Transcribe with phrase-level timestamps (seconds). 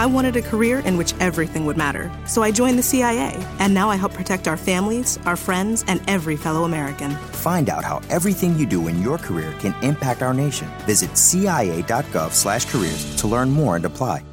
[0.00, 3.74] I wanted a career in which everything would matter, so I joined the CIA, and
[3.74, 7.10] now I help protect our families, our friends, and every fellow American.
[7.42, 10.68] Find out how everything you do in your career can impact our nation.
[10.86, 14.24] Visit cia.gov/careers to learn more and apply.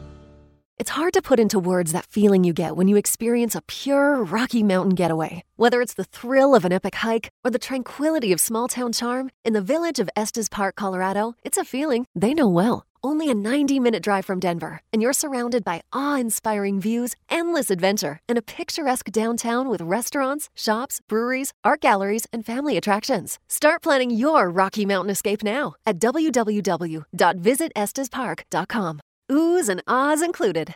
[0.78, 4.24] It's hard to put into words that feeling you get when you experience a pure
[4.24, 5.44] Rocky Mountain getaway.
[5.58, 9.32] Whether it's the thrill of an epic hike or the tranquility of small town charm,
[9.44, 12.87] in the village of Estes Park, Colorado, it's a feeling they know well.
[13.08, 17.72] Only a 90 minute drive from Denver, and you're surrounded by awe inspiring views, endless
[17.72, 23.40] adventure, and a picturesque downtown with restaurants, shops, breweries, art galleries, and family attractions.
[23.48, 29.00] Start planning your Rocky Mountain escape now at www.visitestespark.com.
[29.32, 30.76] Oohs and ahs included.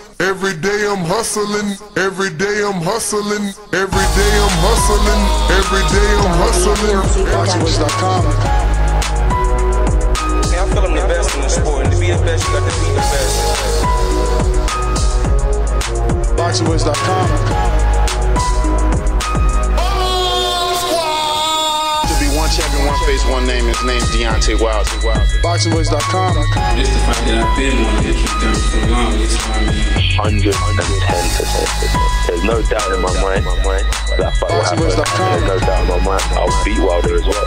[0.21, 3.41] Every day I'm hustling, every day I'm hustling,
[3.73, 5.21] every day I'm hustling,
[5.57, 7.01] every day I'm hustling.
[7.25, 8.23] BoxingWiz.com.
[10.53, 12.53] Yeah, I feel I'm the best in the sport, and to be the best, you
[12.53, 13.33] got to be the best.
[16.37, 17.80] BoxingWiz.com.
[23.05, 23.65] face, one name.
[23.65, 24.89] His name's Deontay Wilder.
[25.41, 26.35] BoxingWiz.com.
[26.77, 29.81] Just the fact that I've been one that you've for long is why I mean.
[30.21, 32.27] 110%.
[32.27, 34.79] There's no doubt in my mind that fight will happen.
[34.79, 34.95] There's
[35.47, 37.43] no doubt in my mind I'll beat Wilder as well.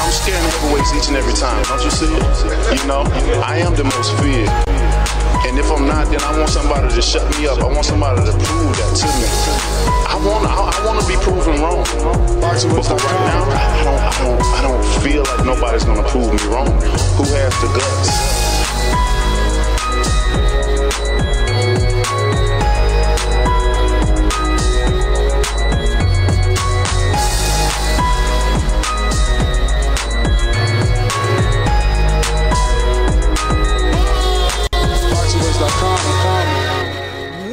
[0.00, 1.62] I'm scaring heavyweights each and every time.
[1.64, 2.06] Don't you see?
[2.06, 3.02] You know,
[3.42, 4.48] I am the most feared.
[5.46, 7.58] And if I'm not, then I want somebody to shut me up.
[7.58, 9.28] I want somebody to prove that to me.
[10.06, 11.84] I want, I, I want to be proven wrong.
[12.40, 16.42] But right now, I don't, I don't, I don't feel like nobody's gonna prove me
[16.52, 16.68] wrong.
[17.16, 18.39] Who has the guts?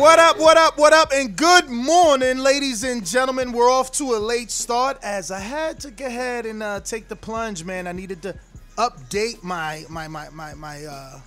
[0.08, 3.52] What up, what up, what up, and good morning, ladies and gentlemen.
[3.52, 7.10] We're off to a late start as I had to go ahead and uh, take
[7.10, 7.88] the plunge, man.
[7.88, 8.34] I needed to
[8.78, 11.20] update my my my my my uh,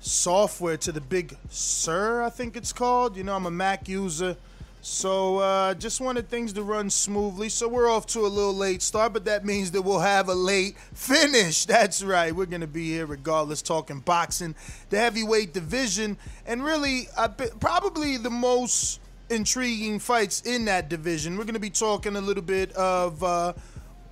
[0.00, 3.18] software to the Big Sur, I think it's called.
[3.18, 4.38] You know, I'm a Mac user,
[4.84, 7.48] so uh, just wanted things to run smoothly.
[7.48, 10.34] So we're off to a little late start, but that means that we'll have a
[10.34, 11.64] late finish.
[11.64, 12.36] That's right.
[12.36, 14.54] We're gonna be here regardless, talking boxing,
[14.90, 19.00] the heavyweight division, and really, uh, probably the most
[19.30, 21.38] intriguing fights in that division.
[21.38, 23.54] We're gonna be talking a little bit of uh,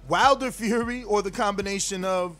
[0.08, 2.34] Wilder Fury, or the combination of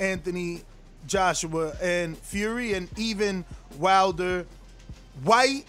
[0.00, 0.62] Anthony
[1.06, 3.44] Joshua and Fury, and even
[3.78, 4.46] Wilder
[5.22, 5.66] Whyte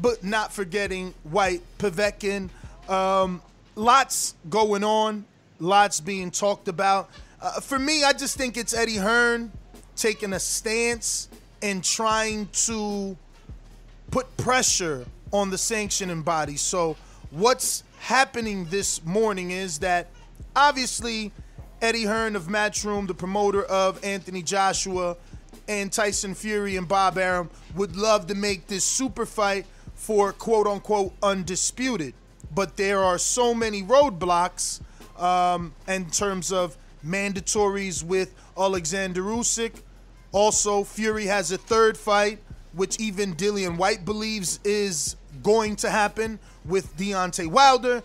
[0.00, 2.50] but not forgetting Whyte Povetkin.
[2.88, 3.42] Um,
[3.74, 5.24] lots going on,
[5.58, 7.10] lots being talked about.
[7.40, 9.52] Uh, for me, I just think it's Eddie Hearn
[9.96, 11.28] taking a stance
[11.62, 13.16] and trying to
[14.10, 16.56] put pressure on the sanctioning body.
[16.56, 16.96] So,
[17.30, 20.08] what's happening this morning is that
[20.56, 21.32] obviously
[21.82, 25.16] Eddie Hearn of Matchroom, the promoter of Anthony Joshua
[25.68, 29.66] and Tyson Fury and Bob Arum, would love to make this super fight
[29.98, 32.14] for quote unquote undisputed.
[32.54, 34.80] But there are so many roadblocks
[35.20, 39.82] um, in terms of mandatories with Alexander Usyk.
[40.32, 42.38] Also, Fury has a third fight,
[42.72, 48.02] which even Dillian Whyte believes is going to happen with Deontay Wilder.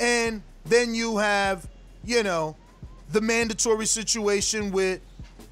[0.00, 1.68] And then you have,
[2.04, 2.56] you know,
[3.10, 5.00] the mandatory situation with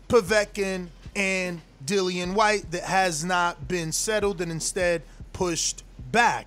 [0.09, 5.03] Povetkin and Dillian Whyte that has not been settled and instead
[5.41, 6.47] pushed back.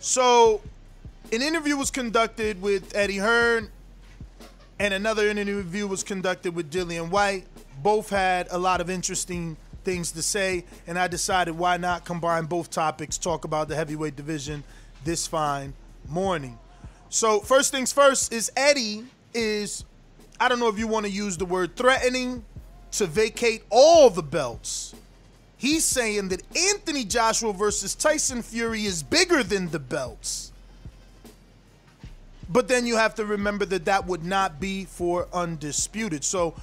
[0.00, 0.60] So,
[1.32, 3.70] an interview was conducted with Eddie Hearn,
[4.80, 7.46] and another interview was conducted with Dillian Whyte.
[7.84, 12.46] Both had a lot of interesting things to say, and I decided why not combine
[12.46, 14.64] both topics, talk about the heavyweight division
[15.04, 15.72] this fine
[16.08, 16.58] morning.
[17.10, 19.04] So, first things first is Eddie
[19.34, 19.84] is,
[20.40, 22.44] I don't know if you want to use the word threatening
[22.90, 24.96] to vacate all the belts
[25.60, 30.52] He's saying that Anthony Joshua versus Tyson Fury is bigger than the belts.
[32.48, 36.24] But then you have to remember that that would not be for undisputed.
[36.24, 36.54] So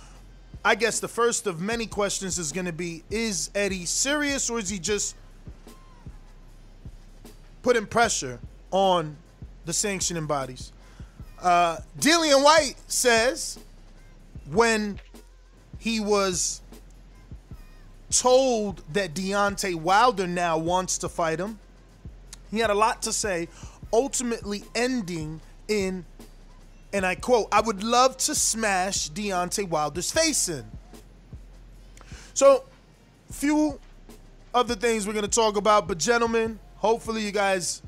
[0.66, 4.58] I guess the first of many questions is going to be: Is Eddie serious, or
[4.58, 5.16] is he just
[7.62, 8.40] putting pressure
[8.72, 9.16] on
[9.66, 10.72] the sanctioning bodies?
[11.40, 13.60] Uh, Dillian Whyte says
[14.50, 15.00] when
[15.78, 16.62] he was
[18.10, 21.60] told that Deontay Wilder now wants to fight him,
[22.52, 23.50] he had a lot to say,
[23.92, 26.06] ultimately ending in,
[26.94, 30.66] and I quote, I would love to smash Deontay Wilder's face in.
[32.34, 32.64] So,
[33.32, 33.80] few
[34.54, 37.82] other things we're going to talk about, but gentlemen, hopefully you guys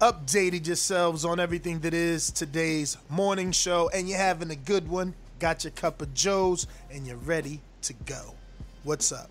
[0.00, 5.14] updated yourselves on everything that is today's morning show and you're having a good one.
[5.38, 8.34] Got your cup of Joe's and you're ready to go.
[8.82, 9.30] What's up?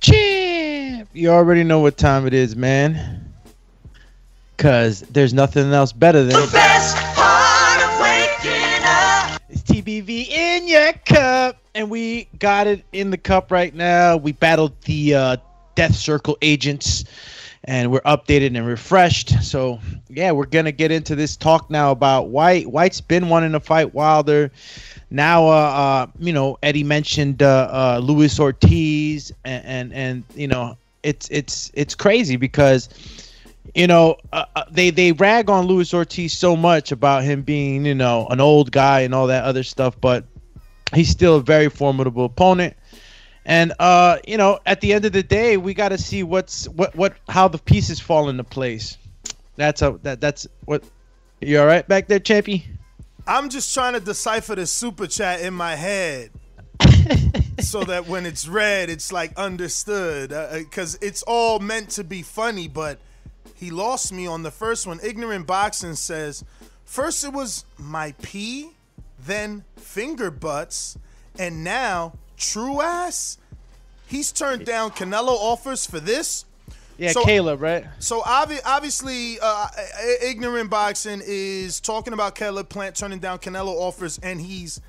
[0.00, 1.08] Champ!
[1.12, 3.32] You already know what time it is, man.
[4.56, 9.40] Cause there's nothing else better than the best part of waking up.
[9.50, 14.16] It's TBV in your cup, and we got it in the cup right now.
[14.16, 15.36] We battled the uh,
[15.74, 17.04] Death Circle agents,
[17.64, 19.42] and we're updated and refreshed.
[19.42, 19.78] So
[20.08, 22.66] yeah, we're gonna get into this talk now about Whyte.
[22.70, 24.50] Whyte's been wanting to fight Wilder.
[25.10, 30.48] Now, uh, uh you know, Eddie mentioned uh, uh, Luis Ortiz, and, and and you
[30.48, 32.88] know, it's it's it's crazy because
[33.74, 37.94] you know, uh, they they rag on Luis Ortiz so much about him being, you
[37.94, 40.24] know, an old guy and all that other stuff, but
[40.94, 42.76] he's still a very formidable opponent.
[43.44, 46.68] And uh, you know, at the end of the day, we got to see what's
[46.68, 48.98] what what how the pieces fall into place.
[49.56, 50.82] That's a that that's what.
[51.38, 52.64] You all right back there, Champy?
[53.26, 56.30] I'm just trying to decipher the super chat in my head.
[57.60, 60.30] so that when it's read, it's like understood.
[60.52, 62.98] Because uh, it's all meant to be funny, but
[63.54, 65.00] he lost me on the first one.
[65.02, 66.44] Ignorant Boxing says,
[66.84, 68.70] first it was my pee,
[69.18, 70.96] then finger butts,
[71.38, 73.38] and now true ass.
[74.06, 76.44] He's turned down Canelo offers for this.
[76.98, 77.86] Yeah, so, Caleb, right?
[77.98, 79.68] So obvi- obviously, uh,
[80.22, 84.80] ignorant boxing is talking about Caleb Plant turning down Canelo offers, and he's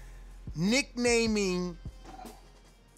[0.56, 1.78] nicknaming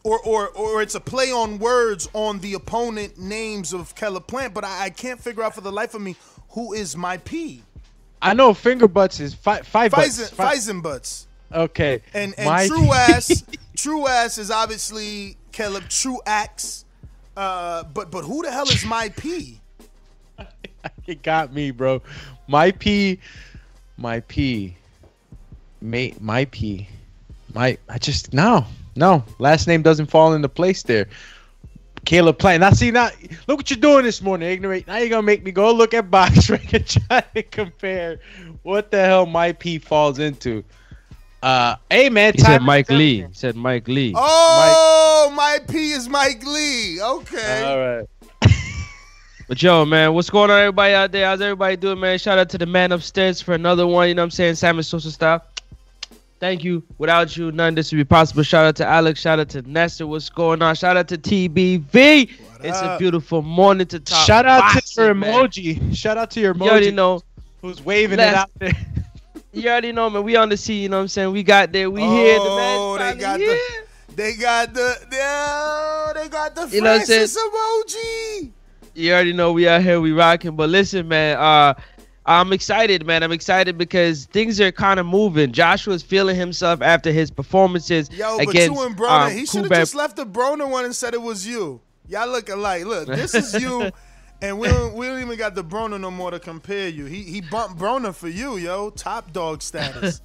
[0.04, 4.54] or or or it's a play on words on the opponent names of Caleb Plant,
[4.54, 6.16] but I, I can't figure out for the life of me
[6.50, 7.64] who is my P.
[8.22, 10.32] I know finger butts is fi- five butts.
[10.32, 11.28] Fisen butts.
[11.52, 12.02] Okay.
[12.14, 13.44] And and my true ass,
[13.78, 16.86] true ass is obviously Caleb Truax.
[17.40, 19.62] Uh, but but who the hell is my P?
[21.08, 22.02] it got me, bro.
[22.50, 23.18] My P,
[23.96, 24.76] my P,
[25.80, 26.90] mate, my P,
[27.54, 27.78] my.
[27.88, 28.66] I just no.
[28.98, 31.08] No, last name doesn't fall into place there.
[32.04, 32.60] Caleb Plant.
[32.60, 33.10] Now see now
[33.48, 34.86] look what you're doing this morning, ignorant.
[34.86, 38.20] Now you're gonna make me go look at BoxRec and try to compare
[38.64, 40.62] what the hell my P falls into.
[41.42, 43.22] Uh hey man, he said Mike Lee.
[43.22, 44.14] He said Mike Lee.
[44.16, 45.68] Oh Mike.
[45.68, 47.02] my P is Mike Lee.
[47.02, 47.64] Okay.
[47.64, 48.06] All right.
[49.48, 51.26] But yo, man, what's going on, everybody out there?
[51.26, 52.20] How's everybody doing, man?
[52.20, 54.08] Shout out to the man upstairs for another one.
[54.08, 54.54] You know what I'm saying?
[54.54, 55.44] Simon Sosa style.
[56.40, 56.84] Thank you.
[57.00, 58.44] Without you, none of this would be possible.
[58.44, 59.20] Shout out to Alex.
[59.20, 60.06] Shout out to Nestor.
[60.06, 60.76] What's going on?
[60.76, 62.30] Shout out to TBV.
[62.62, 64.26] It's a beautiful morning to talk.
[64.26, 65.82] Shout out boxing, to your emoji.
[65.82, 65.94] Man.
[65.96, 66.66] Shout out to your emoji.
[66.66, 67.22] You already know.
[67.62, 68.99] Who's waving Let's, it out there.
[69.60, 70.24] You already know, man.
[70.24, 70.82] We on the scene.
[70.82, 71.32] You know what I'm saying?
[71.32, 71.90] We got there.
[71.90, 72.40] We oh, here.
[72.40, 73.60] The man they got here.
[74.08, 74.16] the.
[74.16, 75.08] They got the.
[75.12, 78.52] Yeah, they got the you Francis emoji.
[78.96, 80.02] You already know we out here.
[80.02, 80.56] We rocking.
[80.56, 81.38] But listen, man.
[81.38, 81.74] Uh,
[82.26, 83.24] I'm excited, man.
[83.24, 85.52] I'm excited because things are kind of moving.
[85.52, 89.72] Joshua's feeling himself after his performances Yo, against you and Broner, um, he should have
[89.72, 91.82] just left the Broner one and said it was you.
[92.08, 92.86] Y'all look alike.
[92.86, 93.92] Look, this is you,
[94.42, 97.06] and we don't, we don't even got the Broner no more to compare you.
[97.06, 98.90] He he bumped Broner for you, yo.
[98.90, 100.22] Top dog status.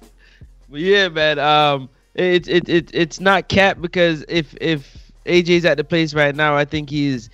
[0.70, 1.38] yeah, man.
[1.38, 6.34] Um, it's it, it it's not cap because if if AJ's at the place right
[6.34, 7.30] now, I think he's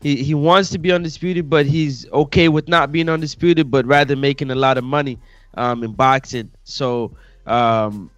[0.00, 4.14] he, he wants to be undisputed, but he's okay with not being undisputed, but rather
[4.14, 5.18] making a lot of money
[5.54, 6.50] um, in boxing.
[6.64, 8.10] So um,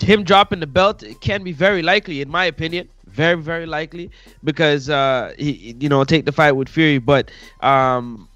[0.00, 4.10] him dropping the belt can be very likely, in my opinion, very very likely
[4.42, 8.28] because uh, he you know take the fight with Fury, but um,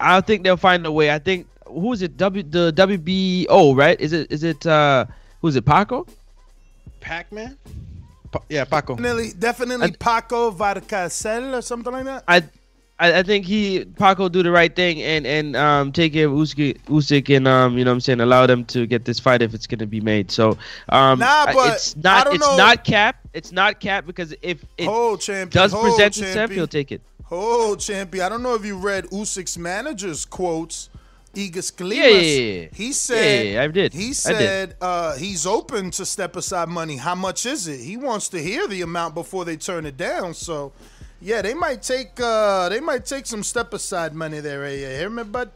[0.00, 1.10] I think they'll find a way.
[1.10, 2.16] I think who is it?
[2.16, 4.00] W the WBO right?
[4.00, 5.06] Is it is it uh,
[5.40, 5.64] who's it?
[5.64, 6.06] Paco?
[7.00, 7.56] Pac Man
[8.48, 8.94] yeah, Paco.
[8.94, 12.24] Definitely, definitely I, Paco Valcárcel or something like that.
[12.28, 12.42] I,
[12.98, 16.32] I, I think he Paco do the right thing and and um take care of
[16.32, 19.42] Usyk, Usyk and um you know what I'm saying allow them to get this fight
[19.42, 20.30] if it's gonna be made.
[20.30, 22.56] So um nah, but it's not it's know.
[22.56, 23.16] not cap.
[23.32, 26.30] It's not cap because if it hold, champion, does hold, present champion.
[26.30, 27.02] itself, he'll take it.
[27.30, 28.24] Oh, champion!
[28.24, 30.88] I don't know if you read Usyk's manager's quotes
[31.34, 32.68] Egas Yeah, yeah, yeah, yeah.
[32.72, 33.92] He said Yeah, yeah, I did.
[33.92, 34.16] He did.
[34.16, 36.96] said uh, he's open to step aside money.
[36.96, 37.80] How much is it?
[37.80, 40.34] He wants to hear the amount before they turn it down.
[40.34, 40.72] So,
[41.20, 44.64] yeah, they might take uh, they might take some step aside money there.
[44.64, 45.50] eh, You hear me, bud?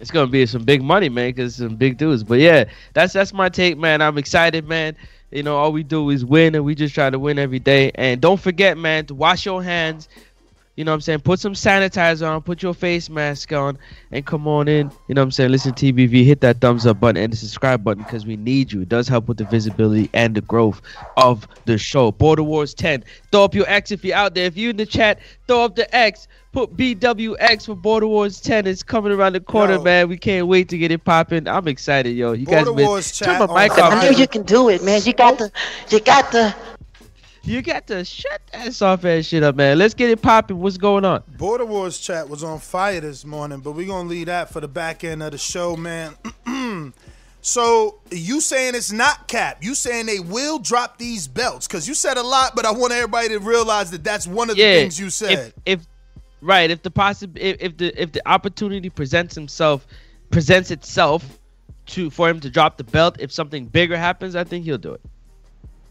[0.00, 2.24] It's gonna be some big money, man, because some big dudes.
[2.24, 4.02] But yeah, that's that's my take, man.
[4.02, 4.96] I'm excited, man.
[5.30, 7.90] You know, all we do is win, and we just try to win every day.
[7.94, 10.08] And don't forget, man, to wash your hands.
[10.76, 11.20] You know what I'm saying?
[11.20, 13.78] Put some sanitizer on, put your face mask on,
[14.10, 14.90] and come on in.
[15.06, 15.52] You know what I'm saying?
[15.52, 18.80] Listen, TBV, hit that thumbs up button and the subscribe button because we need you.
[18.80, 20.82] It does help with the visibility and the growth
[21.16, 22.10] of the show.
[22.10, 23.04] Border Wars 10.
[23.30, 24.46] Throw up your X if you're out there.
[24.46, 26.26] If you're in the chat, throw up the X.
[26.50, 28.66] Put BWX for Border Wars 10.
[28.66, 29.82] It's coming around the corner, Yo.
[29.82, 30.08] man.
[30.08, 31.48] We can't wait to get it popping.
[31.48, 32.32] I'm excited, yo.
[32.32, 33.92] You guys Border been, Wars turn chat my mic on off.
[33.92, 35.02] I know you can do it, man.
[35.04, 35.50] You got the
[35.90, 36.54] you got to.
[37.46, 39.76] You got to shut that soft ass shit up, man.
[39.76, 40.58] Let's get it popping.
[40.60, 41.22] What's going on?
[41.36, 44.68] Border Wars chat was on fire this morning, but we're gonna leave that for the
[44.68, 46.14] back end of the show, man.
[47.42, 49.58] so you saying it's not cap?
[49.60, 51.68] You saying they will drop these belts?
[51.68, 54.56] Because you said a lot, but I want everybody to realize that that's one of
[54.56, 55.52] the yeah, things you said.
[55.66, 55.86] If, if
[56.40, 59.86] right, if the possi- if, if the if the opportunity presents himself
[60.30, 61.38] presents itself
[61.86, 64.94] to for him to drop the belt, if something bigger happens, I think he'll do
[64.94, 65.02] it.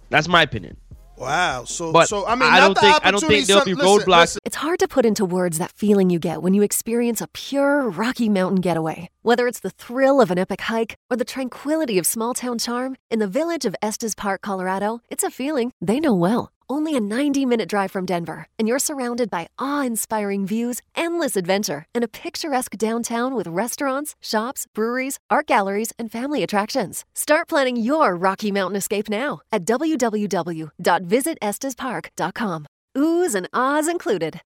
[0.09, 0.77] That's my opinion.
[1.17, 1.63] Wow.
[1.65, 3.99] So But so I mean, I don't think- I don't think there'll some- be listen,
[4.07, 4.19] roadblocks.
[4.21, 4.39] listen.
[4.45, 7.89] It's hard to put into words that feeling you get when you experience a pure
[7.89, 9.09] Rocky Mountain getaway.
[9.21, 12.95] Whether it's the thrill of an epic hike or the tranquility of small town charm,
[13.11, 16.51] in the village of Estes Park, Colorado, it's a feeling they know well.
[16.69, 21.37] Only a 90 minute drive from Denver, and you're surrounded by awe inspiring views, endless
[21.37, 27.05] adventure, and a picturesque downtown with restaurants, shops, breweries, art galleries, and family attractions.
[27.13, 32.65] Start planning your Rocky Mountain escape now at www.visitestespark.com.
[32.97, 34.41] Oohs and ahs included.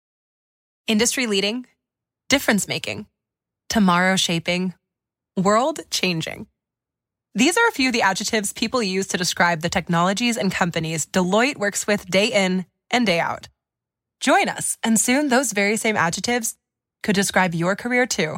[0.87, 1.65] Industry leading,
[2.29, 3.07] difference making,
[3.69, 4.73] tomorrow shaping,
[5.35, 6.47] world changing.
[7.37, 11.05] These are a few of the adjectives people use to describe the technologies and companies
[11.05, 13.47] Deloitte works with day in and day out.
[14.19, 16.55] Join us, and soon those very same adjectives
[17.03, 18.37] could describe your career too.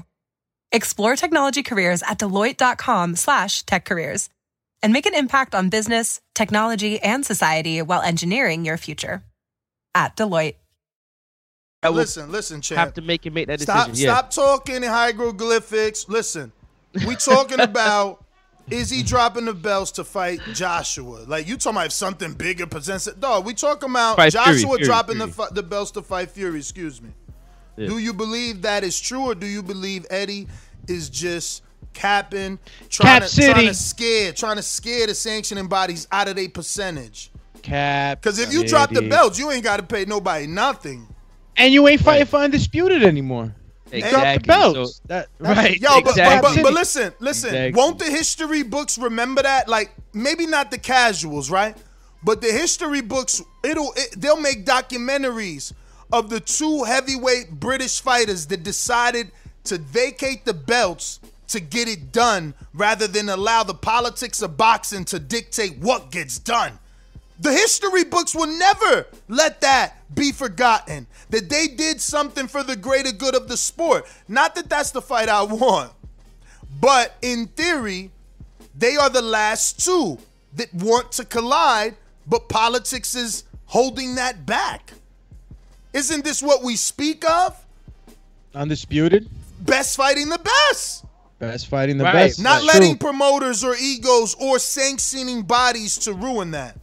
[0.73, 4.29] Explore technology careers at deloitte.com slash tech careers
[4.83, 9.23] and make an impact on business, technology, and society while engineering your future.
[9.95, 10.55] At Deloitte.
[11.81, 12.79] I Listen, listen, champ.
[12.79, 14.07] have to make him make that Stop, decision.
[14.09, 14.15] Yeah.
[14.17, 16.09] stop talking in hieroglyphics.
[16.09, 16.51] Listen,
[17.07, 18.25] we talking about
[18.71, 21.23] is he dropping the belts to fight Joshua?
[21.27, 23.19] Like you talking about if something bigger presents it?
[23.19, 25.31] Dog, we talking about Fight Joshua Fury, dropping Fury.
[25.31, 26.59] the the belts to fight Fury.
[26.59, 27.09] Excuse me.
[27.77, 27.87] Yeah.
[27.87, 30.47] Do you believe that is true, or do you believe Eddie
[30.87, 32.59] is just capping,
[32.89, 36.49] trying Cap to trying to scare, trying to scare the sanctioning bodies out of their
[36.49, 37.31] percentage?
[37.61, 38.21] Cap.
[38.21, 41.07] Because if you drop the belts, you ain't got to pay nobody nothing.
[41.57, 43.53] and you ain't fighting for undisputed anymore.
[43.91, 44.47] You Drop the Exactly.
[44.47, 44.95] belts.
[44.95, 45.79] So- that, right.
[45.79, 47.49] Yo, but, but, but, but listen, listen.
[47.49, 47.77] Exactly.
[47.77, 49.67] Won't the history books remember that?
[49.67, 51.75] Like maybe not the casuals, right?
[52.23, 55.73] But the history books, it'll it, they'll make documentaries
[56.11, 59.31] of the two heavyweight British fighters that decided
[59.65, 65.05] to vacate the belts to get it done rather than allow the politics of boxing
[65.05, 66.77] to dictate what gets done.
[67.39, 71.07] The history books will never let that be forgotten.
[71.29, 74.05] That they did something for the greater good of the sport.
[74.27, 75.91] Not that that's the fight I want,
[76.81, 78.11] but in theory,
[78.77, 80.17] they are the last two
[80.55, 81.95] that want to collide,
[82.27, 84.93] but politics is holding that back.
[85.93, 87.55] Isn't this what we speak of?
[88.53, 89.29] Undisputed.
[89.61, 91.05] Best fighting the best.
[91.39, 92.13] Best fighting the Right.
[92.13, 92.39] best.
[92.39, 93.11] Not That's letting true.
[93.11, 96.75] promoters or egos or sanctioning bodies to ruin that.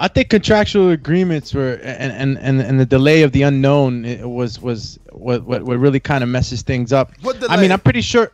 [0.00, 4.60] I think contractual agreements were and and and, and the delay of the unknown was
[4.60, 7.12] was what what, what really kind of messes things up.
[7.22, 8.30] What I mean, I'm pretty sure.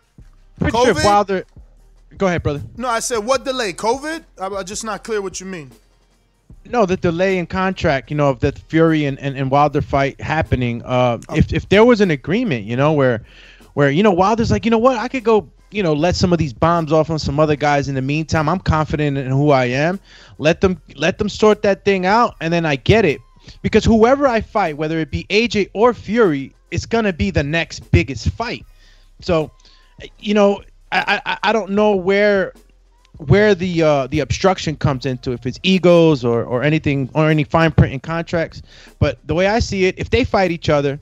[0.61, 0.95] Pretty sure?
[1.03, 1.45] Wilder.
[2.19, 2.63] Go ahead, brother.
[2.77, 3.73] No, I said what delay?
[3.73, 4.25] COVID?
[4.39, 5.71] I'm I'm just not clear what you mean.
[6.67, 10.19] No, the delay in contract, you know, of the Fury and, and, and Wilder fight
[10.21, 10.83] happening.
[10.83, 11.37] Uh, Oh.
[11.37, 13.23] if if there was an agreement, you know, where
[13.75, 16.33] where you know Wilder's like, you know what, I could go, you know, let some
[16.33, 17.89] of these bombs off on some other guys.
[17.89, 19.99] In the meantime, I'm confident in who I am.
[20.39, 23.21] Let them let them sort that thing out, and then I get it.
[23.61, 27.91] Because whoever I fight, whether it be AJ or Fury, it's gonna be the next
[27.91, 28.65] biggest fight.
[29.21, 29.51] So,
[30.21, 30.63] you know,
[30.93, 32.53] I I, I don't know where
[33.19, 37.45] where the uh, the obstruction comes into if it's egos or or anything or any
[37.45, 38.63] fine print in contracts.
[39.01, 41.01] But the way I see it, if they fight each other,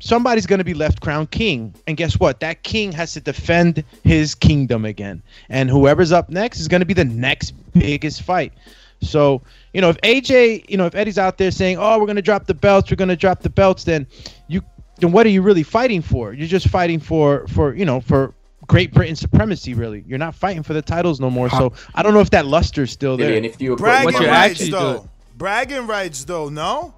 [0.00, 2.40] somebody's going to be left crown king, and guess what?
[2.40, 6.86] That king has to defend his kingdom again, and whoever's up next is going to
[6.86, 8.52] be the next biggest fight.
[9.00, 12.16] So you know, if AJ, you know, if Eddie's out there saying, "Oh, we're going
[12.16, 14.06] to drop the belts, we're going to drop the belts," then
[14.48, 14.62] you
[14.96, 16.32] then what are you really fighting for?
[16.32, 18.34] You're just fighting for for you know for
[18.66, 19.74] Great Britain supremacy.
[19.74, 21.48] Really, you're not fighting for the titles no more.
[21.50, 23.30] So I don't know if that luster's still there.
[23.40, 25.08] Dillian, if you were bragging putting- rights though.
[25.36, 26.94] Bragging rights though, no.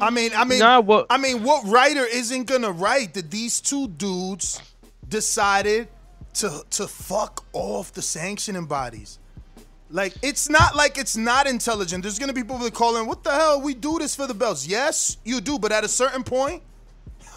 [0.00, 3.60] I mean, I mean, Nah, what- I mean, what writer isn't gonna write that these
[3.60, 4.60] two dudes
[5.08, 5.88] decided
[6.34, 9.18] to to fuck off the sanctioning bodies?
[9.90, 12.02] Like, it's not like it's not intelligent.
[12.02, 13.60] There's gonna be people that call in, "What the hell?
[13.60, 16.62] We do this for the belts." Yes, you do, but at a certain point,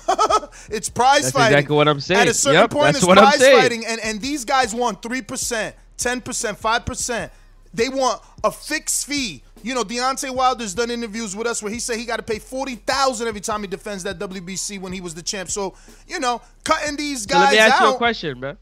[0.69, 1.53] it's prize That's fighting.
[1.57, 2.21] exactly what I'm saying.
[2.21, 5.01] At a certain Yep, point, it's what I'm prize fighting, and and these guys want
[5.01, 7.31] three percent, ten percent, five percent.
[7.73, 9.43] They want a fixed fee.
[9.63, 12.39] You know, Deontay Wilder's done interviews with us where he said he got to pay
[12.39, 15.49] forty thousand every time he defends that WBC when he was the champ.
[15.49, 15.75] So
[16.07, 17.37] you know, cutting these guys.
[17.37, 17.87] So let me ask out.
[17.87, 18.57] you a question, bro.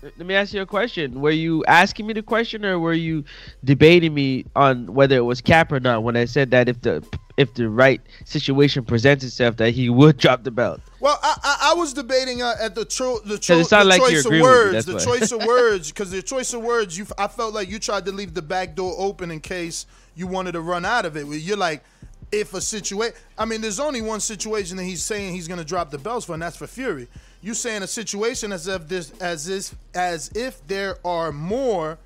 [0.00, 1.20] Let me ask you a question.
[1.20, 3.24] Were you asking me the question, or were you
[3.64, 6.04] debating me on whether it was cap or not?
[6.04, 7.04] When I said that if the
[7.38, 10.80] if the right situation presents itself, that he would drop the belt.
[11.00, 14.26] Well, I, I, I was debating uh, at the tro- the, tro- the like choice
[14.26, 17.70] of words, the choice of words, because the choice of words, you I felt like
[17.70, 21.06] you tried to leave the back door open in case you wanted to run out
[21.06, 21.26] of it.
[21.26, 21.84] Where You're like,
[22.32, 25.90] if a situation, I mean, there's only one situation that he's saying he's gonna drop
[25.90, 27.06] the belts for, and that's for Fury.
[27.40, 31.98] You saying a situation as if this, as if, as if there are more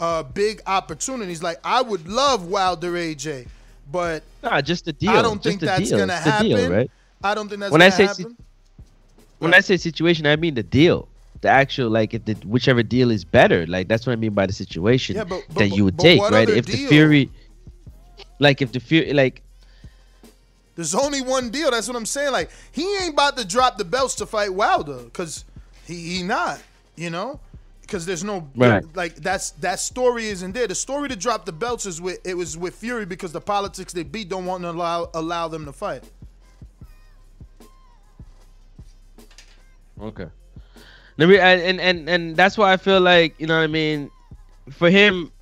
[0.00, 1.42] uh, big opportunities.
[1.42, 3.48] Like I would love Wilder AJ,
[3.90, 5.10] but Nah, just the deal.
[5.10, 5.98] I don't think that's deal.
[5.98, 6.46] gonna It's happen.
[6.48, 6.90] deal, right?
[7.22, 8.36] I don't think that's When I gonna say happen.
[9.38, 11.08] When I say situation, I mean the deal.
[11.40, 13.66] The actual like if the whichever deal is better.
[13.66, 16.02] Like that's what I mean by the situation Yeah, but- but- that you would but
[16.02, 16.48] take, right?
[16.48, 16.86] If the?
[16.86, 17.30] Fury
[18.38, 19.42] like if the Fury like
[20.76, 21.70] There's only one deal.
[21.70, 22.32] That's what I'm saying.
[22.32, 25.44] Like he ain't about to drop the belts to fight Wilder because
[25.86, 26.60] he, he not.
[26.96, 27.40] You know,
[27.90, 28.84] because there's no Right.
[28.94, 30.68] like that's that story isn't there.
[30.68, 33.92] The story to drop the belts is with it was with Fury because the politics
[33.92, 36.04] they beat don't want to allow allow them to fight.
[40.00, 40.26] Okay.
[41.18, 43.66] Let me and and and, and that's why I feel like you know what I
[43.66, 44.08] mean.
[44.70, 45.32] For him,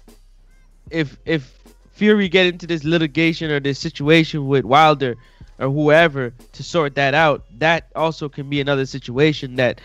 [0.90, 1.52] if if
[1.92, 5.16] Fury get into this litigation or this situation with Wilder
[5.58, 9.80] or whoever to sort that out, that also can be another situation that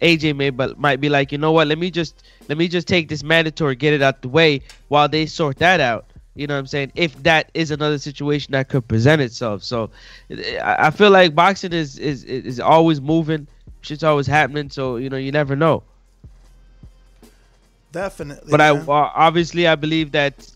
[0.00, 1.66] AJ may but might be like, you know what?
[1.66, 5.08] Let me just let me just take this mandatory, get it out the way while
[5.08, 6.06] they sort that out.
[6.34, 6.92] You know what I'm saying?
[6.94, 9.90] If that is another situation that could present itself, so
[10.30, 13.46] I I feel like boxing is is is always moving,
[13.80, 14.70] shit's always happening.
[14.70, 15.82] So you know you never know.
[17.90, 18.50] Definitely.
[18.50, 18.82] But I man.
[18.88, 20.48] uh, obviously I believe that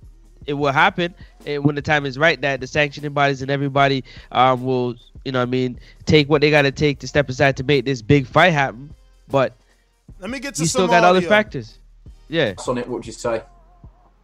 [0.46, 1.14] it will happen
[1.46, 2.40] and when the time is right.
[2.40, 6.40] That the sanctioning bodies and everybody um, will, you know, what I mean, take what
[6.40, 8.94] they got to take to step aside to make this big fight happen.
[9.28, 9.54] But
[10.20, 11.78] Let me get to you some still got other factors.
[12.28, 12.54] Yeah.
[12.66, 13.42] on it, what would you say?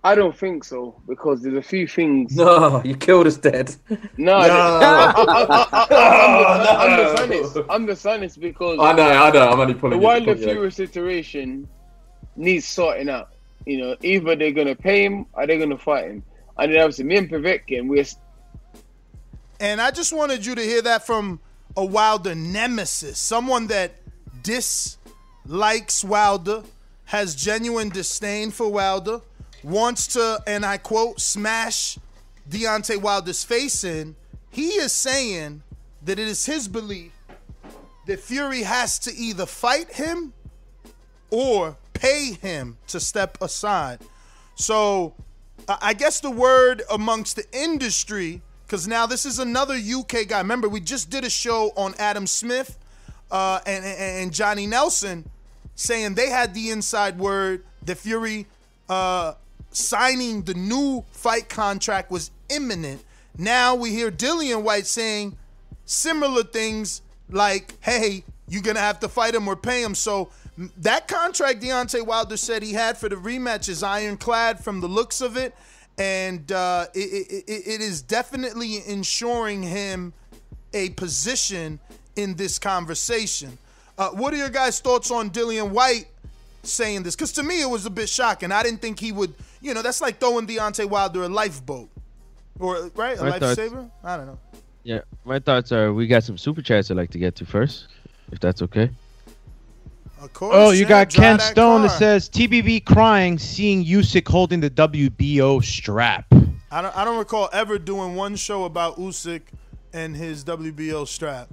[0.04, 2.37] I don't think so because there's a few things.
[2.37, 3.74] No, you killed us dead.
[4.16, 4.46] No, No.
[4.46, 5.87] I,
[6.80, 7.56] am the honest.
[7.68, 9.50] I'm the honest because I know, I know.
[9.50, 9.98] I'm only the pulling.
[9.98, 10.54] the Wilder pulling you.
[10.54, 11.68] Fury situation
[12.37, 13.30] needs sorting out.
[13.66, 16.22] You know, either they're gonna pay him or they're gonna fight him.
[16.58, 18.04] And then obviously, me and Povetkin, we're
[19.61, 21.40] And I just wanted you to hear that from
[21.76, 23.92] a Wilder nemesis, someone that
[24.48, 26.62] dislikes Wilder,
[27.04, 29.20] has genuine disdain for Wilder,
[29.62, 31.98] wants to, and I quote, smash
[32.48, 34.16] Deontay Wilder's face in.
[34.50, 35.62] He is saying
[36.02, 37.12] that it is his belief
[38.06, 40.32] that Fury has to either fight him
[41.30, 43.98] or pay him to step aside.
[44.54, 45.14] So
[45.68, 50.38] I guess the word amongst the industry, because now this is another UK guy.
[50.38, 52.78] Remember, we just did a show on Adam Smith
[53.30, 55.28] uh, and, and, Johnny Nelson
[55.74, 58.46] saying they had the inside word that Fury
[58.88, 59.34] uh,
[59.70, 63.04] signing the new fight contract was imminent.
[63.36, 65.36] Now we hear Dillian Whyte saying
[65.84, 69.94] similar things like, hey, you're going to have to fight him or pay him.
[69.94, 70.30] So
[70.78, 75.20] that contract Deontay Wilder said he had for the rematch is ironclad from the looks
[75.20, 75.54] of it.
[75.98, 80.12] And uh, it, it- it is definitely ensuring him
[80.72, 81.78] a position
[82.18, 83.57] in this conversation.
[83.96, 86.07] Uh, what are your guys' thoughts on Dillian Whyte
[86.64, 87.14] saying this?
[87.14, 88.50] Because to me, it was a bit shocking.
[88.50, 91.88] I didn't think he would, you know, that's like throwing Deontay Wilder a lifeboat.
[92.59, 93.16] Or, right?
[93.18, 93.88] A My thoughts- lifesaver?
[94.02, 94.38] I don't know.
[94.83, 95.00] Yeah.
[95.24, 97.87] My thoughts are we got some super chats I'd like to get to first,
[98.33, 98.90] if that's okay.
[100.20, 100.54] Of course.
[100.57, 104.70] Oh, you yeah, got Ken that Stone that says TBV crying seeing Usyk holding the
[104.70, 106.26] WBO strap.
[106.72, 109.42] I don't, I don't recall ever doing one show about Usyk
[109.92, 111.48] and his WBO strap.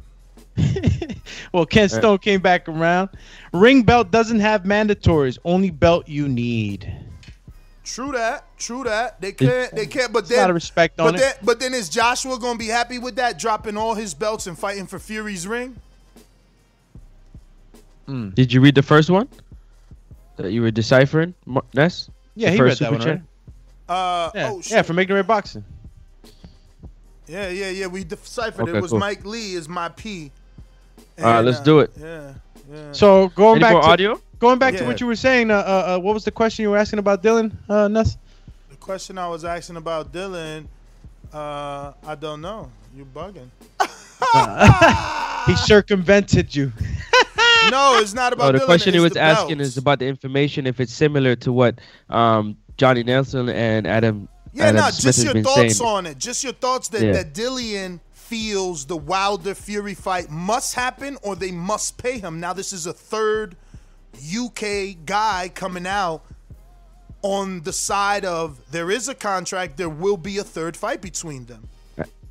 [1.51, 3.09] Well, Ken Stone came back around.
[3.53, 6.91] Ring belt doesn't have mandatories, only belt you need.
[7.85, 8.45] True that.
[8.57, 9.21] True that.
[9.21, 9.73] They can't.
[9.73, 10.11] They can't.
[10.11, 11.19] But then, a lot of respect but on it.
[11.19, 14.57] then, but then is Joshua gonna be happy with that, dropping all his belts and
[14.57, 15.77] fighting for Fury's ring?
[18.07, 19.27] Did you read the first one
[20.37, 22.09] that you were deciphering, Mar- Ness?
[22.35, 23.21] Yeah, The he read that one, right?
[23.87, 24.71] Uh, Yeah, oh shit.
[24.71, 25.63] yeah, from Ignorant Boxing.
[27.27, 27.87] Yeah, yeah, yeah.
[27.87, 28.71] We deciphered it.
[28.71, 28.99] Okay, It was cool.
[28.99, 30.31] Mike Lee is my P.
[31.17, 31.91] All right, let's uh, do it.
[31.99, 32.33] Yeah,
[32.71, 32.91] yeah.
[32.91, 34.21] So going Any back to audio?
[34.39, 35.49] going back to what you were saying.
[35.51, 35.57] Uh, uh,
[35.97, 37.51] uh, what was the question you were asking about Dylan?
[37.69, 38.17] Uh, Nuss?
[38.69, 40.65] The question I was asking about Dylan,
[41.33, 42.69] uh, I don't know.
[42.95, 43.49] You bugging?
[45.47, 46.71] he circumvented you.
[47.71, 48.65] no, it's not about Oh, the Dylan.
[48.65, 49.71] question he was asking belts.
[49.71, 54.27] is about the information if it's similar to what um, Johnny Nelson and Adam.
[54.53, 55.89] Yeah, Adam no, Smith just your thoughts saying.
[55.89, 56.17] on it.
[56.17, 57.11] Just your thoughts that, Yeah.
[57.13, 62.39] that Dillian feels the Wilder Fury fight must happen or they must pay him.
[62.39, 63.55] Now, this is a third
[64.15, 66.23] UK guy coming out
[67.21, 71.45] on the side of there is a contract, there will be a third fight between
[71.45, 71.67] them.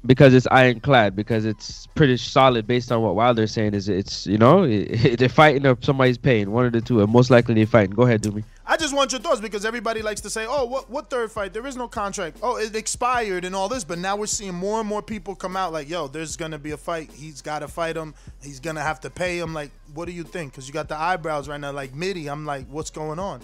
[0.06, 4.36] because it's ironclad because it's pretty solid based on what Wilder's saying is it's you
[4.36, 4.66] know
[5.18, 7.94] they're fighting or somebody's paying one of the two and most likely they're fighting.
[7.94, 8.44] Go ahead, Doomy.
[8.66, 11.52] I just want your thoughts because everybody likes to say, "Oh, what what third fight?
[11.52, 12.38] There is no contract.
[12.42, 15.54] Oh, it expired and all this." But now we're seeing more and more people come
[15.54, 17.10] out like, "Yo, there's gonna be a fight.
[17.12, 18.14] He's got to fight him.
[18.42, 20.52] He's gonna have to pay him." Like, what do you think?
[20.52, 22.28] Because you got the eyebrows right now, like Mitty.
[22.28, 23.42] I'm like, what's going on?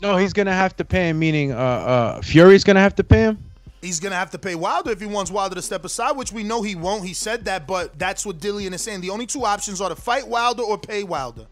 [0.00, 1.18] No, he's gonna have to pay him.
[1.18, 3.38] Meaning, uh, uh, Fury's gonna have to pay him.
[3.82, 6.42] He's gonna have to pay Wilder if he wants Wilder to step aside, which we
[6.42, 7.04] know he won't.
[7.04, 9.02] He said that, but that's what Dillian is saying.
[9.02, 11.46] The only two options are to fight Wilder or pay Wilder.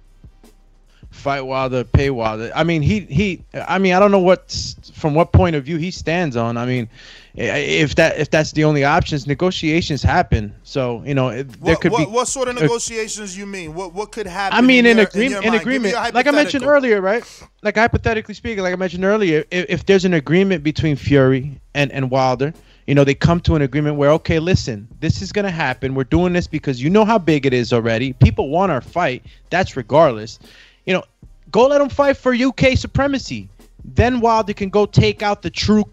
[1.14, 2.50] Fight Wilder, pay Wilder.
[2.54, 3.42] I mean, he he.
[3.54, 6.56] I mean, I don't know what from what point of view he stands on.
[6.56, 6.88] I mean,
[7.34, 10.54] if that if that's the only options, negotiations happen.
[10.64, 12.04] So you know, there What, could what, be.
[12.12, 13.74] what sort of negotiations you mean?
[13.74, 14.58] What what could happen?
[14.58, 17.24] I mean, in, your- agreement, in me agreement, like I mentioned earlier, right?
[17.62, 21.90] Like hypothetically speaking, like I mentioned earlier, if, if there's an agreement between Fury and
[21.92, 22.52] and Wilder,
[22.86, 25.94] you know, they come to an agreement where, okay, listen, this is gonna happen.
[25.94, 28.12] We're doing this because you know how big it is already.
[28.14, 29.24] People want our fight.
[29.50, 30.38] That's regardless.
[30.86, 31.04] You know,
[31.50, 33.48] go let them fight for UK supremacy.
[33.84, 35.84] Then Wilder can go take out the true,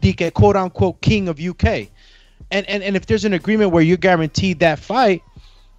[0.00, 1.88] the quote unquote king of UK.
[2.50, 5.22] And, and and if there's an agreement where you're guaranteed that fight,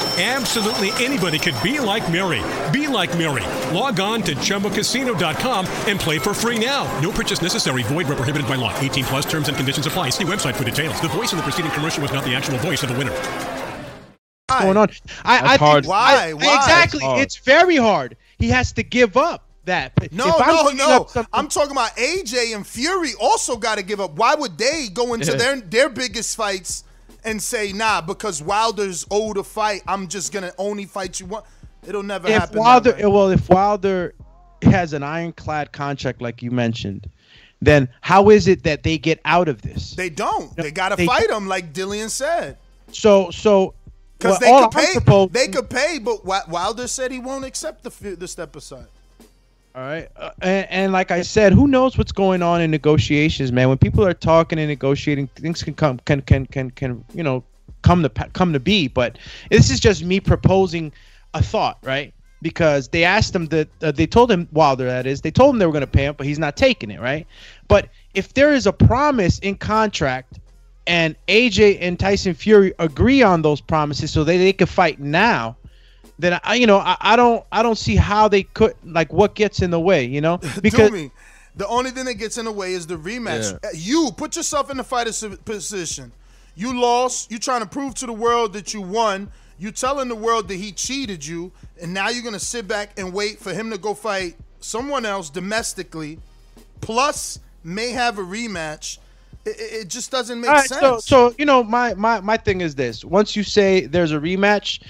[0.19, 2.41] Absolutely anybody could be like Mary.
[2.77, 3.43] Be like Mary.
[3.73, 6.83] Log on to chumbacasino.com and play for free now.
[6.99, 7.83] No purchase necessary.
[7.83, 8.77] Void where prohibited by law.
[8.79, 10.09] 18 plus terms and conditions apply.
[10.09, 10.99] See website for details.
[11.01, 13.13] The voice in the preceding commercial was not the actual voice of the winner.
[14.47, 14.89] What's going on.
[15.23, 15.85] I, I hard.
[15.85, 16.27] think Why?
[16.29, 16.55] I- Why?
[16.57, 16.99] Exactly.
[16.99, 17.21] Hard.
[17.21, 18.17] It's very hard.
[18.37, 19.93] He has to give up that.
[20.11, 21.05] No, no, no.
[21.07, 24.11] something- I'm talking about AJ and Fury also got to give up.
[24.15, 26.83] Why would they go into their their biggest fights
[27.23, 31.43] and say, "Nah, because Wilder's owed a fight, I'm just gonna only fight you one."
[31.85, 32.59] It'll never if happen.
[32.59, 34.13] Wilder, well, if Wilder
[34.63, 37.09] has an ironclad contract like you mentioned,
[37.61, 39.95] then how is it that they get out of this?
[39.95, 40.55] They don't.
[40.55, 42.57] They got to They- fight him, like Dillian said.
[42.91, 43.73] So, so
[44.17, 44.93] Because well, they could I'm pay.
[44.93, 48.85] supposed- They could pay, but Wilder said he won't accept the the step aside.
[49.73, 53.53] All right, uh, and, and like I said, who knows what's going on in negotiations,
[53.53, 53.69] man?
[53.69, 57.43] When people are talking and negotiating, things can come, can can can can you know
[57.81, 58.89] come to come to be.
[58.89, 59.17] But
[59.49, 60.91] this is just me proposing
[61.33, 62.13] a thought, right?
[62.41, 65.59] Because they asked him that uh, they told him Wilder that is they told him
[65.59, 67.25] they were going to pay him, but he's not taking it, right?
[67.69, 70.39] But if there is a promise in contract
[70.85, 75.55] and AJ and Tyson Fury agree on those promises so that they could fight now,
[76.21, 79.35] then I, you know, I, I don't, I don't see how they could, like, what
[79.35, 81.11] gets in the way, you know, because me.
[81.57, 83.53] The only thing that gets in the way is the rematch.
[83.53, 86.11] Uh, You put yourself in the fighter's position.
[86.55, 87.29] You lost.
[87.29, 89.29] You're trying to prove to the world that you won.
[89.59, 93.13] You telling the world that he cheated you, and now you're gonna sit back and
[93.13, 96.19] wait for him to go fight someone else domestically,
[96.81, 98.97] plus may have a rematch.
[99.45, 100.81] It, it- it just doesn't make All right, sense.
[101.05, 104.19] so, so you know, my, my, my thing is this: once you say there's a
[104.19, 104.81] rematch,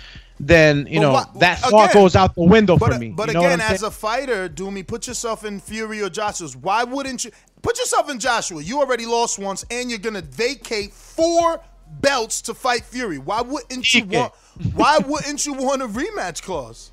[0.48, 3.10] then you know that thought again, goes out the window but, for me.
[3.10, 6.56] But you know again, as a fighter, Doomy, put yourself in Fury or Joshua's.
[6.56, 8.62] Why wouldn't you put yourself in Joshua?
[8.62, 11.62] You already lost once, and you're gonna vacate four
[12.00, 13.20] belts to fight Fury.
[13.20, 14.34] Why wouldn't you want?
[14.74, 16.92] Why wouldn't you want a rematch clause?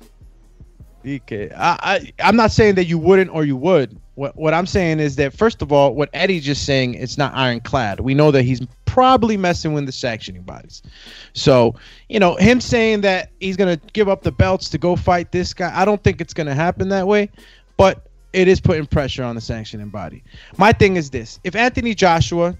[1.03, 1.53] DK.
[1.55, 3.99] I, I I'm not saying that you wouldn't or you would.
[4.19, 7.33] What what I'm saying is that first of all, what Eddie's just saying, it's not
[7.33, 8.01] ironclad.
[8.01, 10.83] We know that he's probably messing with the sanctioning bodies.
[11.31, 11.75] So
[12.09, 15.53] you know him saying that he's gonna give up the belts to go fight this
[15.53, 15.71] guy.
[15.73, 17.29] I don't think it's gonna happen that way.
[17.77, 20.21] But it is putting pressure on the sanctioning body.
[20.57, 22.57] My thing is this: if Anthony Joshua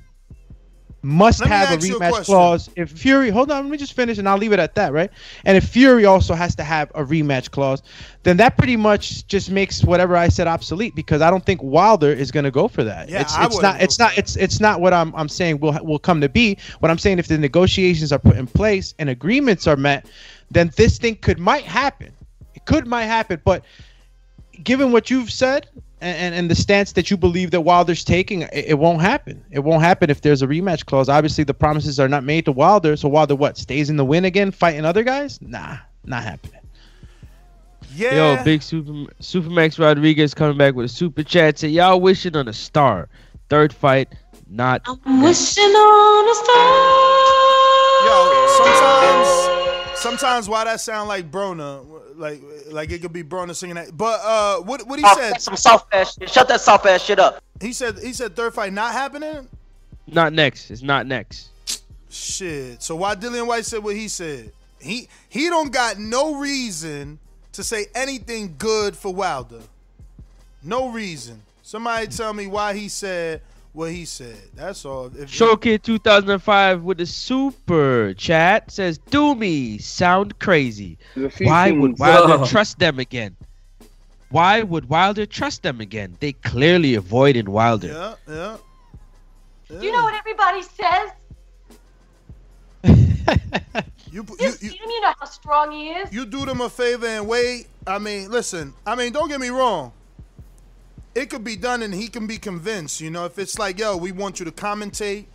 [1.02, 2.70] must Let have a you a rematch clause.
[2.76, 5.10] If Fury, hold on, let me just finish and I'll leave it at that, right?
[5.46, 7.82] And if Fury also has to have a rematch clause,
[8.24, 12.12] then that pretty much just makes whatever I said obsolete because I don't think Wilder
[12.12, 13.10] is going to go for that.
[13.10, 15.78] Yeah, it's I it's not it's not it's it's not what I'm I'm saying will
[15.84, 16.58] will come to be.
[16.80, 20.06] What I'm saying if the negotiations are put in place and agreements are met,
[20.52, 22.12] then this thing could might happen.
[22.56, 23.64] It could might happen, but
[24.64, 25.68] given what you've said
[26.02, 29.44] and, and, and the stance that you believe that Wilder's taking, it, it won't happen.
[29.52, 31.10] It won't happen if there's a rematch clause.
[31.10, 32.96] Obviously, the promises are not made to Wilder.
[32.96, 35.42] So Wilder, what stays in the win again, fighting other guys?
[35.42, 36.62] Nah, not happening.
[37.96, 38.36] Yeah.
[38.38, 41.58] Yo, big Super Supermax Rodriguez coming back with a super chat.
[41.60, 43.10] Say y'all wishing on a star.
[43.50, 44.14] Third fight,
[44.48, 44.84] not.
[44.86, 47.10] I'm Wishing on a star.
[48.06, 49.59] Yo, sometimes,
[50.00, 51.86] sometimes why that sound like Broner,
[52.16, 53.96] like like it could be Broner singing that.
[53.96, 55.42] But uh, what what he Oh, said?
[55.42, 56.30] some soft ass shit.
[56.30, 57.44] Shut that soft ass shit up.
[57.62, 59.48] He said he said third fight not happening.
[60.08, 60.72] Not next.
[60.72, 61.50] It's not next.
[62.10, 62.82] Shit.
[62.82, 64.52] So why Dillian Whyte said what he said?
[64.80, 67.20] He he don't got no reason
[67.54, 69.62] to say anything good for Wilder.
[70.64, 71.42] No reason.
[71.62, 73.42] Somebody tell me why he said
[73.74, 74.38] what he said.
[74.56, 75.08] That's all.
[75.08, 80.98] If, Showkid 2005 with a super chat says, "Do me sound crazy?
[81.16, 82.46] There's a few Why would Wilder Oh.
[82.54, 83.36] trust them again?
[84.30, 86.16] Why would Wilder trust them again?
[86.20, 87.88] They clearly avoided Wilder.
[87.88, 88.58] Yeah, yeah.
[89.80, 91.12] Do you know what everybody says?
[94.12, 96.12] You, You see him, you know how strong he is.
[96.12, 97.68] you do them a favor and wait.
[97.86, 98.74] I mean, listen.
[98.84, 99.92] I mean, don't get me wrong.
[101.20, 103.02] It could be done, and he can be convinced.
[103.02, 105.26] You know, if it's like, yo, we want you to commentate,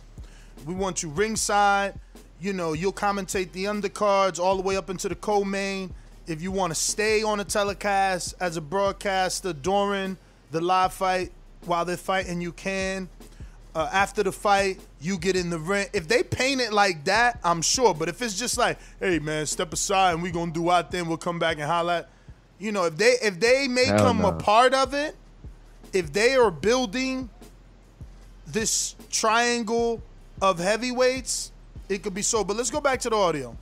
[0.65, 1.93] we want you ringside.
[2.41, 5.93] You know, you'll commentate the undercards all the way up into the co-main.
[6.25, 10.17] If you want to stay on the telecast as a broadcaster during
[10.49, 11.31] the live fight
[11.65, 13.07] while they're fighting, you can.
[13.75, 15.85] Uh, after the fight, you get in the ring.
[15.93, 17.93] If they paint it like that, I'm sure.
[17.93, 21.07] But if it's just like, hey man, step aside and we gonna do our thing,
[21.07, 22.05] we'll come back and highlight.
[22.57, 25.15] You know, if they if they make Hell him a part of it,
[25.95, 27.29] if they are building
[28.45, 30.01] this triangle
[30.41, 31.51] of heavyweights,
[31.89, 32.43] it could be so.
[32.43, 33.55] But let's go back to the audio.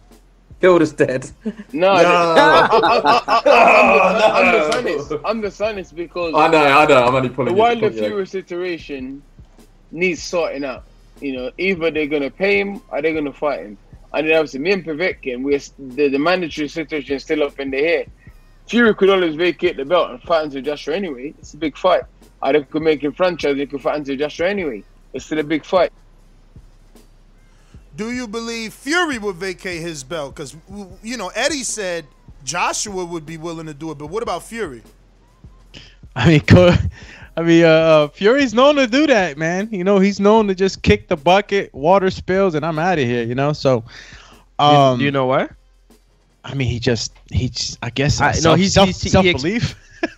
[0.59, 1.29] Killed is dead.
[1.45, 1.89] No, No.
[1.93, 4.57] I, I, I, am No.
[4.57, 5.11] the honest.
[5.25, 7.05] I'm the honest because I know, I know.
[7.05, 7.55] I'm only the pulling.
[7.55, 7.99] Wilder you.
[7.99, 9.21] Fury situation
[9.91, 10.85] needs sorting out.
[11.21, 13.77] You know, either they're gonna pay him or they're gonna fight him.
[14.13, 15.59] And then obviously, me and Povetkin, we're
[15.95, 18.05] the, the mandatory situation is still up in the air.
[18.67, 21.33] Fury could always vacate the belt and fight into Joshua anyway.
[21.39, 22.03] It's a big fight.
[22.43, 23.55] Or they could make him franchise.
[23.55, 24.83] They could fight into Joshua anyway.
[25.13, 25.91] It's still a big fight.
[27.95, 30.35] Do you believe Fury would vacate his belt?
[30.35, 30.55] Because
[31.03, 32.05] you know Eddie said
[32.43, 34.81] Joshua would be willing to do it, but what about Fury?
[36.15, 36.75] I mean, co-
[37.37, 39.69] I mean, uh, uh, Fury's known to do that, man.
[39.71, 43.05] You know, he's known to just kick the bucket, water spills, and I'm out of
[43.05, 43.23] here.
[43.23, 43.83] You know, so.
[44.59, 45.51] Um, do you know what?
[46.43, 49.09] I mean, he just, he, just, I guess, I, self, no, he's, self, he's he
[49.09, 49.75] self ex- belief.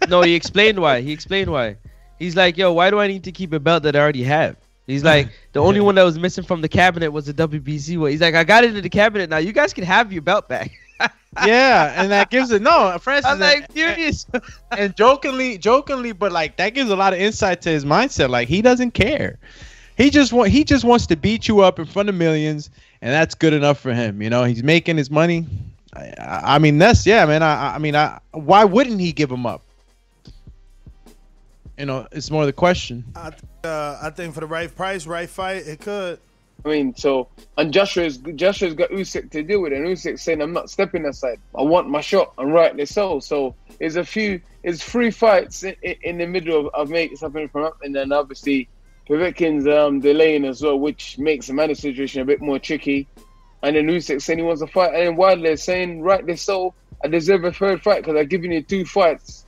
[0.10, 1.02] no, he explained why.
[1.02, 1.78] He explained why.
[2.20, 4.56] He's like, yo, why do I need to keep a belt that I already have?
[4.88, 8.12] He's like, the only one that was missing from the cabinet was the WBC one.
[8.12, 9.38] He's like, I got it in the cabinet now.
[9.38, 10.72] You guys can have your belt back.
[11.46, 13.30] yeah, and that gives it no, Francis.
[13.30, 14.26] I'm like furious.
[14.72, 18.30] and jokingly, jokingly, but like that gives a lot of insight to his mindset.
[18.30, 19.38] Like he doesn't care.
[19.98, 22.70] He just want he just wants to beat you up in front of millions,
[23.02, 24.22] and that's good enough for him.
[24.22, 25.46] You know, he's making his money.
[25.94, 27.44] I, I I mean, that's yeah, man.
[27.44, 29.65] I, I mean, I why wouldn't he give him up?
[31.78, 33.04] You know, it's more the question.
[33.16, 33.34] I,
[33.64, 36.20] uh, I think for the right price, right fight, it could.
[36.64, 40.42] I mean, so and Joshua's Joshua's got Usyk to deal with, it, and Usyk saying,
[40.42, 41.40] "I'm not stepping aside.
[41.54, 43.20] I want my shot," and rightly so.
[43.20, 47.50] So there's a few, there's three fights in, in the middle of, of making something
[47.50, 48.70] from up, and then obviously
[49.08, 53.08] Povetkin's um, delaying as well, which makes the Manny situation a bit more tricky.
[53.62, 57.08] And then Usyk saying he wants a fight, and then Wilder saying, rightly so, I
[57.08, 59.46] deserve a third fight because I've given you two fights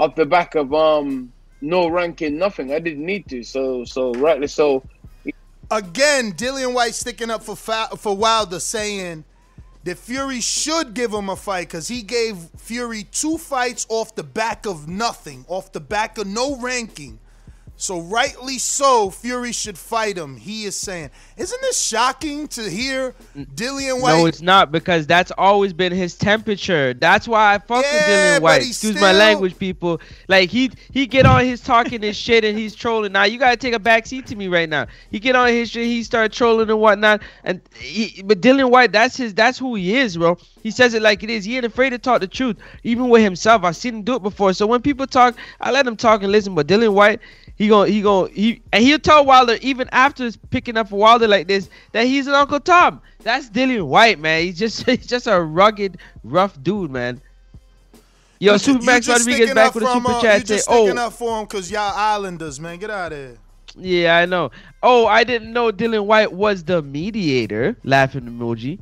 [0.00, 2.72] off the back of um no ranking, nothing.
[2.72, 4.82] I didn't need to, so so rightly so.
[5.70, 9.24] Again, Dillian Whyte sticking up for for Wilder, saying
[9.84, 14.22] that Fury should give him a fight because he gave Fury two fights off the
[14.22, 17.18] back of nothing, off the back of no ranking.
[17.80, 20.36] So rightly so, Fury should fight him.
[20.36, 24.18] He is saying, isn't this shocking to hear Dillian Whyte?
[24.18, 26.92] No, it's not because that's always been his temperature.
[26.92, 28.66] That's why I fuck with Yeah, Dillian but Whyte.
[28.66, 30.00] Excuse my language, people.
[30.26, 33.12] Like he he get on his talking his shit and he's trolling.
[33.12, 34.88] Now you gotta take a back seat to me right now.
[35.12, 37.22] He get on his shit, he start trolling and whatnot.
[37.44, 40.36] And he, but Dillian Whyte, that's his that's who he is, bro.
[40.64, 41.44] He says it like it is.
[41.44, 43.62] He ain't afraid to talk the truth, even with himself.
[43.62, 44.52] I've seen him do it before.
[44.52, 46.56] So when people talk, I let him talk and listen.
[46.56, 47.20] But Dillian Whyte,
[47.58, 51.48] he gon' he gon' he and he'll tell Wilder even after picking up Wilder like
[51.48, 53.02] this that he's an Uncle Tom.
[53.24, 54.44] That's Dillian Whyte, man.
[54.44, 57.20] He's just he's just a rugged, rough dude, man.
[58.40, 60.40] Yo, You- Super you Max just Rodriguez back with a super uh, chat.
[60.42, 62.78] You Say, just sticking oh, up for him because y'all Islanders, man.
[62.78, 63.38] Get out of here.
[63.76, 64.52] yeah, I know.
[64.82, 67.76] Oh, I didn't know Dillian Whyte was the mediator.
[67.82, 68.78] Laughing emoji.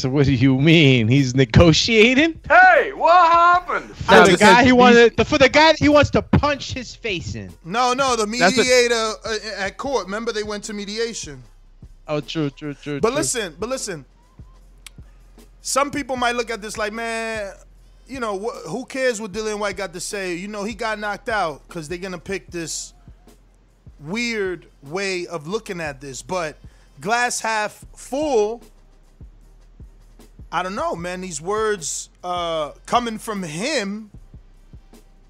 [0.00, 1.08] So what do you mean?
[1.08, 2.40] He's negotiating?
[2.48, 3.94] Hey, what happened?
[3.94, 6.72] For Nah, the guy he wanted, the, for the guy that he wants to punch
[6.72, 7.52] his face in.
[7.66, 8.94] No, no, the That's what- mediator
[9.26, 10.06] uh, at court.
[10.06, 11.42] Remember, they went to mediation.
[12.08, 12.98] Oh, true, true, true.
[12.98, 13.16] But true.
[13.18, 14.06] listen, but listen.
[15.60, 17.52] Some people might look at this like, man,
[18.08, 20.34] you know, wh- who cares what Dillian Whyte got to say?
[20.34, 22.94] You know, he got knocked out because they're gonna pick this
[24.00, 26.22] weird way of looking at this.
[26.22, 26.56] But
[27.02, 28.62] glass half full.
[30.52, 31.20] I don't know, man.
[31.20, 34.10] These words uh, coming from him,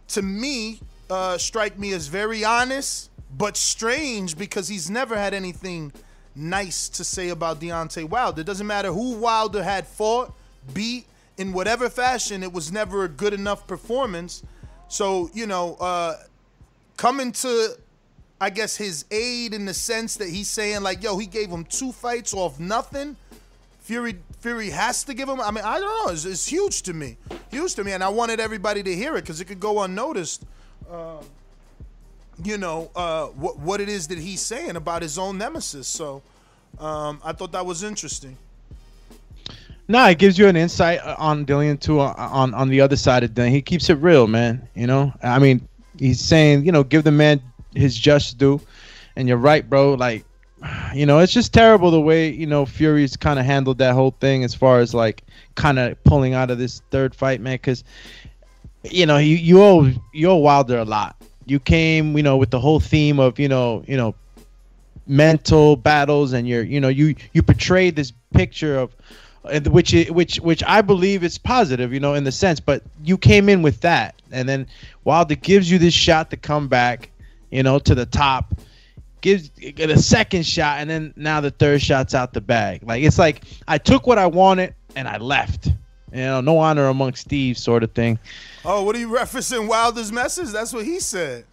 [0.08, 0.80] to me,
[1.10, 5.92] uh, strike me as very honest, but strange because he's never had anything
[6.34, 8.40] nice to say about Deontay Wilder.
[8.40, 10.32] It doesn't matter who Wilder had fought,
[10.72, 11.06] beat,
[11.36, 14.42] in whatever fashion, it was never a good enough performance.
[14.88, 16.16] So, you know, uh,
[16.96, 17.78] coming to,
[18.40, 21.64] I guess, his aid in the sense that he's saying, like, yo, he gave him
[21.64, 23.16] two fights off nothing.
[23.80, 25.40] Fury Fury has to give him.
[25.40, 26.12] I mean, I don't know.
[26.12, 27.16] It's, it's huge to me,
[27.50, 30.44] huge to me, and I wanted everybody to hear it because it could go unnoticed.
[30.90, 31.22] Uh,
[32.44, 35.86] you know uh, what what it is that he's saying about his own nemesis.
[35.86, 36.22] So
[36.78, 38.36] um, I thought that was interesting.
[39.88, 42.00] No, it gives you an insight uh, on Dillian too.
[42.00, 44.68] uh, On on the other side of Dillian, he keeps it real, man.
[44.74, 47.42] You know, I mean, he's saying, you know, give the man
[47.74, 48.60] his just due,
[49.16, 49.94] and you're right, bro.
[49.94, 50.24] Like,
[50.94, 54.14] you know, it's just terrible the way you know Fury's kind of handled that whole
[54.20, 55.22] thing as far as like
[55.54, 57.54] kind of pulling out of this third fight, man.
[57.54, 57.84] Because
[58.84, 61.16] you know, you you owe you owe Wilder a lot.
[61.46, 64.14] You came, you know, with the whole theme of you know, you know,
[65.10, 68.94] mental battles and you're you know you you portray this picture of
[69.66, 73.48] which which which I believe is positive you know in the sense but you came
[73.48, 74.68] in with that and then
[75.02, 77.10] Wilder gives you this shot to come back
[77.50, 78.54] you know to the top
[79.20, 83.02] gives get a second shot and then now the third shot's out the bag like
[83.02, 85.66] it's like I took what I wanted and I left
[86.12, 88.18] you know no honor amongst thieves sort of thing
[88.64, 90.48] Oh, what are you referencing Wilder's message?
[90.50, 91.44] That's what he said.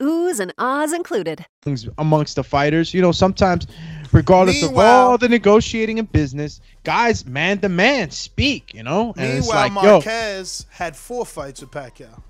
[0.00, 1.44] Oohs and ahs included.
[1.62, 2.94] things amongst the fighters.
[2.94, 3.66] You know, sometimes,
[4.12, 8.72] regardless of Meanwhile- all the negotiating and business, guys, man to man, speak.
[8.74, 12.22] You know, and it's Meanwhile, like, yo, Marquez had four fights with Pacquiao.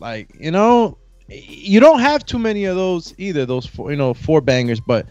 [0.00, 0.98] like you know,
[1.28, 3.46] you don't have too many of those either.
[3.46, 5.06] Those four, you know, four bangers, but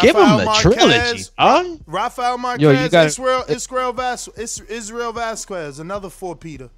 [0.00, 0.88] give them Rafael the trilogy.
[0.98, 1.64] Marquez, Huh?
[1.86, 6.70] Rafael Marquez, Yo, you gotta- Israel, Israel, Vas- Is- Israel Vazquez, another four Peter.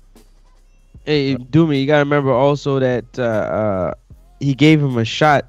[1.05, 3.95] Hey, Doomy, you gotta remember also that uh, uh,
[4.41, 5.47] he gave him a shot,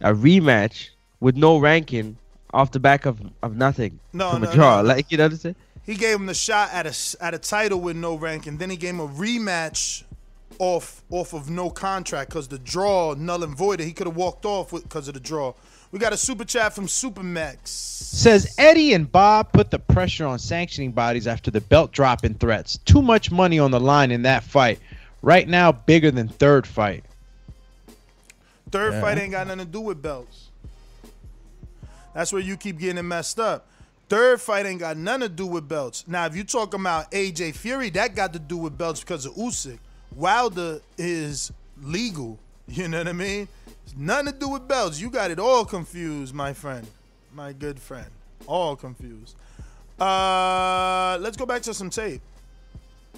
[0.00, 0.88] a rematch
[1.20, 2.16] with no ranking
[2.52, 4.82] off the back of, of nothing No, from no, a draw.
[4.82, 4.88] no.
[4.88, 5.56] Like you know what I'm saying?
[5.84, 8.56] He gave him the shot at a s- at a title with no ranking.
[8.58, 10.04] then he gave him a rematch
[10.58, 13.86] off off of no contract because the draw null and voided.
[13.86, 15.54] He could have walked off because of the draw.
[15.90, 17.66] We got a super chat from Supermax.
[17.68, 22.78] Says Eddie and Bob put the pressure on sanctioning bodies after the belt dropping threats.
[22.84, 24.78] Too much money on the line in that fight.
[25.20, 27.04] Right now, bigger than third fight.
[28.72, 29.00] Third Yeah.
[29.02, 30.48] fight ain't got nothing to do with belts.
[32.14, 33.66] That's where you keep getting it messed up.
[34.08, 36.04] Third fight ain't got nothing to do with belts.
[36.06, 39.34] Now, if you talking about AJ Fury, that got to do with belts because of
[39.34, 39.78] Usyk.
[40.14, 41.52] Wilder is
[41.82, 42.38] legal.
[42.68, 43.48] You know what I mean?
[43.84, 44.98] It's nothing to do with belts.
[45.00, 46.86] You got it all confused, my friend,
[47.34, 48.06] my good friend.
[48.46, 49.34] All confused.
[50.00, 52.22] Uh, let's go back to some tape.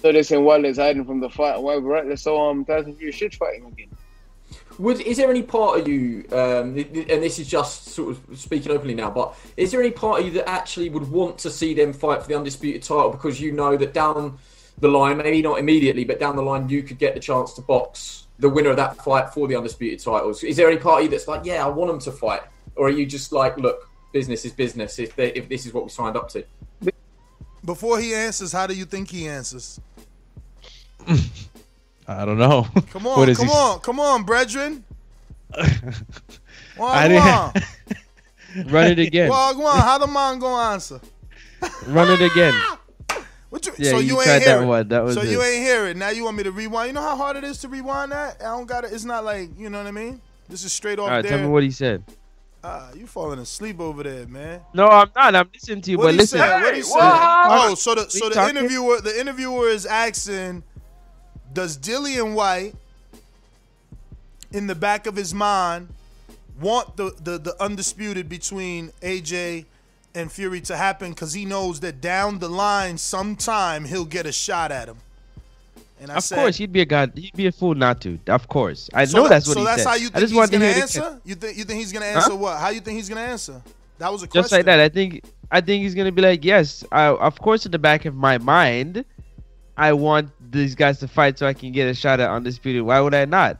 [0.01, 1.61] So they're saying Wilder's hiding from the fight.
[1.61, 2.05] Why right?
[2.05, 3.87] Let's so um Tyson Fury shit fighting again.
[4.77, 8.11] Would is there any part of you, um, th- th- and this is just sort
[8.11, 11.37] of speaking openly now, but is there any part of you that actually would want
[11.39, 14.37] to see them fight for the undisputed title because you know that down
[14.79, 17.61] the line, maybe not immediately, but down the line, you could get the chance to
[17.61, 20.43] box the winner of that fight for the undisputed titles?
[20.43, 22.41] Is there any part of you that's like, yeah, I want them to fight,
[22.75, 25.85] or are you just like, look, business is business if they, if this is what
[25.85, 26.43] we signed up to?
[27.63, 29.79] Before he answers, how do you think he answers?
[32.07, 32.67] I don't know.
[32.91, 34.83] Come on, What is come he- on, come on, brethren.
[36.77, 37.53] Well, come on.
[38.71, 39.29] Run it again.
[39.29, 39.77] Well, go on.
[39.79, 40.99] How the man gonna answer?
[41.87, 42.53] Run it again.
[43.49, 44.67] What you, Yeah, so you you, ain't tried hear that it.
[44.67, 44.87] one.
[44.89, 45.95] That was so you ain't hear it.
[45.95, 46.87] Now you want me to rewind?
[46.89, 48.37] You know how hard it is to rewind that?
[48.41, 48.91] I don't got it.
[48.91, 50.19] It's not like you know what I mean.
[50.49, 51.31] This is straight off All right, there.
[51.31, 52.03] tell me what he said.
[52.61, 54.59] Ah, you falling asleep over there, man.
[54.73, 55.35] No, I'm not.
[55.35, 56.39] I'm listening to you, What but he listen.
[56.39, 56.61] said?
[56.63, 56.99] What he said?
[56.99, 58.57] Alright, Oh, so the so the talking?
[58.57, 60.63] interviewer the interviewer is asking,
[61.55, 62.75] does Dillian Whyte,
[64.51, 65.89] in the back of his mind,
[66.59, 69.65] want the the, the undisputed between AJ
[70.13, 74.31] and Fury to happen because he knows that down the line, sometime he'll get a
[74.31, 74.97] shot at him.
[75.99, 77.13] And I Of said, course, he'd be a god.
[77.15, 78.19] He'd be a fool not to.
[78.27, 79.89] Of course, I so know that's what so he that's said.
[79.89, 81.21] how you I think just he's gonna answer?
[81.25, 82.17] You think you think he's gonna Huh?
[82.19, 82.59] answer what?
[82.59, 83.61] How you think he's gonna answer?
[83.97, 84.41] That was a question.
[84.43, 87.65] Just like that, I think I think he's gonna be like, yes, I, of course,
[87.65, 89.05] in the back of my mind,
[89.77, 92.83] I want these guys to fight so I can get a shot at undisputed.
[92.83, 93.57] Why would I not?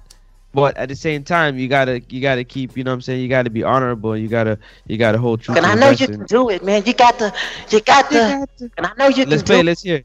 [0.53, 3.21] But at the same time, you gotta you gotta keep, you know, what I'm saying,
[3.21, 4.15] you gotta be honorable.
[4.15, 4.57] You gotta
[4.87, 5.55] you gotta hold true.
[5.55, 6.83] And I your know you can do it, man.
[6.85, 7.33] You got the,
[7.69, 8.47] you got the,
[8.77, 9.61] and I know you Let's can play.
[9.61, 10.03] do Let's hear.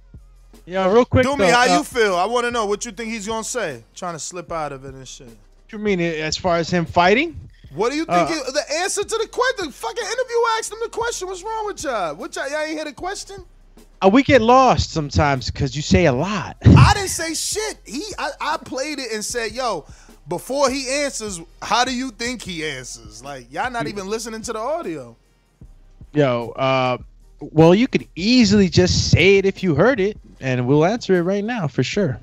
[0.67, 1.25] Yeah, real quick.
[1.25, 2.17] Do me though, how uh, you feel.
[2.17, 3.85] I want to know what you think he's gonna say.
[3.95, 5.29] Trying to slip out of it and shit.
[5.71, 7.39] You mean as far as him fighting?
[7.73, 8.45] What do you Uh, think?
[8.47, 9.67] the answer to the question?
[9.67, 11.29] The fucking interview asked him the question.
[11.29, 12.17] What's wrong with y'all?
[12.17, 12.51] What y'all?
[12.51, 13.45] Y'all ain't hear the question?
[14.03, 16.57] Uh, we get lost sometimes because you say a lot.
[16.65, 17.79] I didn't say shit.
[17.85, 19.87] He, I, I played it and said, "Yo."
[20.29, 23.25] Before he answers, how do you think he answers?
[23.25, 25.17] Like y'all not even listening to the audio.
[26.13, 26.99] Yo, uh,
[27.41, 31.23] well, you could easily just say it if you heard it, and we'll answer it
[31.23, 32.21] right now for sure.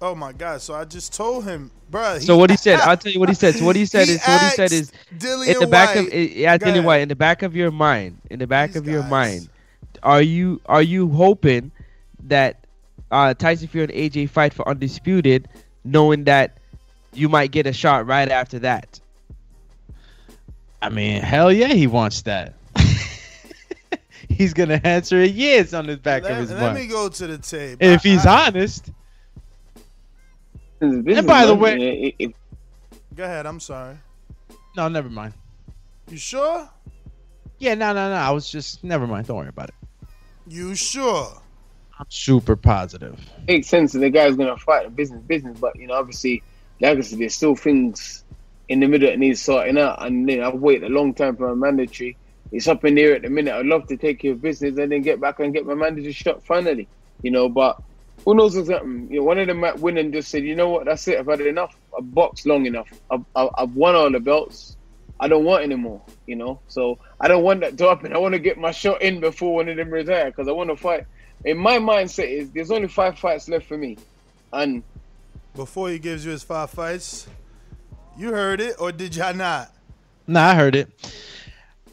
[0.00, 0.60] Oh my god!
[0.60, 2.20] So I just told him, bruh.
[2.20, 3.54] So what he said, I'll tell you what he said.
[3.54, 5.96] So what he said He is, so what he said is, Dillian in the back
[5.96, 6.84] Whyte- of, yeah, Go Dillian.
[6.84, 9.48] Whyte, in the back of your mind, in the back of your mind,
[10.04, 11.72] are you are you hoping
[12.24, 12.64] that
[13.10, 15.48] uh, Tyson Fury and AJ fight for undisputed,
[15.84, 16.58] knowing that
[17.12, 19.00] you might get a shot right after that?
[20.82, 22.54] I mean, hell yeah, he wants that.
[24.28, 26.74] he's gonna answer it yes on the back of Let, his let mind.
[26.78, 27.78] me go to the tape.
[27.80, 28.90] And if I- he's I- honest,
[30.80, 32.14] And by the way-
[33.14, 33.46] go ahead.
[33.46, 33.96] I'm sorry.
[34.76, 35.32] no, never mind.
[36.10, 36.68] You sure?
[37.58, 38.16] Yeah, no, no, no.
[38.16, 39.26] I was just never mind.
[39.26, 39.74] Don't worry about it.
[40.46, 41.28] You sure?
[41.98, 43.18] I'm super positive.
[43.46, 46.42] makes sense that the guy's gonna fight the business business, but you know, obviously,
[46.80, 48.24] like I said, there's still things
[48.68, 51.54] in the middle that needs sorting out, and then I've waited a long time for
[51.54, 52.16] my mandatory.
[52.52, 53.54] It's up in the air at the minute.
[53.54, 56.44] I'd love to take your business and then get back and get my mandatory shot
[56.44, 56.88] finally,
[57.22, 57.48] you know.
[57.48, 57.80] But
[58.24, 59.08] who knows what's happening?
[59.10, 61.18] You know, one of them might win and just said, you know what, that's it.
[61.18, 61.76] I've had enough.
[61.96, 62.88] I've boxed long enough.
[63.10, 64.76] I've, I've, I've won all the belts.
[65.20, 66.60] I don't want anymore, you know.
[66.68, 68.12] So I don't want that to happen.
[68.12, 70.70] I want to get my shot in before one of them retire because I want
[70.70, 71.06] to fight.
[71.44, 73.96] In my mindset is there's only five fights left for me,
[74.52, 74.82] and
[75.54, 77.28] Before he gives you his five fights,
[78.18, 79.70] you heard it or did y'all not?
[80.26, 80.88] Nah, I heard it.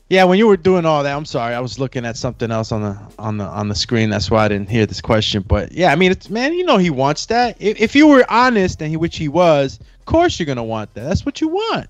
[0.09, 2.73] Yeah, when you were doing all that, I'm sorry, I was looking at something else
[2.73, 4.09] on the on the on the screen.
[4.09, 5.43] That's why I didn't hear this question.
[5.47, 7.55] But yeah, I mean, it's man, you know, he wants that.
[7.61, 10.93] If, if you were honest, and he, which he was, of course you're gonna want
[10.95, 11.03] that.
[11.03, 11.87] That's what you want.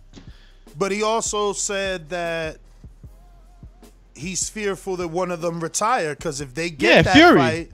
[0.77, 2.57] But he also said that
[4.15, 7.39] he's fearful that one of them retire because if they get Yeah, that Fury.
[7.39, 7.71] fight,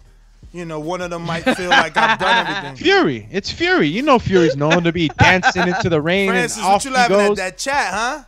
[0.54, 2.76] you know, one of them might feel like I've done everything.
[2.78, 3.88] Fury, it's Fury.
[3.88, 6.92] You know, Fury's known to be dancing into the rain Francis, and what off you
[6.92, 8.24] he laughing at that chat, huh?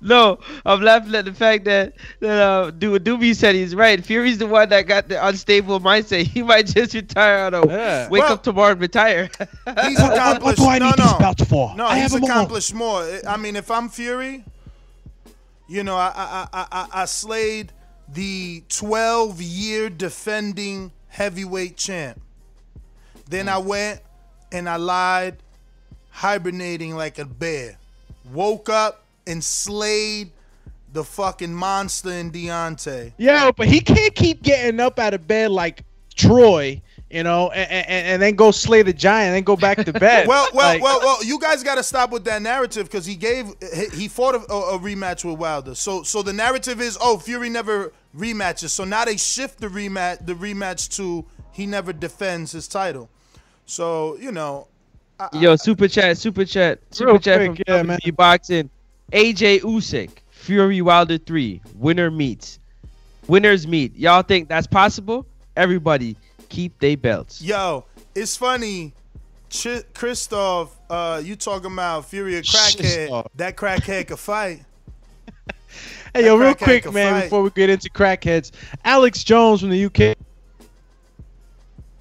[0.00, 4.04] No, I'm laughing at the fact that that uh, Du- Doobie said he's right.
[4.04, 6.26] Fury's the one that got the unstable mindset.
[6.32, 7.64] He might just retire out of
[8.10, 9.30] wake Well- up tomorrow and retire.
[9.84, 10.58] He's accomplished.
[10.58, 11.04] do I no, need no.
[11.04, 11.74] these belts for?
[11.76, 12.30] No, I he's have 'em all.
[12.30, 13.20] accomplished more.
[13.28, 14.44] I mean, if I'm Fury,
[15.68, 17.72] you know, I I I, I, I slayed
[18.12, 22.20] the 12 year defending heavyweight champ.
[23.28, 24.00] Then I went
[24.50, 25.36] and I lied,
[26.10, 27.76] hibernating like a bear.
[28.32, 30.30] Woke up and slayed
[30.92, 33.12] the fucking monster in Deontay.
[33.16, 37.70] Yeah, but he can't keep getting up out of bed like Troy, you know, and,
[37.70, 40.26] and, and then go slay the giant, and then go back to bed.
[40.32, 41.24] Well, well, Like- well, well.
[41.24, 44.38] You guys got to stop with that narrative because he gave he, he fought a,
[44.52, 45.74] a rematch with Wilder.
[45.74, 48.70] So, so the narrative is, oh, Fury never rematches.
[48.70, 53.08] So now they shift the rematch the rematch to he never defends his title.
[53.64, 54.68] So you know,
[55.32, 57.98] Yo, super chat, super chat, super Real chat quick, from yeah, yeah, man.
[58.16, 58.70] Boxing.
[59.12, 62.58] AJ Usyk, Fury Wilder three, winner meets.
[63.28, 63.94] Winners meet.
[63.96, 65.26] Y'all think that's possible?
[65.56, 66.16] Everybody
[66.48, 67.40] keep their belts.
[67.40, 67.84] yo,
[68.14, 68.92] it's funny.
[69.48, 73.26] Ch- Christoph, uh, you talking about Fury a crackhead?
[73.36, 74.64] That crackhead could fight.
[76.14, 77.22] Hey, yo, real quick, man, fight.
[77.24, 78.50] before we get into crackheads,
[78.84, 80.14] Alex Jones from the UK.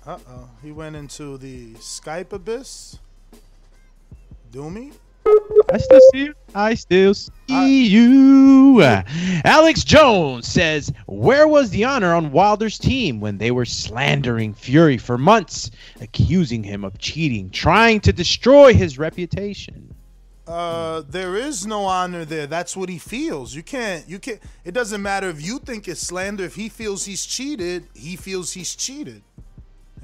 [0.06, 3.00] Uh oh, he went into the Skype abyss.
[4.52, 4.92] Doomy.
[5.26, 6.34] I still see you.
[6.54, 8.82] I still see you.
[8.82, 14.98] Alex Jones says, Where was the honor on Wilder's team when they were slandering Fury
[14.98, 19.94] for months, accusing him of cheating, trying to destroy his reputation?
[20.48, 22.48] Uh, there is no honor there.
[22.48, 23.56] That's what he feels.
[23.56, 24.10] You can't.
[24.10, 24.42] You can't.
[24.66, 26.44] It doesn't matter if you think it's slander.
[26.44, 29.22] If he feels he's cheated, he feels he's cheated.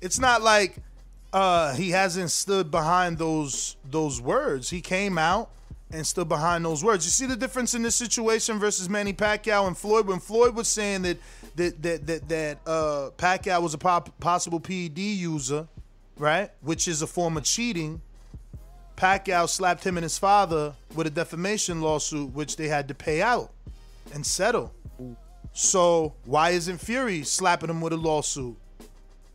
[0.00, 0.78] it's not like
[1.36, 4.70] uh, he hasn't stood behind those those words.
[4.70, 5.50] He came out
[5.90, 7.04] and stood behind those words.
[7.04, 10.06] You see the difference in this situation versus Manny Pacquiao and Floyd.
[10.06, 11.18] When Floyd was saying that
[11.56, 15.68] that that that, that uh, Pacquiao was a pop- possible PED user,
[16.16, 18.00] right, which is a form of cheating.
[18.96, 23.20] Pacquiao slapped him and his father with a defamation lawsuit, which they had to pay
[23.20, 23.50] out
[24.14, 24.72] and settle.
[25.52, 28.56] So why isn't Fury slapping him with a lawsuit?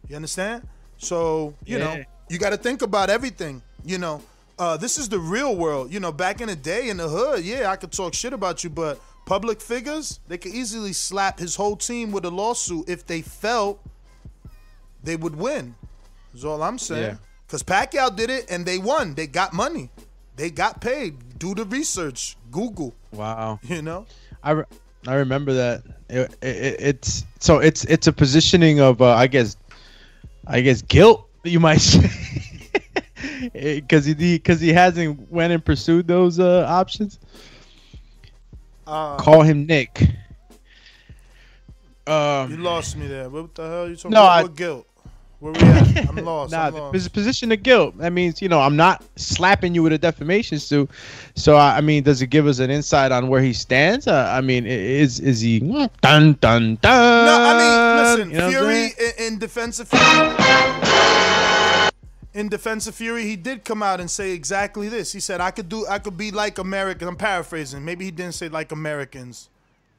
[0.10, 0.68] You understand?
[1.02, 3.62] So you know you got to think about everything.
[3.84, 4.22] You know,
[4.60, 5.92] uh, this is the real world.
[5.92, 8.64] You know, back in the day in the hood, yeah, I could talk shit about
[8.64, 13.06] you, but public figures they could easily slap his whole team with a lawsuit if
[13.06, 13.82] they felt
[15.04, 15.76] they would win.
[16.34, 17.04] Is all I'm saying.
[17.04, 17.16] Yeah.
[17.48, 19.16] Because Pacquiao did it and they won.
[19.16, 19.90] They got money.
[20.38, 21.38] They got paid.
[21.38, 22.38] Do the research.
[22.52, 22.94] Google.
[23.12, 23.60] Wow.
[23.64, 24.06] You know.
[24.42, 24.66] I, re-
[25.08, 25.84] I remember that.
[26.10, 29.58] It, it, it's so it's it's a positioning of uh, I guess
[30.52, 32.10] I guess guilt you might say
[33.54, 37.20] because he because he hasn't went and pursued those uh, options.
[38.86, 40.10] Uh, Call him Nick.
[42.08, 43.30] Um, You lost me there.
[43.30, 44.32] What the hell are you talking No, about?
[44.40, 44.88] I- What guilt?
[45.42, 46.08] Where we at?
[46.08, 46.52] I'm lost.
[46.52, 47.14] Nah, I'm lost.
[47.14, 47.98] position of guilt.
[47.98, 50.88] That means you know I'm not slapping you with a defamation suit.
[51.36, 54.08] So I, I mean, does it give us an insight on where he stands?
[54.08, 57.26] Uh, I mean, is is he dun dun dun?
[57.26, 58.86] No, I mean, listen, You know Fury
[59.18, 60.02] in, in defense of Fury.
[62.34, 65.12] In defense of Fury, he did come out and say exactly this.
[65.12, 67.84] He said, "I could do, I could be like Americans." I'm paraphrasing.
[67.84, 69.50] Maybe he didn't say like Americans,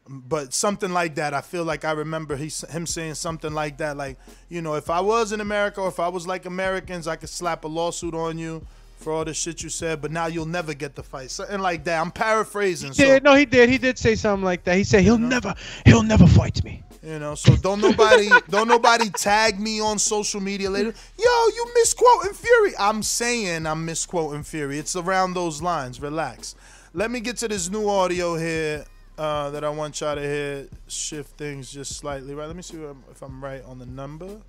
[0.08, 1.34] but something like that.
[1.34, 3.96] I feel like I remember he, him saying something like that.
[3.96, 7.16] Like, you know, if I was in America or if I was like Americans, I
[7.16, 10.00] could slap a lawsuit on you for all the shit you said.
[10.02, 11.30] But now you'll never get the fight.
[11.30, 12.00] Something like that.
[12.00, 12.92] I'm paraphrasing.
[12.92, 13.22] He did.
[13.22, 13.68] No, he did.
[13.68, 14.76] He did say something like that.
[14.76, 16.82] He said he'll never, he'll never fight me.
[17.04, 20.94] You know, so don't nobody don't nobody tag me on social media later.
[21.18, 22.74] Yo, you misquoting Fury.
[22.78, 24.78] I'm saying I'm misquoting Fury.
[24.78, 26.00] It's around those lines.
[26.00, 26.54] Relax.
[26.94, 28.84] Let me get to this new audio here
[29.22, 30.66] uh, that I want y'all to hear.
[30.88, 32.34] Shift things just slightly.
[32.34, 32.46] Right.
[32.46, 34.40] Let me see if I'm, if I'm right on the number.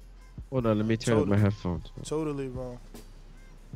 [0.49, 1.91] Hold on, let me turn up my headphones.
[2.03, 2.79] Totally wrong.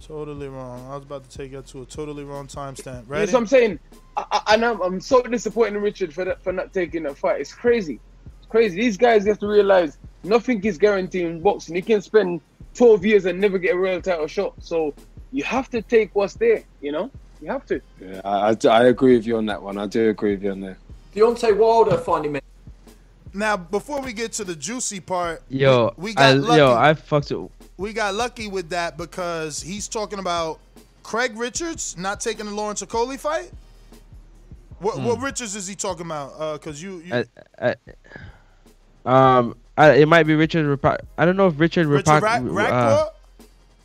[0.02, 0.88] Totally wrong.
[0.89, 3.08] I was about to take you to a totally wrong timestamp.
[3.08, 3.80] That's what I'm saying.
[4.16, 7.18] I, I, and I'm, I'm so disappointed in Richard for that, for not taking that
[7.18, 7.41] fight.
[7.41, 8.00] It's crazy.
[8.39, 8.80] It's crazy.
[8.80, 11.76] These guys have to realize nothing is guaranteed in boxing.
[11.76, 12.41] You can spend
[12.74, 14.54] 12 years and never get a real title shot.
[14.62, 14.95] So
[15.32, 16.64] you have to take what's there.
[16.82, 17.82] You know, you have to.
[18.00, 19.78] Yeah, I, I, I agree with you on that one.
[19.78, 20.78] I do agree with you on there.
[21.18, 22.43] Deontay Wilder finally made.
[23.34, 26.57] Now, before we get to the juicy part, Yo, we, we I, got lucky.
[26.57, 27.39] yo, I fucked it.
[27.78, 30.59] we got lucky with that because he's talking about
[31.03, 33.51] Craig Richards not taking the Lawrence Okolie fight.
[34.80, 35.05] What, Hmm.
[35.05, 36.59] what Richards is he talking about?
[36.59, 37.26] Because you, you
[37.59, 37.76] I,
[39.05, 40.65] I, um, I, it might be Richard.
[40.80, 41.88] Rapa- I don't know if Richard.
[41.88, 43.09] Richard Rapak- Ra- uh,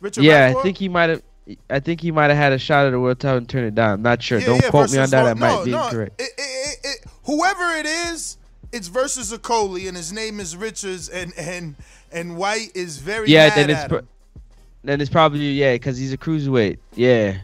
[0.01, 0.59] Richard yeah, Riakporhe?
[0.59, 1.21] I think he might have.
[1.69, 3.75] I think he might have had a shot at the world title and turned it
[3.75, 3.93] down.
[3.95, 4.39] I'm not sure.
[4.39, 5.23] Yeah, don't yeah, quote me on versus that.
[5.23, 6.21] Law- I might no, be no, incorrect.
[6.21, 8.37] It, it, it, it, whoever it is,
[8.71, 11.75] it's versus Okolie, and his name is Richards, and and
[12.11, 14.07] and Whyte is very yeah, mad then it's pro-
[14.83, 16.77] then it's probably yeah, because he's a cruiserweight.
[16.95, 17.37] Yeah,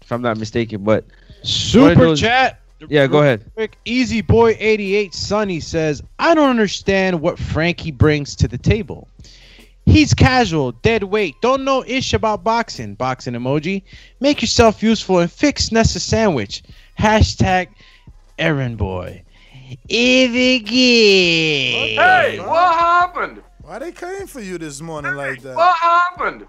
[0.00, 0.82] if I'm not mistaken.
[0.82, 1.04] But
[1.42, 2.60] Super those- chat.
[2.88, 3.50] Yeah, go ahead.
[3.54, 9.08] Quick, Easy Boy 88 Sunny says, I don't understand what Frankie brings to the table.
[9.86, 12.94] He's casual, dead weight, don't know ish about boxing.
[12.94, 13.82] Boxing emoji.
[14.20, 16.62] Make yourself useful and fix Nessa sandwich.
[16.98, 17.68] Hashtag
[18.38, 19.22] errand boy.
[19.90, 20.64] Ivy
[21.96, 23.42] Hey, what happened?
[23.62, 25.56] Why they came for you this morning like that?
[25.56, 26.46] What happened?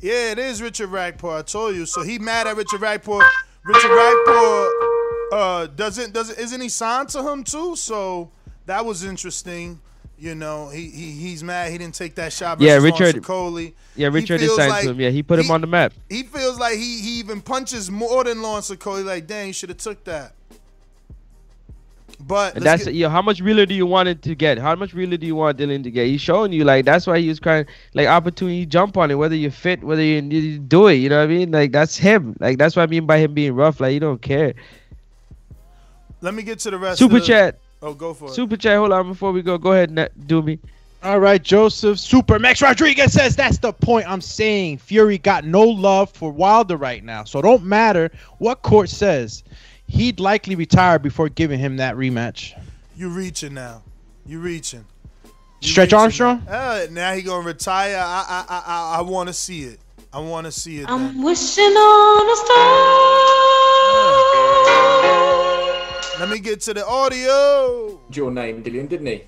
[0.00, 1.38] Yeah, it is Richard Riakporhe.
[1.38, 1.86] I told you.
[1.86, 3.28] So he mad at Richard Riakporhe.
[3.64, 4.70] Richard Riakporhe
[5.32, 7.74] uh, doesn't doesn't isn't he signed to him too?
[7.76, 8.30] So
[8.66, 9.80] that was interesting.
[10.18, 12.58] You know, he, he he's mad he didn't take that shot.
[12.60, 13.74] Yeah, Richard- Coley.
[13.96, 15.00] Yeah, Richard is feels like to him.
[15.00, 15.92] Yeah, he put him on the map.
[16.08, 19.02] He feels like he he even punches more than Lawrence Coley.
[19.02, 20.32] Like, dang, you should have took that.
[22.18, 23.10] But And that's get- yo.
[23.10, 24.56] How much realer do you want it to get?
[24.58, 26.06] How much realer do you want Dillian to get?
[26.06, 29.16] He's showing you like that's why he was crying like opportunity jump on it.
[29.16, 31.50] Whether you're fit, whether you, you do it, you know what I mean?
[31.50, 32.34] Like that's him.
[32.40, 33.80] Like that's what I mean by him being rough.
[33.80, 34.54] Like you don't care.
[36.22, 36.98] let me get to the rest.
[36.98, 37.58] Super of the, chat.
[37.86, 38.32] Oh, go for it.
[38.32, 38.76] Super chat.
[38.76, 39.56] Hold on before we go.
[39.56, 40.58] Go ahead, and do me.
[41.04, 44.78] All right, Joseph Super Max Rodriguez says that's the point I'm saying.
[44.78, 49.44] Fury got no love for Wilder right now, so don't matter what court says.
[49.86, 52.60] He'd likely retire before giving him that rematch.
[52.96, 53.84] You reaching now.
[54.26, 54.84] You reaching.
[55.60, 55.98] You Stretch reaching.
[56.00, 56.42] Armstrong?
[56.48, 57.96] Uh, now he gonna retire.
[57.96, 59.78] I I I I, I want to see it.
[60.12, 60.90] I want to see it.
[60.90, 62.36] I'm wishing on a
[65.02, 65.05] star.
[66.18, 68.00] Let me get to the audio.
[68.12, 69.24] Your name, Dillian, didn't he?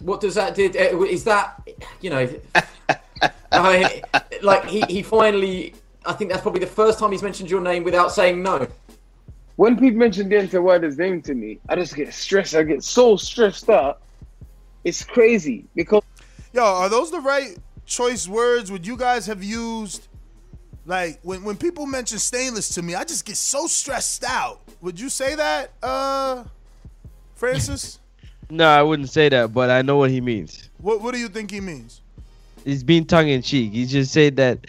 [0.00, 0.76] What does that did?
[0.76, 1.60] uh, Is that
[2.00, 2.28] you know?
[3.52, 4.02] I,
[4.42, 5.74] like he, he finally.
[6.06, 8.68] I think that's probably the first time he's mentioned your name without saying no.
[9.56, 12.54] When people mention Deontay Wilder's name to me, I just get stressed.
[12.54, 14.02] I get so stressed out.
[14.84, 16.02] It's crazy because
[16.52, 18.70] Yo, are those the right choice words?
[18.70, 20.06] Would you guys have used
[20.86, 24.60] like when when people mention stainless to me, I just get so stressed out.
[24.80, 26.44] Would you say that, uh,
[27.34, 27.98] Francis?
[28.50, 30.68] No, I wouldn't say that, but I know what he means.
[30.76, 32.02] what What do you think he means?
[32.64, 33.72] He's being tongue in cheek.
[33.72, 34.66] He's just saying that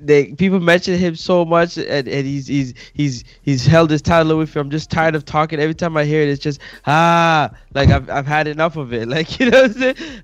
[0.00, 4.32] they people mention him so much, and, and he's he's he's he's held his title
[4.32, 4.66] away from.
[4.66, 5.58] I'm just tired of talking.
[5.58, 9.08] Every time I hear it, it's just ah, like I've I've had enough of it.
[9.12, 9.68] Like you know,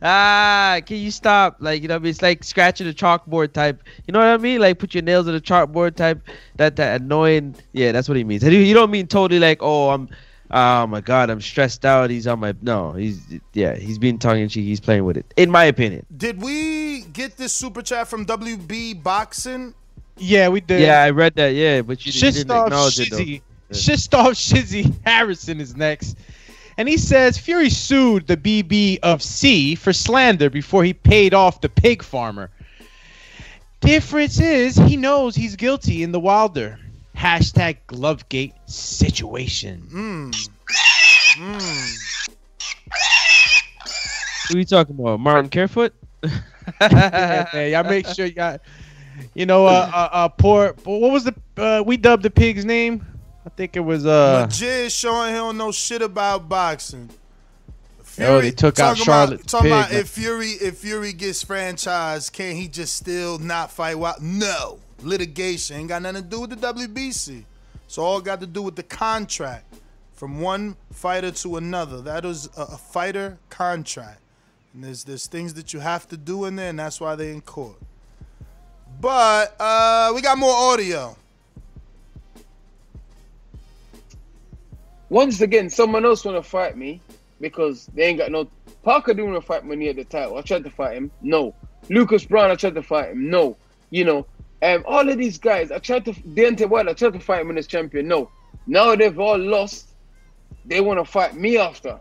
[0.00, 1.56] ah, can you stop?
[1.60, 2.10] Like you know, I mean?
[2.10, 3.82] it's like scratching the chalkboard type.
[4.06, 4.60] You know what I mean?
[4.60, 6.22] Like put your nails on the chalkboard type.
[6.56, 7.56] That that annoying.
[7.72, 8.42] Yeah, that's what he means.
[8.44, 10.08] And you you don't mean totally like oh I'm.
[10.50, 12.10] Oh my god, I'm stressed out.
[12.10, 12.92] He's on my no.
[12.92, 13.20] He's
[13.52, 13.74] yeah.
[13.74, 14.64] He's being tongue in cheek.
[14.64, 16.06] He's playing with it, in my opinion.
[16.16, 19.74] Did we get this super chat from WB Boxing?
[20.16, 20.80] Yeah, we did.
[20.80, 21.48] Yeah, I read that.
[21.48, 23.18] Yeah, but you, you didn't Shistov acknowledge it though.
[23.18, 23.42] Shizzy.
[23.70, 26.16] Shistov Shizzy Harrison is next.
[26.78, 31.60] And he says Fury sued the BB of C for slander before he paid off
[31.60, 32.50] the pig farmer.
[33.80, 36.78] Difference is he knows he's guilty in the Wilder.
[37.18, 39.82] Hashtag Glovegate situation.
[39.92, 40.48] Mm.
[41.36, 41.98] Mm.
[44.48, 45.18] Who are you talking about?
[45.18, 45.92] Martin Carefoot?
[46.80, 48.58] yeah, y'all make sure y'all,
[49.34, 50.74] you know, uh, uh, uh poor.
[50.84, 53.04] What was the uh, we dubbed the pig's name?
[53.44, 54.46] I think it was uh.
[54.46, 57.10] Majid showing he don't know shit about boxing.
[58.20, 60.00] Oh, they took out talking Charlotte About, talking Pig, about man.
[60.00, 63.96] if Fury if Fury gets franchised, can he just still not fight?
[63.96, 64.22] Wild?
[64.22, 67.44] No, litigation ain't got nothing to do with the WBC.
[67.86, 69.64] It's all got to do with the contract
[70.14, 72.02] from one fighter to another.
[72.02, 74.20] That is a, a fighter contract,
[74.74, 77.30] and there's there's things that you have to do in there, and that's why they
[77.30, 77.76] in court.
[79.00, 81.16] But uh, we got more audio.
[85.10, 87.00] once again, someone else want to fight me
[87.40, 88.48] because they ain't got no
[88.82, 90.38] Parker didn't want to fight he had the title.
[90.38, 91.10] I tried to fight him.
[91.20, 91.54] No.
[91.90, 93.28] Lucas Browne, I tried to fight him.
[93.28, 93.56] No.
[93.90, 94.26] You know,
[94.62, 97.56] um, all of these guys, I tried to Deontay Wilder, I tried to fight him
[97.56, 98.08] as champion.
[98.08, 98.30] No.
[98.66, 99.90] Now they've all lost.
[100.64, 101.98] They want to fight me after.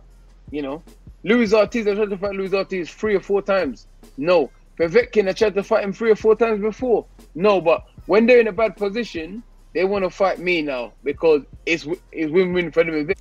[0.51, 0.83] You know,
[1.23, 3.87] Luis Ortiz, I tried to fight Luis Ortiz three or four times.
[4.17, 4.49] No.
[4.79, 7.05] Povetkin, I tried to fight him three or four times before.
[7.35, 9.43] No, but when they're in a bad position,
[9.73, 13.11] they want to fight me now because it's it's win-win for them.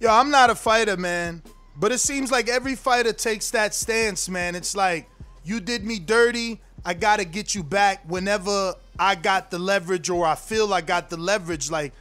[0.00, 1.42] Yo, I'm not a fighter, man,
[1.76, 4.54] but it seems like every fighter takes that stance, man.
[4.54, 5.08] It's like
[5.44, 10.26] you did me dirty, I gotta get you back whenever I got the leverage or
[10.26, 11.70] I feel I got the leverage.
[11.70, 11.92] Like,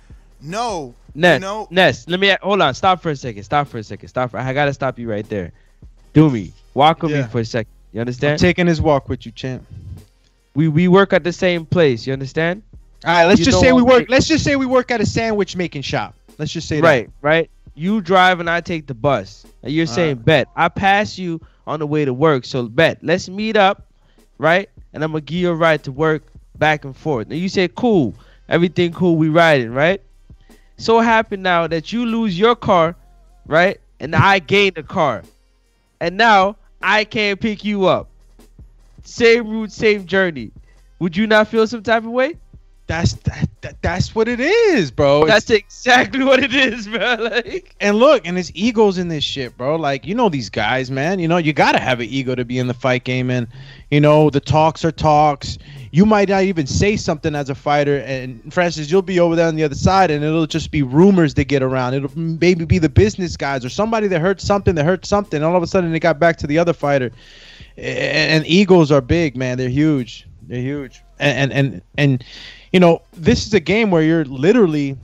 [0.41, 2.73] no, Ness, you know, Ness, let me hold on.
[2.73, 3.43] Stop for a second.
[3.43, 4.09] Stop for a second.
[4.09, 4.37] Stop for.
[4.39, 5.51] I gotta stop you right there.
[6.13, 6.51] Do me.
[6.73, 7.21] Walk with Yeah.
[7.23, 7.71] me for a second.
[7.91, 8.33] You understand?
[8.33, 9.63] I'm taking his walk with you, champ.
[10.55, 12.05] we we work at the same place.
[12.05, 12.61] You understand?
[13.05, 13.99] All right, let's You just say we work.
[14.01, 16.13] taking- Let's just say we work at a sandwich making shop.
[16.37, 17.49] Let's just say Right, right.
[17.75, 19.45] You drive and I take the bus.
[19.63, 22.45] And you're All saying, bet I pass you on the way to work.
[22.45, 23.87] So bet let's meet up,
[24.37, 24.69] right?
[24.93, 26.23] And I'm gonna give you a ride to work
[26.55, 27.29] back and forth.
[27.29, 28.13] And you say, cool,
[28.49, 30.01] everything cool, we riding, right?
[30.77, 32.95] So happen now that you lose your car,
[33.45, 33.79] right?
[33.99, 35.23] And I gain the car.
[35.99, 38.09] And now I can't pick you up.
[39.03, 40.51] Same route, same journey.
[40.99, 42.37] Would you not feel some type of way?
[42.85, 45.25] That's that, that that's what it is, bro.
[45.25, 47.15] That's exactly what it is, bro.
[47.33, 49.77] Like, and look, and his ego's in this shit, bro.
[49.77, 51.19] Like, you know these guys, man.
[51.19, 53.47] You know, you gotta have an ego to be in the fight game, and
[53.89, 55.57] you know the talks are talks.
[55.93, 59.47] You might not even say something as a fighter, and Francis, you'll be over there
[59.47, 61.93] on the other side, and it'll just be rumors that get around.
[61.93, 65.43] It'll maybe be the business guys or somebody that heard something that heard something.
[65.43, 67.11] All of a sudden, it got back to the other fighter,
[67.77, 69.59] and, and egos are big, man.
[69.59, 70.25] They're huge.
[70.47, 72.23] They're huge, and and and, and
[72.71, 74.97] you know, this is a game where you're literally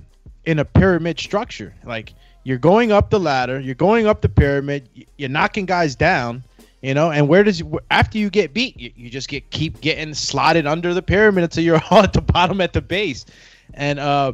[0.45, 1.71] in a pyramid structure.
[1.85, 6.43] Like you're going up the ladder, you're going up the pyramid, you're knocking guys down,
[6.81, 7.11] you know.
[7.11, 10.93] And where does after you get beat, you, you just get keep getting slotted under
[10.93, 13.25] the pyramid until you're all at the bottom at the base.
[13.73, 14.33] And uh,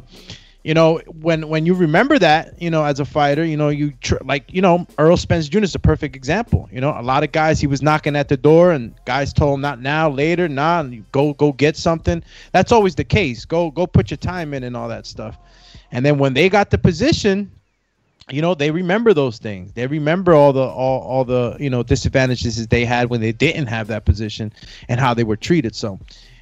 [0.66, 3.92] you know, when when you remember that, you know, as a fighter, you know, you
[4.00, 5.58] tr- like, you know, Errol Spence Jr.
[5.60, 6.68] is a perfect example.
[6.72, 9.54] You know, a lot of guys he was knocking at the door, and guys told
[9.54, 10.82] him not now, later, nah,
[11.12, 12.20] go go get something.
[12.50, 13.44] That's always the case.
[13.44, 15.38] Go go put your time in and all that stuff.
[15.92, 17.52] And then when they got the position,
[18.30, 19.72] you know, they remember those things.
[19.72, 23.32] They remember all the all all the you know disadvantages that they had when they
[23.32, 24.52] didn't have that position
[24.88, 25.74] and how they were treated.
[25.74, 25.98] So,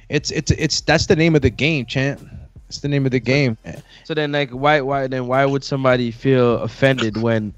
[0.09, 2.21] it's it's it's that's the name of the game, champ.
[2.67, 3.57] It's the name of the game.
[4.03, 7.53] So then, like, why, why, then, why would somebody feel offended when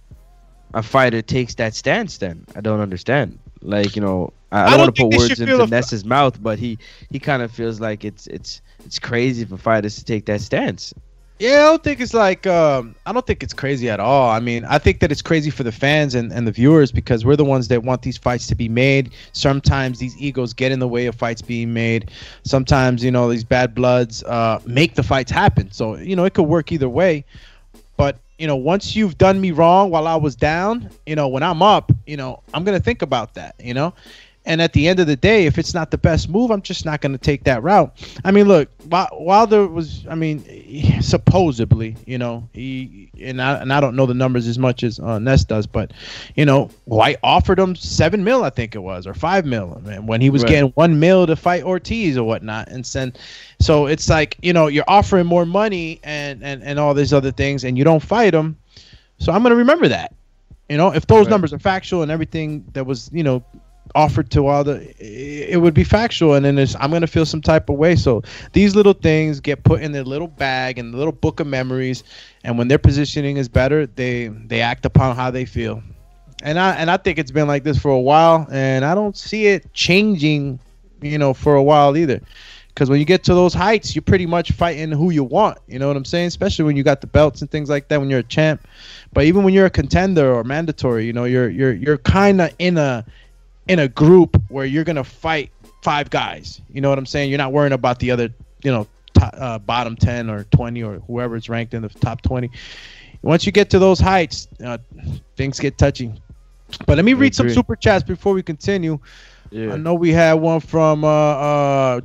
[0.73, 2.17] a fighter takes that stance?
[2.17, 3.39] Then I don't understand.
[3.61, 5.69] Like, you know, I, I don't don't want to put words should feel into off-
[5.69, 6.77] Ness's mouth, but he,
[7.09, 10.93] he kind of feels like it's, it's, it's crazy for fighters to take that stance.
[11.39, 14.27] Yeah, I don't think it's like um, I don't think it's crazy at all.
[14.31, 17.25] I mean, I think that it's crazy for the fans and, and the viewers because
[17.25, 19.11] we're the ones that want these fights to be made.
[19.33, 22.09] Sometimes these egos get in the way of fights being made.
[22.43, 25.71] Sometimes you know these bad bloods uh, make the fights happen.
[25.71, 27.23] So you know it could work either way.
[27.97, 31.43] But you know, once you've done me wrong while I was down, you know, when
[31.43, 33.53] I'm up, you know, I'm gonna think about that.
[33.59, 33.93] You know.
[34.47, 36.85] And at the end of the day, if it's not the best move, I'm just
[36.85, 37.93] not going to take that route.
[38.23, 43.81] I mean, look, there was, I mean, supposedly, you know, he and I and I
[43.81, 45.91] don't know the numbers as much as uh, Ness does, but
[46.35, 50.07] you know, Whyte offered him seven mil, I think it was, or five mil, man,
[50.07, 50.49] when he was Right.
[50.49, 53.19] getting one mil to fight Ortiz or whatnot, and send.
[53.59, 57.31] So it's like you know, you're offering more money and and and all these other
[57.31, 58.57] things, and you don't fight him.
[59.19, 60.13] So I'm going to remember that.
[60.69, 61.31] You know, if those Right.
[61.31, 63.43] numbers are factual and everything that was, you know,
[63.95, 67.69] offered to all the, it would be factual, and then I'm gonna feel some type
[67.69, 67.95] of way.
[67.95, 68.23] So
[68.53, 72.03] these little things get put in their little bag and the little book of memories,
[72.43, 75.81] and when their positioning is better, they they act upon how they feel.
[76.43, 79.17] And I and I think it's been like this for a while, and I don't
[79.17, 80.59] see it changing,
[81.01, 82.21] you know, for a while either.
[82.77, 85.57] Because when you get to those heights, you're pretty much fighting who you want.
[85.67, 86.27] You know what I'm saying?
[86.27, 87.99] Especially when you got the belts and things like that.
[87.99, 88.67] When you're a champ,
[89.13, 92.53] but even when you're a contender or mandatory, you know, you're you're you're kind of
[92.59, 93.03] in a
[93.67, 95.51] in a group where you're gonna fight
[95.81, 96.61] five guys.
[96.71, 97.29] You know what I'm saying?
[97.29, 98.29] You're not worrying about the other,
[98.63, 102.49] you know, top, uh, bottom ten or twenty or whoever's ranked in the top twenty.
[103.21, 104.77] Once you get to those heights, uh,
[105.35, 106.13] things get touchy.
[106.85, 108.99] But let me read some super chats before we continue.
[109.49, 109.73] Yeah.
[109.73, 112.01] I know we had one from uh, uh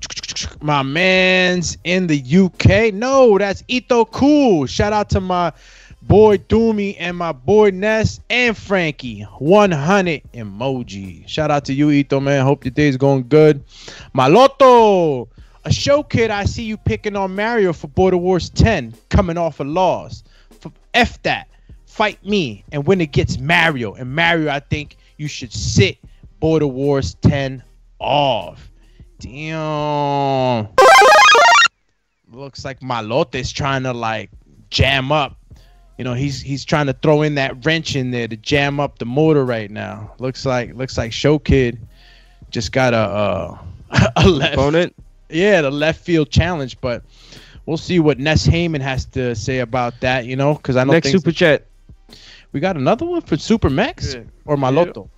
[0.60, 2.94] my man's in the UK.
[2.94, 4.66] No, that's Ito Cool.
[4.66, 5.52] Shout out to my
[6.02, 9.22] boy Doomy and my boy Ness and Frankie.
[9.22, 11.26] 100 emoji.
[11.28, 12.44] Shout out to you, Ito, man.
[12.44, 13.64] Hope your day's going good.
[14.14, 15.28] Maloto.
[15.64, 19.60] A show kid, I see you picking on Mario for Border Wars 10, coming off
[19.60, 20.24] a loss.
[20.92, 21.48] F- that.
[21.86, 25.98] Fight me, and when it gets Mario, and Mario, I think you should sit
[26.40, 27.62] Border Wars 10
[28.00, 28.72] off.
[29.20, 30.68] Damn.
[32.32, 34.30] Looks like Malote's trying to like
[34.70, 35.36] jam up.
[36.02, 38.98] You know, he's he's trying to throw in that wrench in there to jam up
[38.98, 40.10] the motor right now.
[40.18, 41.78] Looks like looks like Show Kid
[42.50, 43.58] just got a uh,
[44.16, 44.96] a left Opponent?
[45.28, 47.04] Yeah, the left field challenge, but
[47.66, 50.26] we'll see what Ness Heyman has to say about that.
[50.26, 51.66] You know, because I know Next things- super chat.
[52.50, 54.22] we got another one for Super Max Yeah.
[54.44, 55.08] or Maloto.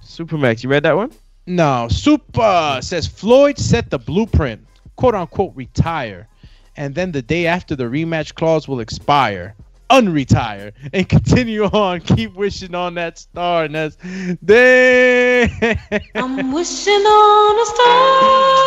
[0.00, 1.10] Super Max, you read that one?
[1.48, 4.64] No, Super says Floyd set the blueprint,
[4.94, 6.28] quote unquote, retire,
[6.76, 9.56] and then the day after the rematch clause will expire,
[9.90, 12.00] unretire, and continue on.
[12.16, 13.96] Keep wishing on that star, and that's
[14.44, 15.50] dang.
[16.14, 18.60] I'm wishing on a star.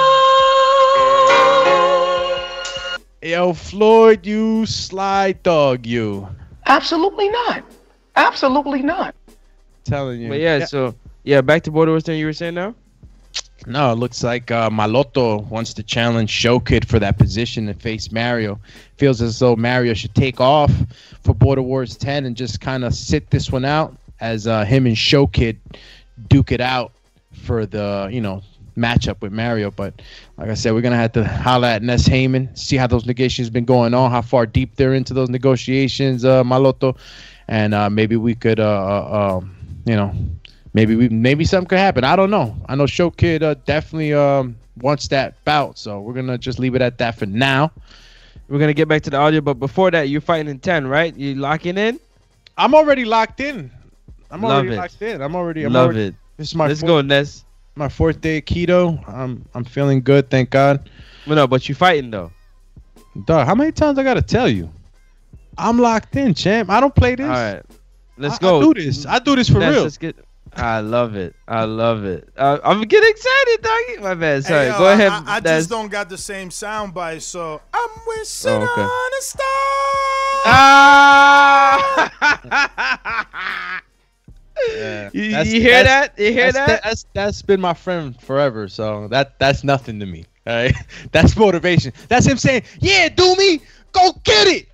[3.22, 6.28] Yo, Floyd, you sly dog, you.
[6.66, 7.64] Absolutely not.
[8.16, 9.16] Absolutely not.
[9.86, 10.30] Telling you.
[10.30, 10.94] But yeah, so
[11.24, 12.76] yeah, back to Border Wars 10 you were saying now?
[13.66, 17.82] No, it looks like uh, Maloto wants to challenge Show Kid for that position and
[17.82, 18.60] face Mario.
[18.98, 20.72] Feels as though Mario should take off
[21.24, 24.86] for Border Wars 10 and just kind of sit this one out as uh, him
[24.86, 25.60] and Show Kid
[26.28, 26.92] duke it out
[27.32, 28.44] for the, you know,
[28.76, 29.72] matchup with Mario.
[29.72, 30.02] But
[30.38, 33.50] like I said, we're to have to holla at Ness Heyman, see how those negotiations
[33.50, 36.98] been going on, how far deep they're into those negotiations, uh, Maloto.
[37.48, 39.56] And uh, maybe we could, uh, uh, um,
[39.86, 40.14] you know,
[40.74, 42.04] maybe we maybe something could happen.
[42.04, 42.56] I don't know.
[42.68, 46.76] I know Show Kid uh, definitely um, wants that bout, so we're gonna just leave
[46.76, 47.72] it at that for now.
[48.50, 51.16] We're gonna get back to the audio, but before that, you're fighting in 10, right?
[51.16, 52.00] You locking in?
[52.58, 53.72] I'm already locked in.
[54.30, 54.78] I'm Love already it.
[54.78, 55.22] locked in.
[55.22, 55.64] I'm already.
[55.64, 56.16] I'm Love already, it.
[56.38, 57.46] This is my Let's fourth, go, Ness.
[57.76, 59.08] my fourth day of keto.
[59.08, 60.90] I'm I'm feeling good, thank God.
[61.26, 62.32] Well, no, but you fighting though.
[63.26, 64.70] Dog, how many times I gotta tell you?
[65.58, 66.70] I'm locked in, champ.
[66.72, 67.26] I don't play this.
[67.26, 67.62] All right,
[68.18, 68.60] let's I- go.
[68.60, 69.06] I do this.
[69.06, 69.84] I do this for Ness, real.
[69.84, 70.16] Let's get.
[70.56, 71.36] I love it.
[71.48, 72.30] I love it.
[72.38, 73.98] Uh, I'm getting excited, doggy.
[74.02, 74.44] My bad.
[74.46, 74.66] Sorry.
[74.66, 75.12] Hey, yo, go ahead.
[75.12, 78.82] I, I just don't got the same sound bite, so I'm wishing Oh, okay.
[78.82, 79.48] on a star.
[80.46, 82.10] Ah!
[84.78, 85.10] Yeah.
[85.14, 86.14] You- you hear that?
[86.18, 86.84] You hear that's- that?
[86.84, 88.68] That's that's been my friend forever.
[88.70, 90.26] So that that's nothing to me.
[90.48, 90.74] All right,
[91.12, 91.92] that's motivation.
[92.08, 93.60] That's him saying, "Yeah, do me,
[93.92, 94.68] go get it."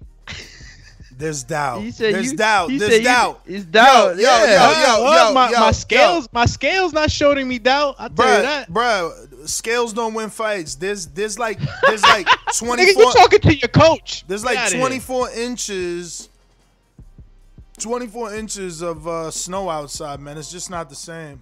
[1.19, 1.81] There's doubt.
[1.81, 2.71] He said There's you- doubt.
[2.71, 3.41] he There's said you- doubt.
[3.45, 4.71] it's doubt, Yo, yo, yeah.
[4.71, 5.71] yo, yo, yo, my, yo, my yo.
[5.73, 7.95] scales, my scales not showing me doubt.
[7.99, 8.71] I tell you that.
[8.71, 10.75] bruh, scales don't win fights.
[10.75, 12.25] There's there's like there's like
[12.57, 12.85] twenty.
[12.85, 14.23] Nigga, you talking to your coach?
[14.27, 16.29] There's like 24 inches
[17.79, 20.37] 24 inches of uh, snow outside, man.
[20.37, 21.41] It's just not the same.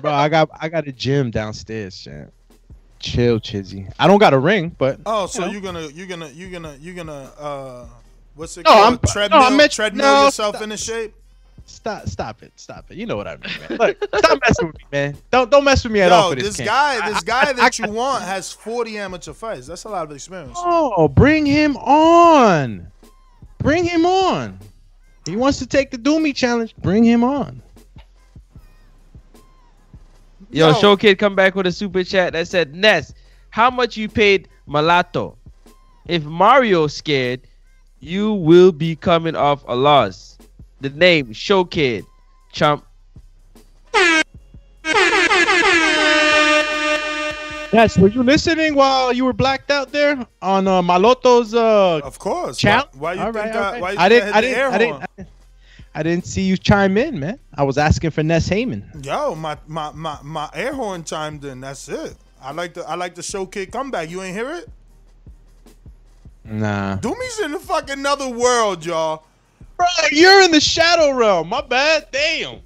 [0.00, 0.12] bro.
[0.12, 2.32] I got I got a gym downstairs, champ.
[3.02, 3.92] Chill, Chizzy.
[3.98, 6.76] I don't got a ring, but Oh, so you you're gonna you're gonna you're gonna
[6.80, 7.86] you're gonna uh
[8.34, 8.84] what's it No, called?
[8.84, 10.62] I'm- no, treadmill I meant- treadmill no, yourself stop.
[10.62, 11.14] into shape?
[11.66, 12.96] stop, stop it, stop it.
[12.96, 13.78] You know what I mean, man.
[13.78, 15.16] Look, stop messing with me, man.
[15.30, 16.56] Don't don't mess with me at all for this.
[16.56, 19.66] this guy, this guy I- that I- you want has 40 amateur fights.
[19.66, 20.56] That's a lot of experience.
[20.60, 22.86] Oh, bring him on.
[23.58, 24.58] Bring him on.
[25.24, 26.74] He wants to take the Doomy challenge.
[26.78, 27.62] Bring him on.
[30.52, 30.74] Yo, Yo.
[30.74, 33.14] Show Kid come back with a super chat that said, Ness,
[33.50, 35.36] how much you paid Malato?
[36.06, 37.40] If Mario's scared,
[38.00, 40.36] you will be coming off a loss.
[40.82, 42.04] The name, Show Kid.
[42.52, 42.84] Chump.
[47.72, 52.18] Yes, were you listening while you were blacked out there on uh, Maloto's uh Of
[52.18, 52.58] course.
[52.58, 52.86] channel?
[52.92, 53.80] Why, why you All think right, I, all right.
[53.80, 55.26] why you I didn't I, I hit the didn't I didn't horn?
[55.94, 57.38] I didn't see you chime in, man.
[57.54, 59.04] I was asking for Ness Heyman.
[59.04, 61.60] Yo, my, my my my air horn chimed in.
[61.60, 62.16] That's it.
[62.40, 64.10] I like the I like the show kid comeback.
[64.10, 64.68] You ain't hear it?
[66.44, 66.96] Nah.
[66.96, 69.24] Doomy's in the fucking another world, y'all.
[69.76, 71.48] Bro, you're in the shadow realm.
[71.48, 72.08] My bad.
[72.10, 72.60] Damn.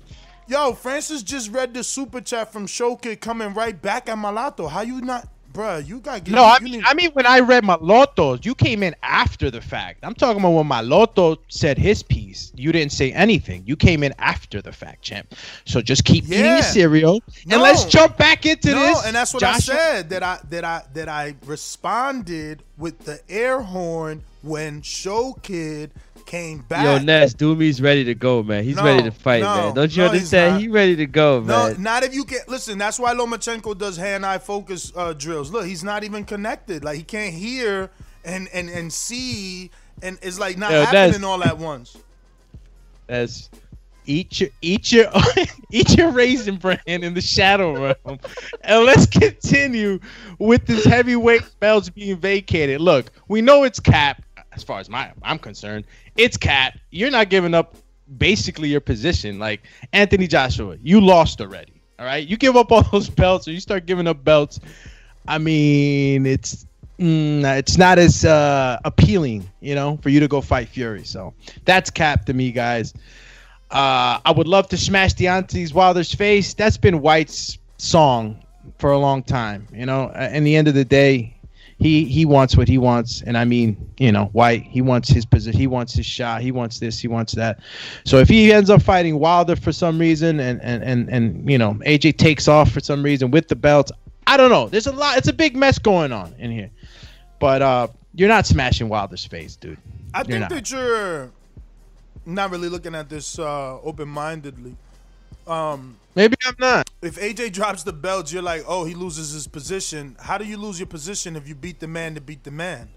[0.49, 4.71] Yo, Francis just read the super chat from Show Kid coming right back at Malato.
[4.71, 7.41] How you not, bruh, You got get No, I need- mean, I mean when I
[7.41, 10.01] read my Lotos, you came in after the fact.
[10.03, 12.53] I'm talking about when my Loto said his piece.
[12.55, 13.63] You didn't say anything.
[13.67, 15.35] You came in after the fact, champ.
[15.65, 16.55] So just keep eating Yeah.
[16.55, 17.55] your cereal No.
[17.57, 19.07] and let's jump back into no, this.
[19.07, 19.75] and that's what Joshua.
[19.75, 25.35] I said that I that I that I responded with the air horn when Show
[25.43, 25.91] Kid
[26.27, 26.85] came back.
[26.85, 28.65] Yo, Ness, Doomy's ready to go, man.
[28.65, 29.75] He's No, ready to fight, no, man.
[29.75, 30.61] Don't you no, he's understand?
[30.61, 31.83] He ready to go, No, man.
[31.83, 32.79] not if you can't listen.
[32.79, 35.51] That's why Lomachenko does hand-eye focus uh, drills.
[35.51, 36.85] Look, he's not even connected.
[36.85, 37.91] Like he can't hear
[38.25, 39.71] and and and see,
[40.03, 41.97] and it's like not Yo, happening all at once.
[43.07, 43.51] That's
[44.07, 45.07] eat your eat your
[45.73, 48.19] eat your raisin bran in the shadow realm.
[48.63, 50.01] And let's continue
[50.39, 52.81] with this heavyweight belts being vacated.
[52.81, 54.23] Look, we know it's cap
[54.57, 55.85] as far as my I'm concerned.
[56.17, 56.79] It's Cat.
[56.91, 57.77] You're not giving up
[58.19, 59.39] basically your position.
[59.39, 61.81] Like Anthony Joshua, you lost already.
[61.99, 64.59] All right, you give up all those belts, or you start giving up belts.
[65.29, 66.67] I mean, it's
[66.99, 71.05] mm, it's not as uh, appealing, you know, for you to go fight Fury.
[71.05, 71.35] So
[71.65, 72.95] that's cap to me, guys.
[73.71, 76.55] Uh, I would love to smash Deontay Wilder's face.
[76.55, 78.43] That's been Whyte's song
[78.79, 79.67] for a long time.
[79.73, 81.36] You know, in the end of the day,
[81.79, 85.27] he he wants what he wants, and I mean, you know, Whyte he wants his
[85.27, 87.61] position, he wants his shot, he wants this, he wants that.
[88.05, 91.59] So if he ends up fighting Wilder for some reason, and and and and you
[91.59, 93.93] know, AJ takes off for some reason with the belts,
[94.27, 94.69] I don't know.
[94.69, 95.19] There's a lot.
[95.19, 96.71] It's a big mess going on in here,
[97.39, 99.79] but uh, you're not smashing Wilder's face, dude.
[100.15, 100.51] I You're think not.
[100.51, 101.31] that you're
[102.25, 104.77] not really looking at this uh, open-mindedly.
[105.47, 106.91] Um, Maybe I'm not.
[107.03, 110.17] If AJ drops the belt, you're like, oh, he loses his position.
[110.21, 112.89] How do you lose your position if you beat the man to beat the man?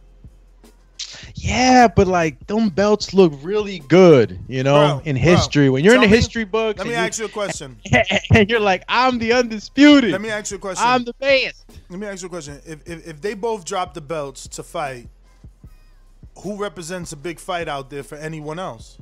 [1.35, 5.69] Yeah, but like them belts look really good, you know, Bro, in bro, history.
[5.69, 7.77] when you're in the me- history books, Let me ask you a question.
[8.33, 10.11] and you're like, I'm the undisputed.
[10.11, 10.85] Let me ask you a question.
[10.85, 11.65] I'm the best.
[11.89, 12.61] Let me ask you a question.
[12.65, 15.07] If, if if they both drop the belts to fight,
[16.39, 18.97] who represents a big fight out there for anyone else?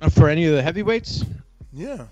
[0.00, 1.24] Uh, For any of the heavyweights,
[1.72, 2.04] Yeah.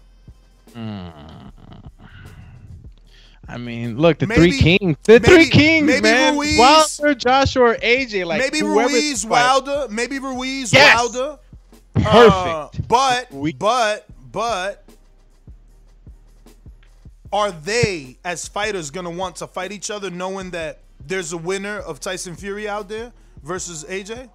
[3.46, 6.34] I mean, look, the Maybe- three kings, the maybe- three kings, maybe man.
[6.34, 9.86] Ruiz- Wilder, Joshua, or AJ, like maybe Ruiz Wilder.
[9.90, 10.96] Maybe Ruiz Yes.
[10.96, 11.38] Wilder.
[11.94, 12.34] Perfect.
[12.34, 13.28] Uh, but
[13.58, 14.82] but but
[17.32, 21.78] are they as fighters gonna want to fight each other knowing that there's a winner
[21.78, 23.12] of Tyson Fury out there
[23.42, 24.30] versus AJ?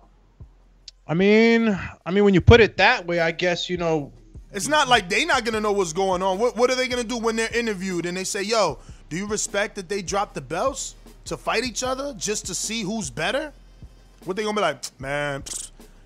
[1.09, 4.13] I mean, I mean, when you put it that way, I guess you know.
[4.51, 6.37] It's not like they not gonna know what's going on.
[6.37, 8.77] What what are they gonna do when they're interviewed and they say, "Yo,
[9.09, 10.93] do you respect that they dropped the belts
[11.25, 13.51] to fight each other just to see who's better?"
[14.25, 15.43] What they gonna be like, man?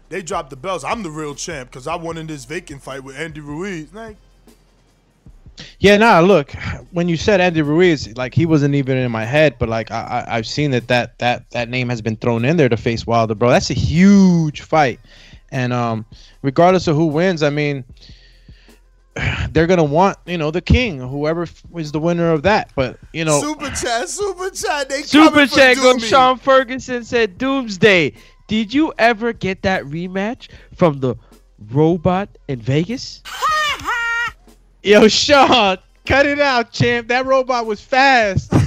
[0.08, 0.86] They dropped the belts.
[0.86, 3.94] I'm the real champ because I won in this vacant fight with Andy Ruiz.
[3.94, 4.16] Like,
[5.80, 6.20] Yeah, nah.
[6.20, 6.54] Look,
[6.92, 10.26] when you said Andy Ruiz, like he wasn't even in my head, but like I,
[10.28, 13.06] I I've seen that that that that name has been thrown in there to face
[13.06, 13.50] Wilder, bro.
[13.50, 15.00] That's a huge fight,
[15.52, 16.06] and um,
[16.42, 17.84] regardless of who wins, I mean,
[19.52, 22.72] they're gonna want you know the king, whoever is the winner of that.
[22.76, 24.90] But you know, super chat, super chat.
[24.90, 28.14] They Super chat on Sean Ferguson said, Doomsday,
[28.48, 31.16] did you ever get that rematch from the
[31.72, 33.22] robot in Vegas?
[34.84, 37.08] yo, Sean, cut it out, champ.
[37.08, 38.52] That robot was fast.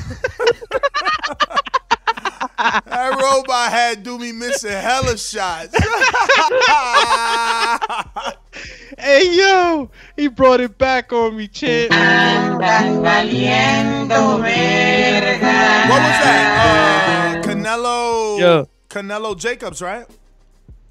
[2.58, 5.76] That robot had Doomy missing hella shots.
[8.98, 11.90] hey yo, he brought it back on me, champ.
[11.90, 11.98] What
[16.00, 17.42] was that?
[17.44, 18.38] Uh, Canelo.
[18.38, 18.68] Yo.
[18.88, 20.06] Canelo Jacobs, right?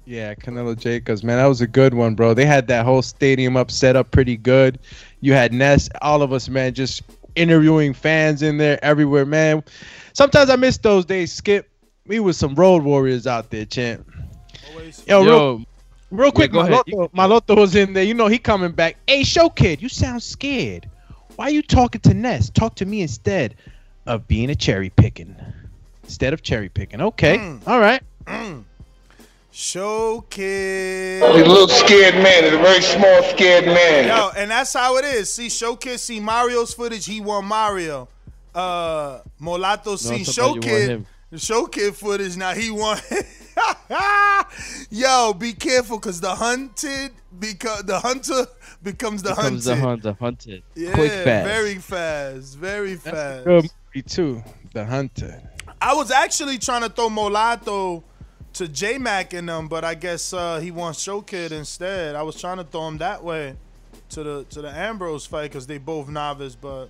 [0.04, 2.32] Yeah, Canelo Jacobs, man, that was a good one, bro.
[2.32, 4.78] They had that whole stadium up set up pretty good.
[5.20, 7.02] You had Ness, all of us, man, just
[7.34, 9.62] interviewing fans in there everywhere, man.
[10.12, 11.32] Sometimes I miss those days.
[11.32, 11.68] Skip,
[12.06, 14.08] we was some road warriors out there, champ.
[15.06, 15.64] Yo, Yo, real,
[16.10, 16.82] real quick, go ahead.
[16.86, 18.04] Maloto, Maloto was in there.
[18.04, 18.96] You know he coming back.
[19.06, 20.88] Hey, show kid, you sound scared.
[21.36, 22.48] Why are you talking to Ness?
[22.50, 23.56] Talk to me instead
[24.06, 25.34] of being a cherry picking.
[26.04, 27.00] Instead of cherry picking.
[27.00, 27.60] Okay, Mm.
[27.66, 28.02] all right.
[29.58, 31.22] Show kid.
[31.34, 32.44] He's a little scared man.
[32.44, 34.06] He's a very small, scared man.
[34.06, 35.32] Yo, and that's how it is.
[35.32, 38.06] See, Showkid see Mario's footage, he won Mario.
[38.54, 41.06] Uh Molato see it's about you want Showkid.
[41.30, 42.98] The Showkid footage, now he won.
[44.90, 48.44] Yo, be careful because the hunted because the hunter
[48.82, 49.80] becomes the Becomes hunted.
[49.82, 50.62] the hunter, hunted.
[50.74, 51.46] Yeah, Quick, fast.
[51.46, 53.44] very fast, very fast.
[53.46, 54.42] Good movie too.
[54.74, 55.40] The Hunter.
[55.80, 58.02] I was actually trying to throw Molato
[58.56, 62.16] to J Mac in them, but I guess uh, he wants Showkid instead.
[62.16, 63.54] I was trying to throw him that way
[64.10, 66.88] to the to the Ambrose fight because they both novice, but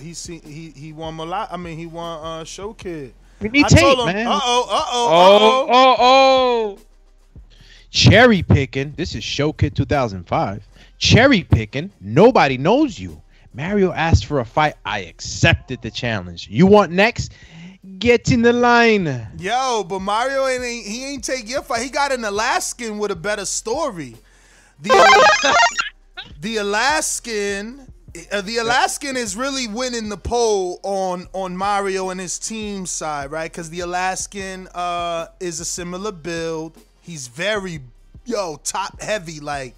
[0.00, 1.48] he see he he won Molato.
[1.52, 3.12] I mean he won uh, Showkid.
[3.40, 4.26] We need I tape, told him, man.
[4.26, 6.78] Uh oh, uh oh, Oh, oh, oh.
[7.90, 8.92] Cherry picking.
[8.96, 10.66] This is Show Kid 2005.
[10.98, 11.92] Cherry picking.
[12.00, 13.20] Nobody knows you.
[13.52, 14.74] Mario asked for a fight.
[14.84, 16.48] I accepted the challenge.
[16.50, 17.32] You want next?
[17.98, 19.28] Get in the line.
[19.38, 21.82] Yo, but Mario ain't ain't- he ain't take your fight.
[21.82, 24.16] He got an Alaskan with a better story.
[24.80, 24.90] The
[26.40, 27.92] the Alaskan
[28.30, 33.30] uh, the Alaskan is really winning the poll on on Mario and his team side,
[33.30, 33.50] right?
[33.50, 36.78] Because the Alaskan uh, is a similar build.
[37.00, 37.80] He's very
[38.24, 39.74] yo top heavy, like,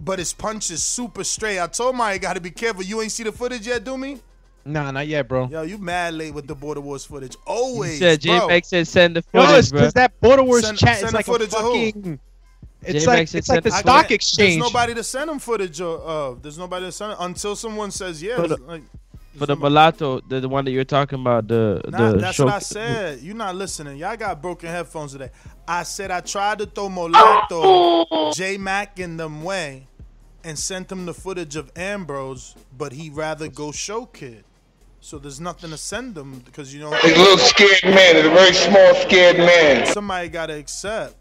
[0.00, 1.60] but his punch is super straight.
[1.60, 2.82] I told Mario, got to be careful.
[2.82, 4.18] You ain't see the footage yet, do me?
[4.64, 5.48] Nah, not yet, bro.
[5.48, 7.36] Yo, you mad late with the Border Wars footage.
[7.46, 8.48] Always, He said, J bro.
[8.48, 9.80] Mac said, send the No, footage, it's bro.
[9.80, 11.86] because that Border Wars Send- chat send is like a footage of who?
[11.86, 12.20] fucking.
[12.84, 14.60] It's like it's like the stock can't- exchange.
[14.60, 16.00] There's nobody to send him footage of.
[16.00, 16.42] of.
[16.42, 18.40] There's nobody to send until someone says yes.
[18.40, 18.82] For the- like,
[19.36, 22.44] For the mulatto, the, the one that you're talking about, the Nah, the that's show.
[22.44, 23.20] what I said.
[23.20, 23.96] You're not listening.
[23.98, 25.30] Y'all got broken headphones today.
[25.66, 29.86] I said I tried to throw Molato, J Mac in them way,
[30.44, 34.44] and sent him the footage of Ambrose, but he rather go show kid.
[35.04, 38.14] So there's nothing to send them because you know He's a little scared man.
[38.14, 39.84] He's a very small, scared man.
[39.86, 41.16] somebody gotta accept.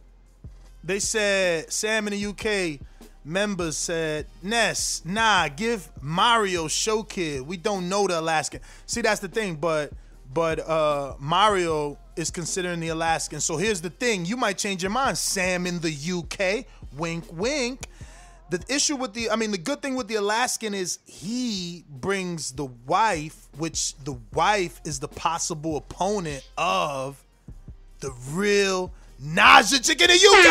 [0.83, 2.79] They said Sam in the UK
[3.25, 7.41] members said Ness, nah, give Mario show kid.
[7.41, 8.61] We don't know the Alaskan.
[8.85, 9.91] See, that's the thing, but
[10.31, 13.39] but uh Mario is considering the Alaskan.
[13.41, 15.17] So here's the thing: you might change your mind.
[15.17, 17.87] Sam in the UK, wink, wink.
[18.51, 22.51] The issue with the, I mean, the good thing with the Alaskan is he brings
[22.51, 27.23] the wife, which the wife is the possible opponent of
[28.01, 28.91] the real
[29.23, 30.45] Naja chick in the UK.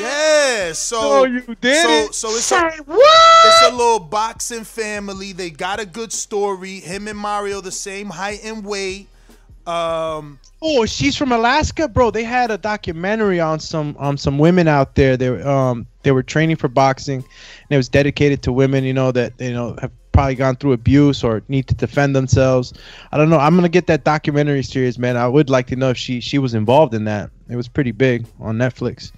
[0.00, 2.14] Yeah, so Oh, you did so, it?
[2.14, 5.32] so it's Say a, it's a little boxing family.
[5.32, 6.80] They got a good story.
[6.80, 9.08] Him and Mario the same height and weight.
[9.66, 12.12] Um, Oh, she's from Alaska, bro.
[12.12, 15.16] They had a documentary on some on some women out there.
[15.16, 18.84] They were um they were training for boxing, and it was dedicated to women.
[18.84, 22.72] You know that you know have probably gone through abuse or need to defend themselves.
[23.10, 23.38] I don't know.
[23.38, 25.16] I'm gonna get that documentary series, man.
[25.16, 27.30] I would like to know if she she was involved in that.
[27.48, 29.10] It was pretty big on Netflix.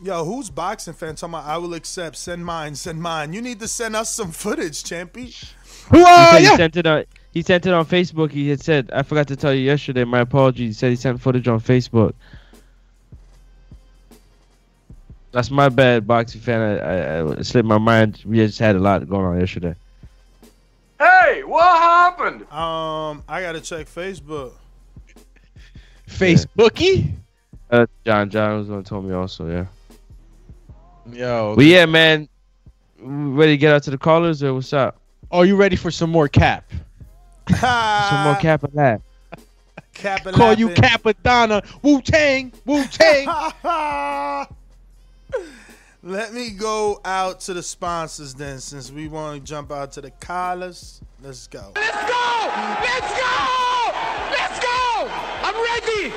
[0.00, 3.32] yo, who's boxing fan talking about I will accept, send mine, send mine.
[3.32, 5.52] You need to send us some footage, Champy.
[5.90, 7.04] He said he sent it on.
[7.32, 8.32] He sent it on Facebook.
[8.32, 10.04] He had said, "I forgot to tell you yesterday.
[10.04, 12.14] My apologies." He said he sent footage on Facebook.
[15.32, 16.60] That's my bad, boxing fan.
[16.60, 18.22] I, I, I slipped my mind.
[18.26, 19.76] We just had a lot going on yesterday.
[20.98, 22.42] Hey, what happened?
[22.50, 24.52] Um, I gotta check Facebook.
[26.08, 27.12] Facebooky.
[27.70, 29.48] Uh, John John was gonna told me also.
[29.48, 29.66] Yeah.
[31.12, 31.54] Yo.
[31.54, 32.28] But yeah, man.
[33.02, 35.00] Ready to get out to the callers or what's up?
[35.30, 36.70] Are you ready for some more cap?
[37.56, 39.00] Some more cap of that.
[39.94, 41.14] Cap and Call you lapping.
[41.14, 41.82] Cappadonna.
[41.82, 42.52] Wu Tang.
[42.64, 43.26] Wu Tang.
[46.02, 50.00] Let me go out to the sponsors then, since we want to jump out to
[50.00, 51.02] the callers.
[51.22, 51.72] Let's go.
[51.76, 52.50] Let's go!
[52.80, 53.92] Let's go!
[54.30, 55.08] Let's go!
[55.42, 56.14] I'm ready!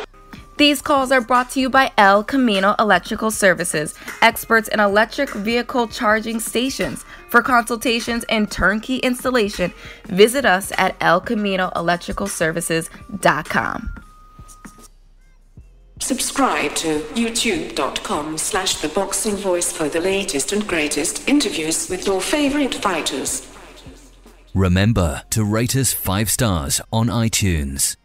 [0.55, 5.88] These calls are brought to you by El Camino Electrical Services, experts in electric vehicle
[5.89, 7.03] charging stations.
[7.34, 9.73] For consultations and turnkey installation,
[10.05, 13.95] visit us at elcaminoelectricalservices.com.
[15.99, 22.21] Subscribe to youtube.com slash the boxing voice for the latest and greatest interviews with your
[22.21, 23.47] favorite fighters.
[24.53, 27.95] Remember to rate us five stars on iTunes.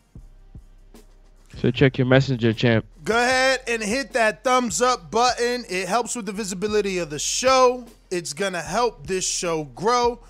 [1.61, 2.87] So check your messenger, champ.
[3.03, 5.65] Go ahead and hit that thumbs up button.
[5.69, 7.85] It helps with the visibility of the show.
[8.13, 10.21] It's to help this show grow.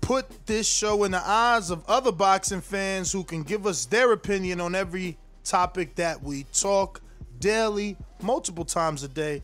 [0.00, 4.12] Put this show in the eyes of other boxing fans who can give us their
[4.12, 7.00] opinion on every topic that we talk
[7.40, 9.42] daily, multiple times a day,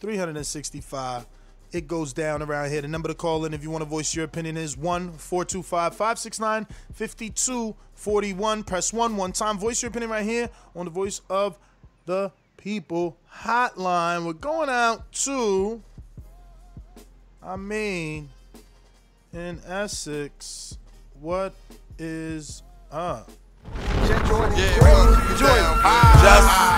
[0.00, 1.24] 365.
[1.70, 2.80] It goes down around here.
[2.80, 5.94] The number to call in if you want to voice your opinion is 1 425
[5.94, 8.64] 569 5241.
[8.64, 9.58] Press 1 one time.
[9.58, 11.58] Voice your opinion right here on the voice of
[12.06, 14.24] the people hotline.
[14.24, 15.82] We're going out to,
[17.42, 18.30] I mean,
[19.32, 20.78] in Essex,
[21.20, 21.52] what
[21.98, 23.30] is up?
[23.74, 24.22] Just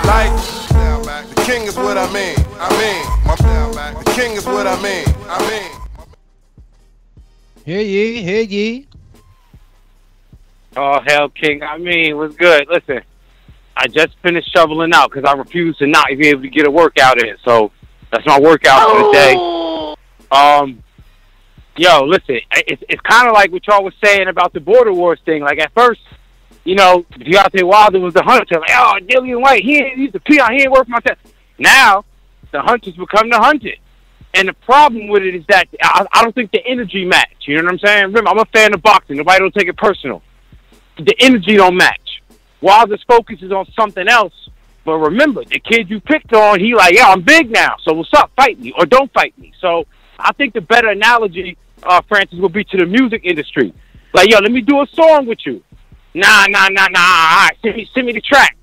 [0.05, 0.31] like
[1.35, 2.35] the king is what I mean.
[2.59, 5.05] I mean, my the king is what I mean.
[5.27, 5.71] I mean.
[7.65, 8.87] Hear ye, hear ye.
[10.75, 11.63] Oh, hell, King.
[11.63, 12.67] I mean, what's good?
[12.69, 13.01] Listen,
[13.75, 16.71] I just finished shoveling out because I refuse to not be able to get a
[16.71, 17.35] workout in.
[17.43, 17.71] So
[18.11, 19.95] that's my workout for the day.
[20.31, 20.81] Um,
[21.77, 25.19] yo, listen, it's, it's kind of like what y'all was saying about the border wars
[25.25, 25.41] thing.
[25.41, 26.01] Like at first,
[26.63, 28.59] you know, Deontay Wilder was the hunter.
[28.59, 30.53] Like, oh, Dillian Whyte, he ain't, he's the peon.
[30.53, 31.17] He ain't worth my time.
[31.57, 32.05] Now,
[32.51, 33.79] the hunters become the hunted.
[34.33, 37.33] And the problem with it is that I, I don't think the energy match.
[37.45, 38.03] You know what I'm saying?
[38.05, 39.17] Remember, I'm a fan of boxing.
[39.17, 40.21] Nobody don't take it personal.
[40.97, 42.21] The energy don't match.
[42.61, 44.33] Wilder's focus is on something else.
[44.85, 47.75] But remember, the kid you picked on, he like, yeah, I'm big now.
[47.83, 48.31] So what's up?
[48.35, 49.53] Fight me or don't fight me.
[49.59, 49.85] So
[50.17, 53.73] I think the better analogy, uh, Francis, would be to the music industry.
[54.13, 55.63] Like, yo, let me do a song with you.
[56.13, 56.99] Nah, nah, nah, nah.
[56.99, 58.57] All right, send me, send me the track.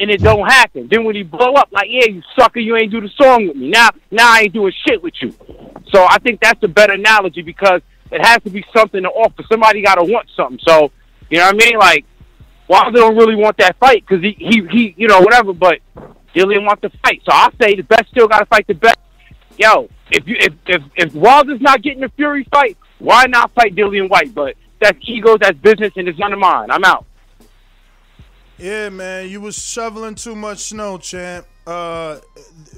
[0.00, 0.88] And it don't happen.
[0.90, 3.56] Then when he blow up, like, yeah, you sucker, you ain't do the song with
[3.56, 3.68] me.
[3.68, 5.34] Now, now I ain't doing shit with you.
[5.92, 9.44] So I think that's the better analogy because it has to be something to offer.
[9.50, 10.58] Somebody got to want something.
[10.66, 10.90] So,
[11.28, 11.78] you know what I mean?
[11.78, 12.06] Like,
[12.66, 15.52] Wilder don't really want that fight because he, he, he, you know, whatever.
[15.52, 15.80] But
[16.34, 17.20] Dillian wants to fight.
[17.28, 18.98] So I say the best still got to fight the best.
[19.58, 23.74] Yo, if you if if if Wilder's not getting the Fury fight, why not fight
[23.74, 24.34] Dillian Whyte?
[24.34, 26.70] But that's ego, that's business, and it's none of mine.
[26.70, 27.04] I'm out.
[28.60, 31.46] Yeah, man, you was shoveling too much snow, champ.
[31.66, 32.18] Uh,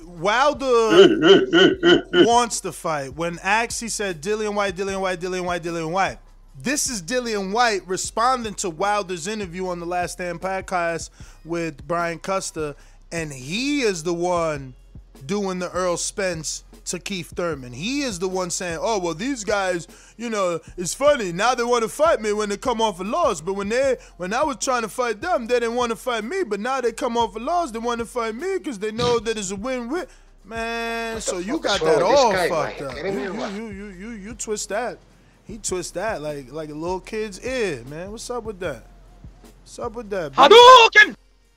[0.05, 0.67] Wilder
[2.25, 3.15] wants to fight.
[3.17, 6.19] When asked, he said Dillian Whyte, Dillian Whyte, Dillian Whyte, Dillian Whyte.
[6.61, 11.11] This is Dillian Whyte responding to Wilder's interview on the Last Stand podcast
[11.45, 12.77] with Brian Custer,
[13.11, 14.75] and he is the one
[15.27, 17.73] doing the Errol Spence to Keith Thurman.
[17.73, 19.87] He is the one saying, "Oh well, these guys,
[20.17, 23.05] you know, it's funny now they want to fight me when they come off a
[23.05, 25.97] loss, but when they when I was trying to fight them, they didn't want to
[25.97, 28.79] fight me, but now they come off a loss, they want to fight me because
[28.79, 30.07] they know that it's a win-win."
[30.45, 32.97] Man, so you got that all fucked up.
[32.97, 34.99] Kidding You, you, you, you, you twist that.
[35.45, 38.11] He twist that like like a little kid's ear, man.
[38.11, 38.85] What's up with that?
[39.63, 40.35] What's up with that?
[40.35, 40.55] baby?
[40.55, 41.15] Hadouken!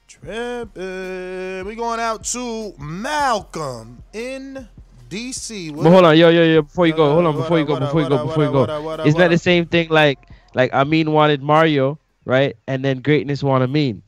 [0.08, 1.66] Trippin'.
[1.66, 4.68] We going out to Malcolm in
[5.10, 5.72] DC.
[5.72, 6.62] What But hold on, yo, yo, yo.
[6.62, 7.36] Before you go, hold on.
[7.36, 9.04] Before you go, before you go, before you go.
[9.06, 9.90] Isn't that the same thing?
[9.90, 10.20] Like,
[10.54, 12.56] like Amin wanted Mario, right?
[12.68, 14.02] And then greatness wanted Amin.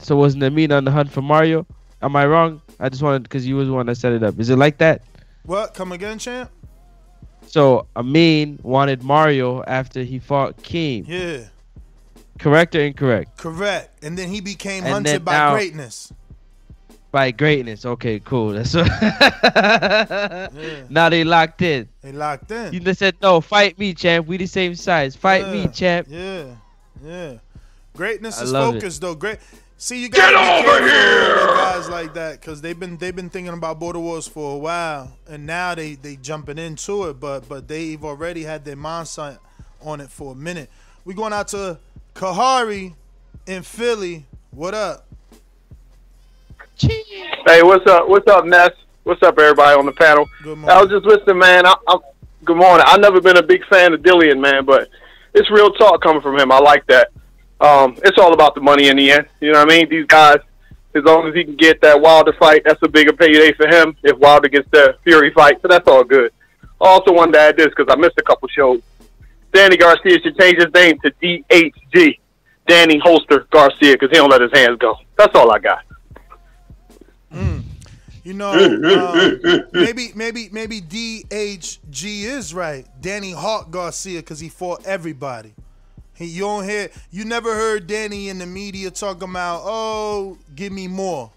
[0.00, 1.66] So wasn't Amin on the hunt for Mario?
[2.02, 2.60] Am I wrong?
[2.78, 4.38] I just wanted because you was the one that set it up.
[4.38, 5.02] Is it like that?
[5.44, 5.74] What?
[5.74, 6.50] Come again, champ?
[7.46, 11.04] So Amin wanted Mario after he fought Keem.
[11.06, 11.44] Yeah,
[12.38, 13.36] Correct or incorrect?
[13.38, 14.02] correct.
[14.04, 16.12] And then he became And hunted by now- greatness.
[17.14, 17.86] By greatness.
[17.86, 18.54] Okay, cool.
[18.54, 18.90] That's what.
[20.90, 21.88] Now they locked in.
[22.02, 22.74] They locked in.
[22.74, 23.40] You just said no.
[23.40, 24.26] Fight me, champ.
[24.26, 25.14] We the same size.
[25.14, 26.08] Fight me, champ.
[26.10, 26.46] Yeah,
[27.04, 27.34] yeah.
[27.94, 28.80] Greatness I is love it.
[28.80, 29.14] focused though.
[29.14, 29.38] Great.
[29.78, 33.78] See, you gotta be careful guys like that because they've been they've been thinking about
[33.78, 37.20] border wars for a while, and now they they jumping into it.
[37.20, 39.38] But but they've already had their mindset
[39.80, 40.68] on it for a minute.
[41.04, 41.78] We going out to
[42.16, 42.96] Kahari
[43.46, 44.26] in Philly.
[44.50, 45.06] What up?
[47.46, 48.08] Hey, what's up?
[48.08, 48.70] What's up, Ness?
[49.04, 50.28] What's up, everybody on the panel?
[50.42, 51.66] Good I was just listening, man.
[51.66, 52.00] I, I'm,
[52.44, 52.84] good morning.
[52.88, 54.88] I've never been a big fan of Dillian, man, but
[55.34, 56.50] it's real talk coming from him.
[56.50, 57.12] I like that.
[57.60, 59.26] Um, it's all about the money in the end.
[59.40, 59.88] You know what I mean?
[59.88, 60.38] These guys,
[60.94, 63.96] as long as he can get that Wilder fight, that's a bigger payday for him.
[64.02, 66.32] If Wilder gets the Fury fight, so that's all good.
[66.80, 68.80] I also wanted to add this because I missed a couple shows.
[69.52, 72.18] Danny Garcia should change his name to DHG,
[72.66, 74.96] Danny Holster Garcia, because he don't let his hands go.
[75.16, 75.84] That's all I got.
[78.24, 82.86] You know, um, maybe maybe maybe DHG is right.
[83.02, 85.52] Danny Hawk Garcia because he fought everybody.
[86.14, 90.72] He, you don't hear you never heard Danny in the media talking about oh give
[90.72, 91.30] me more,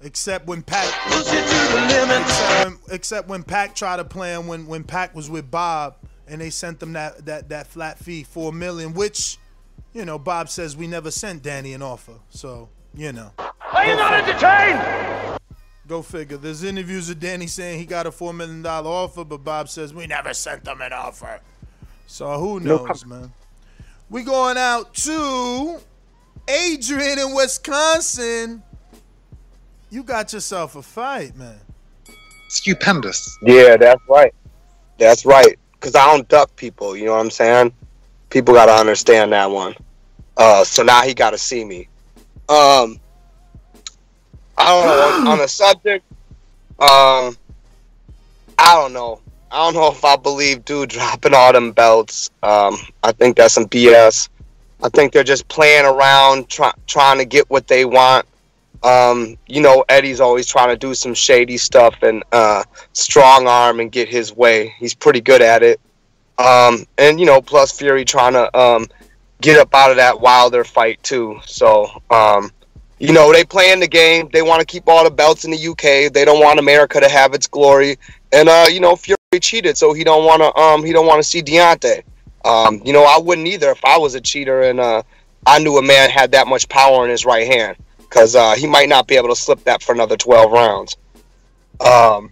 [0.00, 5.12] except when Pac except when, except when Pac tried to play him when when Pac
[5.12, 5.96] was with Bob
[6.28, 9.38] and they sent them that that that flat fee four million, which
[9.92, 13.30] you know Bob says we never sent Danny an offer, so you know.
[13.72, 15.38] Are you not entertained?
[15.86, 16.36] Go figure.
[16.36, 19.94] There's interviews of Danny saying he got a four million dollar offer, but Bob says
[19.94, 21.40] we never sent them an offer.
[22.06, 23.32] So who No knows, man?
[24.10, 25.78] We going out to
[26.48, 28.62] Adrian in Wisconsin.
[29.90, 31.58] You got yourself a fight, man.
[32.48, 33.38] Stupendous.
[33.42, 34.34] Yeah, that's right.
[34.98, 35.58] That's right.
[35.80, 36.96] Cause I don't duck people.
[36.96, 37.72] You know what I'm saying?
[38.30, 39.74] People gotta understand that one.
[40.36, 41.88] Uh, so now he gotta see me.
[42.48, 43.00] Um,
[44.58, 46.04] I don't know on, on the subject.
[46.78, 47.36] Um,
[48.58, 49.20] I don't know.
[49.50, 52.30] I don't know if I believe dude dropping all them belts.
[52.42, 54.28] Um, I think that's some BS.
[54.82, 58.26] I think they're just playing around, try, trying to get what they want.
[58.82, 62.62] Um, you know, Eddie's always trying to do some shady stuff and uh,
[62.92, 64.74] strong arm and get his way.
[64.78, 65.80] He's pretty good at it.
[66.38, 68.86] Um, and you know, plus Fury trying to um,
[69.40, 71.38] get up out of that Wilder fight too.
[71.44, 72.50] So, um,
[72.98, 74.28] you know, they playing the game.
[74.32, 76.12] They want to keep all the belts in the UK.
[76.12, 77.98] They don't want America to have its glory.
[78.32, 80.54] And uh, you know, Fury cheated, so he don't want to.
[80.60, 82.02] Um, he don't want to see Deontay.
[82.44, 85.02] Um, you know, I wouldn't either if I was a cheater and uh,
[85.46, 88.66] I knew a man had that much power in his right hand, because uh, he
[88.66, 90.96] might not be able to slip that for another twelve rounds.
[91.80, 92.30] Um,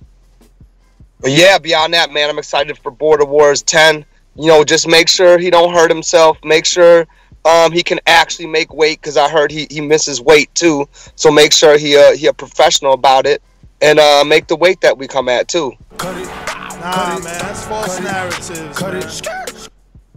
[1.21, 4.05] but yeah, beyond that, man, I'm excited for Border Wars 10.
[4.36, 6.39] You know, just make sure he don't hurt himself.
[6.44, 7.06] Make sure
[7.44, 10.89] um, he can actually make weight because I heard he, he misses weight too.
[11.15, 13.43] So make sure he uh, he a professional about it
[13.81, 15.73] and uh, make the weight that we come at too.
[16.01, 18.82] Nah, man, that's false narratives.
[18.82, 19.69] man.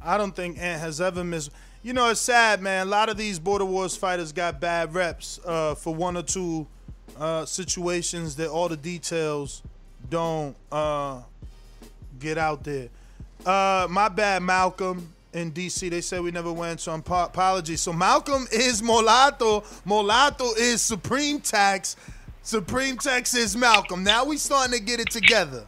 [0.01, 1.51] I don't think Ant has ever missed.
[1.83, 2.87] You know, it's sad, man.
[2.87, 6.67] A lot of these Border Wars fighters got bad reps uh, for one or two
[7.19, 9.61] uh, situations that all the details
[10.09, 11.21] don't uh,
[12.19, 12.89] get out there.
[13.45, 15.13] Uh, my bad, Malcolm.
[15.33, 15.89] in DC.
[15.89, 17.81] They said we never went, so apo- apologies.
[17.81, 19.63] So Malcolm is Molato.
[19.85, 21.95] Molato is Supreme Tax.
[22.41, 24.03] Supreme Tax is Malcolm.
[24.03, 25.65] Now we starting to get it together.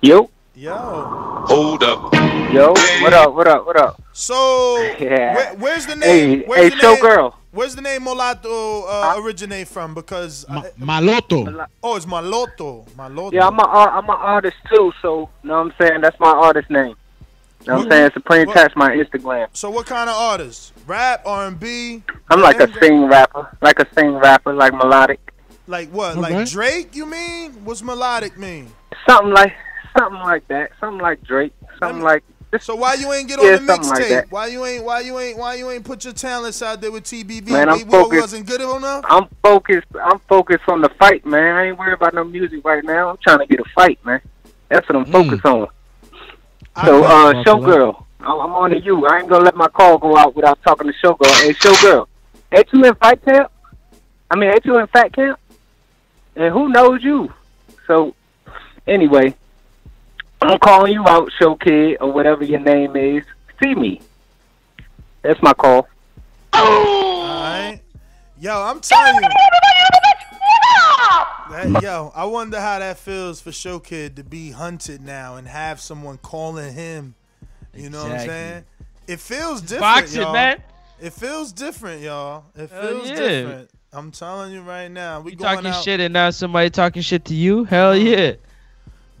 [0.00, 0.30] Yo.
[0.54, 0.74] Yo.
[1.46, 2.12] Hold up.
[2.52, 2.68] Yo.
[3.00, 3.34] What up?
[3.34, 3.64] What up?
[3.66, 4.02] What up?
[4.12, 5.34] So Yeah.
[5.34, 6.40] where, where's the name?
[6.40, 7.34] Hey, where's hey, the name, showgirl.
[7.52, 9.94] Where's the name Molato uh, originate from?
[9.94, 11.66] Because I- Maloto.
[11.82, 12.86] oh, it's Maloto.
[12.90, 13.32] Maloto.
[13.32, 14.92] Yeah, I'm a ar- I'm an artist too.
[15.00, 16.00] So, you know what I'm saying?
[16.02, 16.96] That's my artist name.
[17.62, 18.10] You know what I'm saying?
[18.12, 19.48] Supreme What- Tax, my Instagram.
[19.54, 20.74] So what kind of artist?
[20.86, 25.20] Rap, R and B, I'm like a sing rapper, like a sing rapper, like melodic,
[25.66, 26.18] like what?
[26.18, 26.34] Okay.
[26.36, 26.94] Like Drake?
[26.94, 27.52] You mean?
[27.64, 28.70] What's melodic mean?
[29.08, 29.52] something like
[29.96, 32.22] something like that, something like Drake, something like.
[32.60, 34.30] So why you ain't get Yeah, on the something like mixtape?
[34.30, 34.84] why you ain't?
[34.84, 35.38] Why you ain't?
[35.38, 37.48] Why you ain't put your talents out there with TBV?
[37.48, 38.20] Man, I'm we, we focused.
[38.20, 39.04] wasn't good enough.
[39.08, 39.86] I'm focused.
[40.02, 41.54] I'm focused on the fight, man.
[41.56, 43.08] I ain't worried about no music right now.
[43.08, 44.20] I'm trying to get a fight, man.
[44.68, 45.68] That's what I'm focused on.
[46.84, 49.06] So, uh, showgirl, I'm I'm on to you.
[49.06, 51.42] I ain't gonna let my call go out without talking to showgirl.
[51.42, 52.06] Hey, showgirl,
[52.52, 53.50] ain't you in fight camp?
[54.30, 55.38] I mean, ain't you in fat camp?
[56.36, 57.32] And who knows you?
[57.86, 58.14] So,
[58.86, 59.34] anyway,
[60.50, 63.24] I'm calling you out, show kid or whatever your name is.
[63.62, 64.00] See me.
[65.22, 65.88] That's my call.
[66.54, 67.80] Alright.
[68.40, 69.28] Yo, I'm telling you.
[71.50, 75.46] That, yo, I wonder how that feels for Show Kid to be hunted now and
[75.46, 77.14] have someone calling him.
[77.74, 78.64] You know what I'm saying?
[79.06, 80.32] It feels different, Boxing, y'all.
[80.32, 80.62] man.
[81.00, 82.44] It feels different, y'all.
[82.56, 83.16] It feels yeah.
[83.16, 83.70] different.
[83.92, 85.20] I'm telling you right now.
[85.20, 85.84] We You going talking out.
[85.84, 87.64] shit and now somebody talking shit to you?
[87.64, 88.34] Hell yeah.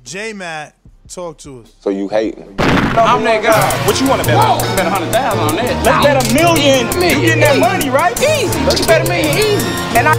[0.04, 0.74] J Mac,
[1.08, 1.72] talk to us.
[1.80, 2.56] So you hating?
[2.96, 3.86] I'm that guy.
[3.86, 4.60] What you want to bet on?
[4.76, 5.72] Bet a hundred thousand on that.
[5.84, 6.88] Let's bet a million.
[6.92, 8.12] You getting that money, right?
[8.20, 8.52] Easy.
[8.64, 9.68] Let's bet a million easy.
[9.96, 10.14] And I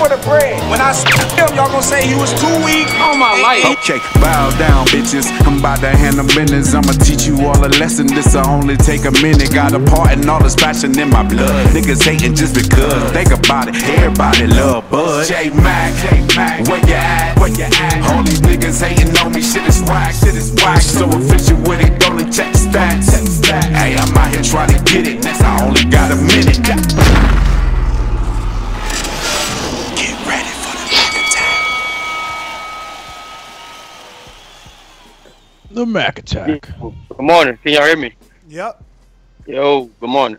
[0.00, 0.56] for the bread.
[0.72, 1.04] When I s-
[1.36, 3.64] him, y'all gonna say he was too weak on my life.
[3.80, 5.28] Okay, bow down, bitches.
[5.52, 6.72] I'm about to handle business.
[6.72, 8.06] I'ma teach you all a lesson.
[8.06, 9.52] This'll only take a minute.
[9.52, 11.66] Got a part and all this passion in my blood.
[11.76, 13.12] Niggas hating just because.
[13.12, 13.76] Think about it.
[13.84, 15.28] Everybody love Bud.
[15.28, 17.38] J Mac, J Mac, where you at?
[17.38, 18.00] Where you at?
[18.10, 19.42] All these niggas hating on me.
[19.42, 20.14] Shit is whack.
[20.14, 20.80] Shit is whack.
[20.80, 22.00] So official with it.
[22.00, 23.12] Don't check stats.
[23.76, 25.26] Hey, I'm out here trying to get it.
[25.26, 27.41] I only got a minute.
[35.72, 36.68] The Mac attack.
[36.80, 37.58] Good morning.
[37.62, 38.14] Can y'all hear me?
[38.48, 38.82] Yep.
[39.46, 40.38] Yo, good morning.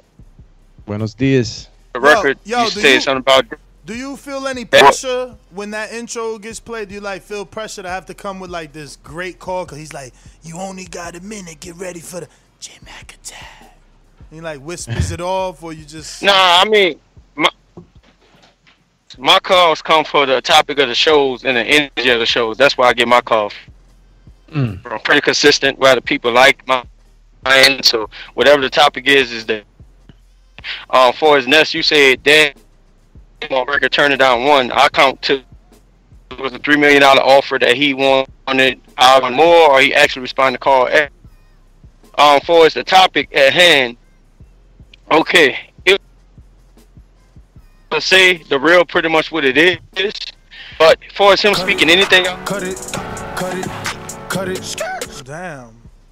[0.85, 1.69] Buenos dias.
[1.93, 3.45] The record, yo, you do you- something about
[3.85, 6.89] Do you feel any pressure when that intro gets played?
[6.89, 9.65] Do you like feel pressure to have to come with like this great call?
[9.65, 11.59] Cause he's like, you only got a minute.
[11.59, 12.27] Get ready for the
[12.59, 13.75] J Mac attack.
[14.29, 16.99] And he like whispers it off, or you just Nah, I mean,
[17.35, 17.49] my,
[19.17, 22.55] my calls come for the topic of the shows and the energy of the shows.
[22.57, 23.21] That's why I get my
[24.53, 24.93] calls.
[24.93, 26.83] I'm pretty consistent, whether people like my,
[27.43, 27.85] my end.
[27.85, 29.63] So whatever the topic is, is that.
[30.89, 32.53] Um, for his nest, you said Dan
[33.51, 34.71] on record turning down one.
[34.71, 35.41] I count two.
[36.31, 40.21] It was a three million dollar offer that he wanted out more, or he actually
[40.21, 40.87] responded to call.
[42.17, 43.97] Um, for as the topic at hand.
[45.11, 46.01] Okay, it,
[47.91, 50.13] let's say the real pretty much what it is.
[50.79, 52.77] But for as him speaking anything, cut it,
[53.35, 53.67] cut it,
[54.33, 55.23] cut it.
[55.23, 55.67] Damn.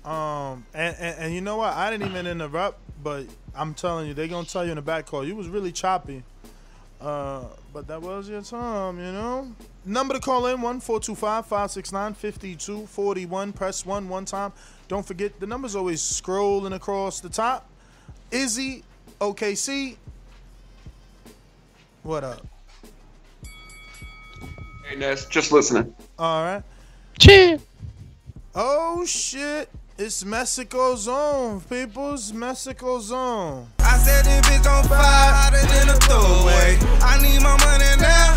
[0.05, 1.73] Um, and, and and you know what?
[1.73, 3.25] I didn't even interrupt, but
[3.55, 5.25] I'm telling you, they're gonna tell you in the back call.
[5.25, 6.23] You was really choppy.
[6.99, 9.51] Uh, but that was your time, you know.
[9.85, 13.53] Number to call in one four two five five six nine fifty two forty one.
[13.53, 14.53] Press one one time.
[14.87, 17.67] Don't forget the numbers always scrolling across the top.
[18.29, 18.83] Izzy,
[19.19, 19.97] OKC.
[22.03, 22.45] What up?
[24.87, 25.93] Hey, Ness, just listening.
[26.19, 26.63] All right.
[27.19, 27.59] Cheer.
[28.53, 29.69] Oh shit!
[29.97, 33.67] It's Mexico zone, people's Mexico zone.
[33.79, 36.75] I said this bitch on fire, hotter than a throwaway.
[36.99, 38.35] I need my money now.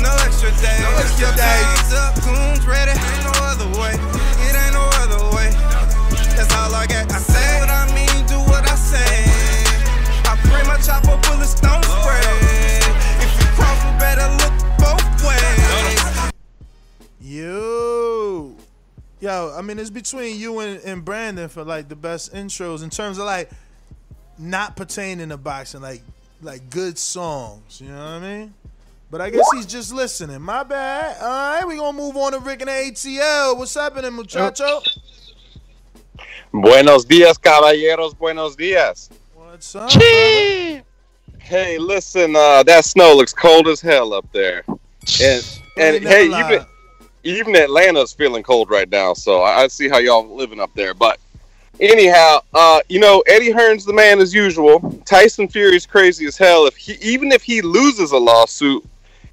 [0.00, 0.80] No extra days.
[0.80, 1.92] No extra days.
[1.92, 2.96] up, goons ready.
[2.96, 3.92] Ain't no other way.
[4.48, 5.52] It ain't no other way.
[6.32, 7.12] That's all I got.
[7.12, 9.04] I say what I mean, do what I say.
[10.32, 12.24] I pray my chopper bullets don't spray.
[13.20, 16.32] If you cross, you better look both ways.
[17.20, 18.01] Yo,
[19.22, 19.54] yo.
[19.56, 23.18] I mean, it's between you and, and Brandon for like the best intros in terms
[23.18, 23.50] of like
[24.38, 26.02] not pertaining to boxing, like
[26.42, 27.80] like good songs.
[27.80, 28.54] You know what I mean?
[29.10, 30.40] But I guess he's just listening.
[30.42, 31.16] My bad.
[31.20, 33.56] All right, we gonna move on to Rick and the ATL.
[33.56, 34.80] What's happening, muchacho?
[36.52, 38.14] Buenos dias, caballeros.
[38.14, 39.10] Buenos dias.
[39.34, 39.90] What's up?
[39.92, 44.64] Hey, listen, uh, that snow looks cold as hell up there.
[45.20, 46.66] And and hey, never you been
[47.24, 49.14] even Atlanta's feeling cold right now.
[49.14, 50.94] So I, I see how y'all living up there.
[50.94, 51.18] But
[51.80, 55.00] anyhow, uh, you know, Eddie Hearn's the man as usual.
[55.04, 56.66] Tyson Fury's crazy as hell.
[56.66, 58.84] If he even if he loses a lawsuit,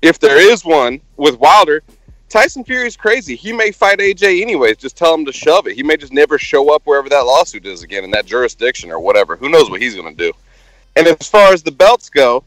[0.01, 1.83] if there is one with Wilder,
[2.29, 3.35] Tyson Fury's crazy.
[3.35, 4.77] He may fight AJ anyways.
[4.77, 5.75] Just tell him to shove it.
[5.75, 8.99] He may just never show up wherever that lawsuit is again in that jurisdiction or
[8.99, 9.35] whatever.
[9.35, 10.31] Who knows what he's gonna do?
[10.95, 12.43] And as far as the belts go,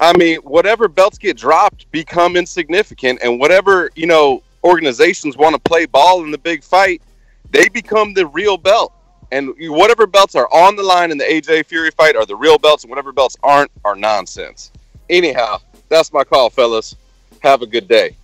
[0.00, 5.60] I mean, whatever belts get dropped become insignificant, and whatever you know organizations want to
[5.60, 7.02] play ball in the big fight,
[7.50, 8.92] they become the real belt.
[9.32, 12.58] And whatever belts are on the line in the AJ Fury fight are the real
[12.58, 14.72] belts, and whatever belts aren't are nonsense.
[15.08, 15.58] Anyhow,
[15.88, 16.96] that's my call, fellas.
[17.40, 18.16] Have a good day.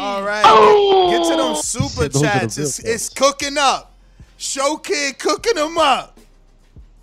[0.00, 0.42] All right.
[0.44, 1.10] Oh!
[1.10, 2.58] Get to them super Said those are the chats.
[2.58, 3.92] It's, it's cooking up.
[4.36, 6.18] Show kid cooking them up.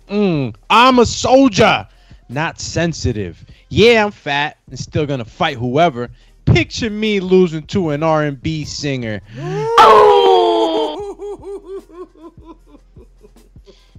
[0.08, 1.88] Mm, I'm a soldier,
[2.28, 3.44] not sensitive.
[3.70, 6.10] Yeah, I'm fat and still gonna fight whoever.
[6.44, 9.20] Picture me losing to an R&B singer.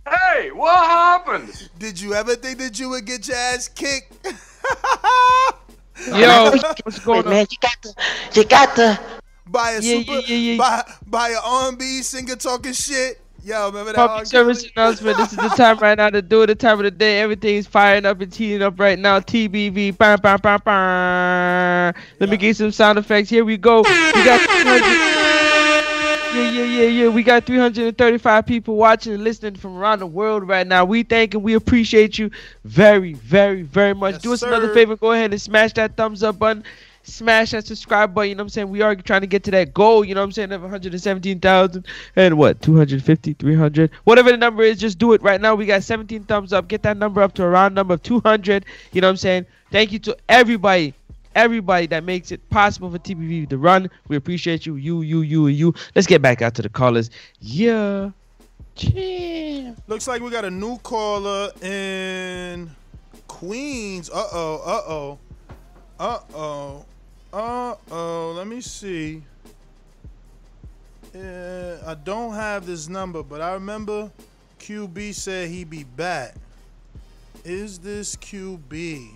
[0.07, 1.69] Hey, what happened?
[1.79, 4.27] Did you ever think that you would get your ass kicked?
[6.07, 6.51] Yo,
[6.83, 7.29] what's going on?
[7.29, 7.93] Man, you got to,
[8.33, 8.99] you got to.
[9.47, 10.57] By a Yeah, super, yeah, yeah, yeah.
[10.57, 13.19] by by an R&B singer talking shit.
[13.45, 13.95] Yo, remember that?
[13.95, 15.17] Public service announcement.
[15.17, 16.47] This is the time right now to do it.
[16.47, 17.21] The time of the day.
[17.21, 18.19] Everything's firing up.
[18.19, 19.19] and heating up right now.
[19.19, 19.95] TBV.
[19.95, 21.93] Bam, bam, bam, bam.
[22.19, 23.29] Let me get some sound effects.
[23.29, 23.83] Here we go.
[23.83, 25.15] We got 300
[26.35, 27.07] yeah, yeah, yeah, yeah.
[27.07, 30.83] We got 335 people watching and listening from around the world right now.
[30.83, 32.31] We thank and we appreciate you
[32.63, 34.21] very, very, very much.
[34.23, 34.95] Do us another favor.
[34.97, 36.63] Go ahead and smash that thumbs up button.
[37.05, 38.29] Smash that subscribe button.
[38.29, 38.69] You know what I'm saying?
[38.69, 40.03] We are trying to get to that goal.
[40.03, 40.51] You know what I'm saying?
[40.51, 42.61] Of 117,000 and what?
[42.61, 43.91] 250, 300.
[44.03, 45.55] Whatever the number is, just do it right now.
[45.55, 46.67] We got 17 thumbs up.
[46.67, 48.65] Get that number up to a round number of 200.
[48.91, 49.45] You know what I'm saying?
[49.71, 50.93] Thank you to everybody
[51.35, 53.89] everybody that makes it possible for TBV to run.
[54.07, 55.73] We appreciate you, you, you, you, and you.
[55.93, 57.09] Let's get back out to the callers.
[57.39, 58.11] Yeah.
[59.87, 62.71] Looks like we got a new caller in
[63.27, 64.09] Queens.
[64.09, 65.19] Uh oh, uh oh.
[65.99, 66.85] Uh oh.
[67.35, 68.33] Uh oh.
[68.33, 69.21] Let me see.
[71.13, 74.09] Uh, I don't have this number, but I remember
[74.57, 76.35] QB said he'd be back.
[77.43, 79.09] Is this QB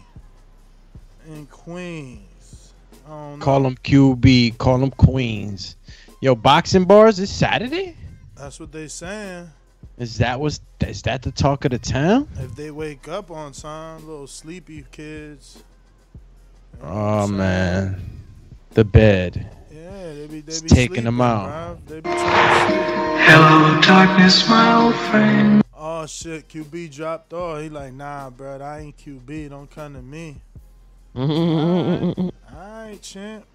[1.30, 2.74] in Queens?
[3.06, 3.46] I don't know.
[3.46, 4.58] Call them QB.
[4.58, 5.78] Call them Queens.
[6.20, 7.96] Yo, boxing bars is Saturday.
[8.36, 9.50] That's what they saying.
[9.98, 12.28] Is that was is that the talk of the town?
[12.36, 15.64] If they wake up on time, little sleepy kids.
[16.82, 18.00] Oh man, uh,
[18.74, 19.50] the bed.
[19.72, 21.86] Yeah, they be they It's be taking sleeping, them out.
[21.88, 22.80] be trying to sleep.
[23.28, 25.62] Hello, darkness, my old friend.
[25.76, 27.62] Oh shit, QB dropped off.
[27.62, 29.50] He like, nah, bro, I ain't QB.
[29.50, 30.38] Don't come to me.
[31.16, 33.46] All right, champ.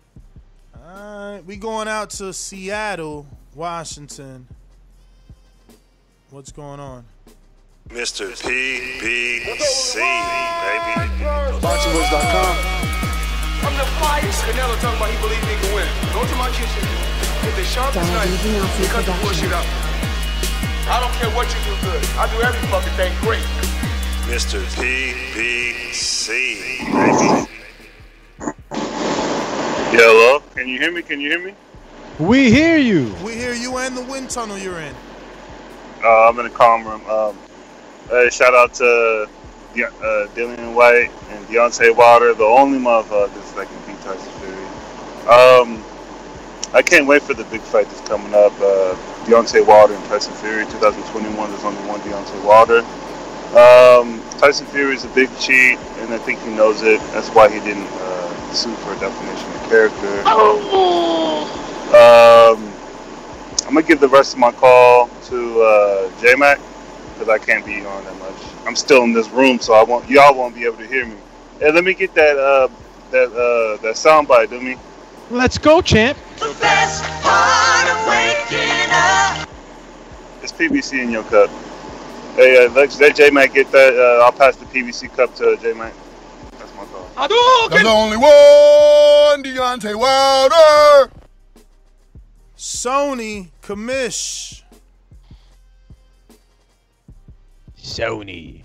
[0.76, 4.46] All right, we going out to Seattle, Washington.
[6.30, 7.04] What's going on?
[7.88, 8.26] Mr.
[8.32, 11.14] PBC, baby.
[11.60, 13.03] BoxingWords.com.
[13.64, 14.44] I'm the flyest.
[14.44, 15.88] Canelo talking about he believe he can win.
[16.12, 16.84] Go to my kitchen.
[17.42, 18.28] Get the sharpest knife.
[18.28, 19.64] and Cut the bullshit out.
[20.86, 22.04] I don't care what you do good.
[22.20, 23.44] I do every fucking thing great.
[24.28, 24.60] Mr.
[24.76, 26.28] PBC,
[26.92, 27.48] baby.
[29.96, 31.02] Hello, can you hear me?
[31.02, 31.54] Can you hear me?
[32.18, 33.14] We hear you.
[33.24, 34.94] We hear you and the wind tunnel you're in.
[36.02, 37.00] Uh, I'm in the calm room.
[37.08, 37.38] Um,
[38.10, 39.28] hey, shout out to
[39.74, 44.64] De- uh, Dillian Whyte and Deontay Wilder, the only motherfuckers that can beat Tyson Fury.
[45.28, 45.84] Um,
[46.72, 48.52] I can't wait for the big fight that's coming up.
[48.60, 48.94] Uh,
[49.26, 51.50] Deontay Wilder and Tyson Fury, 2021.
[51.50, 52.80] There's only one Deontay Wilder.
[53.58, 57.00] Um, Tyson Fury is a big cheat, and I think he knows it.
[57.12, 60.22] That's why he didn't uh, sue for a definition of character.
[61.94, 62.72] Um,
[63.66, 66.60] I'm gonna give the rest of my call to uh, J Mac
[67.14, 68.23] because I can't be on that.
[68.66, 70.08] I'm still in this room, so I won't.
[70.08, 71.16] Y'all won't be able to hear me.
[71.60, 72.68] Hey, let me get that uh,
[73.10, 74.76] that uh, that soundbite, do me.
[75.30, 76.18] Let's go, champ.
[80.42, 81.50] It's PBC in your cup.
[82.36, 83.94] Hey, uh, let, let J Mac get that.
[83.94, 85.92] Uh, I'll pass the PBC cup to J Mac.
[86.58, 87.08] That's my call.
[87.70, 91.12] There's only one Deontay Wilder.
[92.56, 94.63] Sony Commish.
[97.84, 98.62] Sony,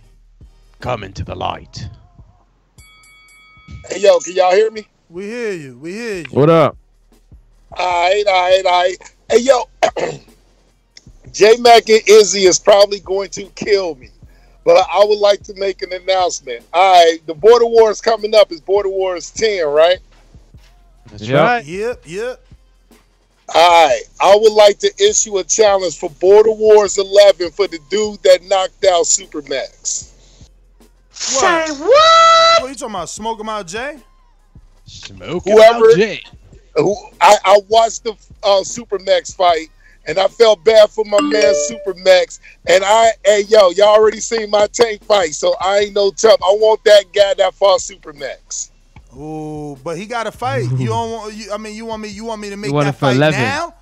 [0.79, 1.87] coming to the light.
[3.89, 4.87] Hey, yo, can y'all hear me?
[5.09, 5.77] We hear you.
[5.77, 6.25] We hear you.
[6.31, 6.77] What up?
[7.73, 8.97] All right, all right, all right.
[9.29, 9.69] Hey, yo,
[11.33, 14.09] J Mac and Izzy is probably going to kill me,
[14.63, 16.65] but I would like to make an announcement.
[16.73, 19.99] All right, the Border Wars coming up is Border Wars 10, right?
[21.11, 21.43] That's Yep.
[21.43, 21.65] right.
[21.65, 22.41] Yep, yep.
[23.55, 27.79] All right, I would like to issue a challenge for Border Wars 11 for the
[27.89, 30.11] dude that knocked out Supermax.
[31.09, 31.81] Say what?
[31.81, 33.09] What are you talking about?
[33.09, 33.97] Smoke him out, Jay?
[34.85, 35.95] Smoke Whoever,
[36.75, 38.11] who I, I watched the
[38.43, 39.67] uh, Supermax fight,
[40.07, 42.39] and I felt bad for my man Supermax.
[42.67, 46.39] And I, hey yo, y'all already seen my tank fight, so I ain't no tough.
[46.41, 48.69] I want that guy that fought Supermax.
[49.19, 50.63] Ooh, but he got to fight.
[50.77, 51.33] You don't want?
[51.33, 52.09] You, I mean, you want me?
[52.09, 53.39] You want me to make that fight 11.
[53.39, 53.75] now?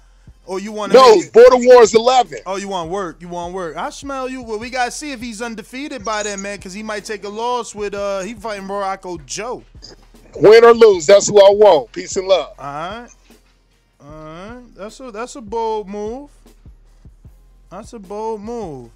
[0.47, 2.39] Or you want No, Border Wars 11.
[2.45, 3.21] Oh, you want work?
[3.21, 3.75] You want work?
[3.75, 4.41] I smell you.
[4.41, 7.29] Well, we gotta see if he's undefeated by then, man, because he might take a
[7.29, 9.61] loss with uh he fighting Morocco Joe.
[10.37, 11.91] Win or lose, that's who I want.
[11.91, 12.53] Peace and love.
[12.57, 13.09] All right,
[13.99, 14.63] all right.
[14.75, 16.29] That's a that's a bold move.
[17.69, 18.91] That's a bold move.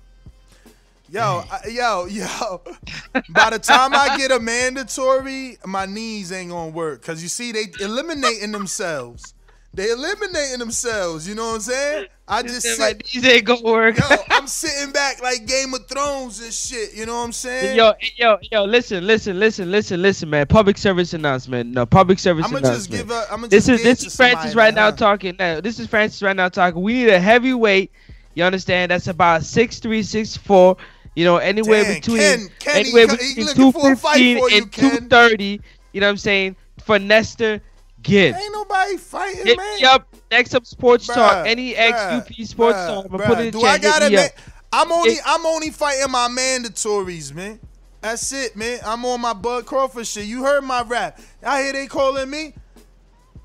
[1.12, 2.62] Yo, I, yo, yo.
[3.30, 7.02] By the time I get a mandatory, my knees ain't gonna work.
[7.02, 9.34] Cause you see, they eliminating themselves.
[9.74, 11.28] They eliminating themselves.
[11.28, 12.08] You know what I'm saying?
[12.30, 13.98] I just sit, my knees ain't gonna work.
[13.98, 16.94] Yo, I'm sitting back like Game of Thrones and shit.
[16.94, 17.76] You know what I'm saying?
[17.76, 20.48] Yo, yo, yo, listen, listen, listen, listen, listen, man.
[20.48, 21.72] Public service announcement.
[21.72, 22.90] No, public service I'ma announcement.
[22.90, 24.96] just give a- I'ma this just is this is Francis right now huh?
[24.96, 25.36] talking.
[25.38, 26.82] No, this is Francis right now talking.
[26.82, 27.92] We need a heavyweight.
[28.34, 28.92] You understand?
[28.92, 30.78] That's about six three, six four.
[31.16, 33.96] You know, anywhere Dang, between Ken- Ken, anywhere co- he between looking two for a
[33.98, 35.62] fight fifteen for you, and two thirty.
[35.92, 36.56] You know what I'm saying?
[36.84, 37.62] For Nestor
[38.02, 38.38] Gibbs.
[38.38, 39.78] Ain't nobody fighting, Hit man.
[39.80, 40.08] me up.
[40.32, 41.46] Next up, sports Bruh, talk.
[41.48, 43.06] Any ex bruh, UP sports bruh, talk.
[43.06, 43.28] I'm gonna bruh.
[43.28, 43.70] put it in Do chat.
[43.70, 44.32] I gotta me ma- up.
[44.74, 47.60] I'm only It- I'm only fighting my mandatories, man.
[48.00, 48.80] That's it, man.
[48.86, 50.26] I'm on my Bud Crawford shit.
[50.26, 51.20] You heard my rap.
[51.46, 52.54] I hear they calling me.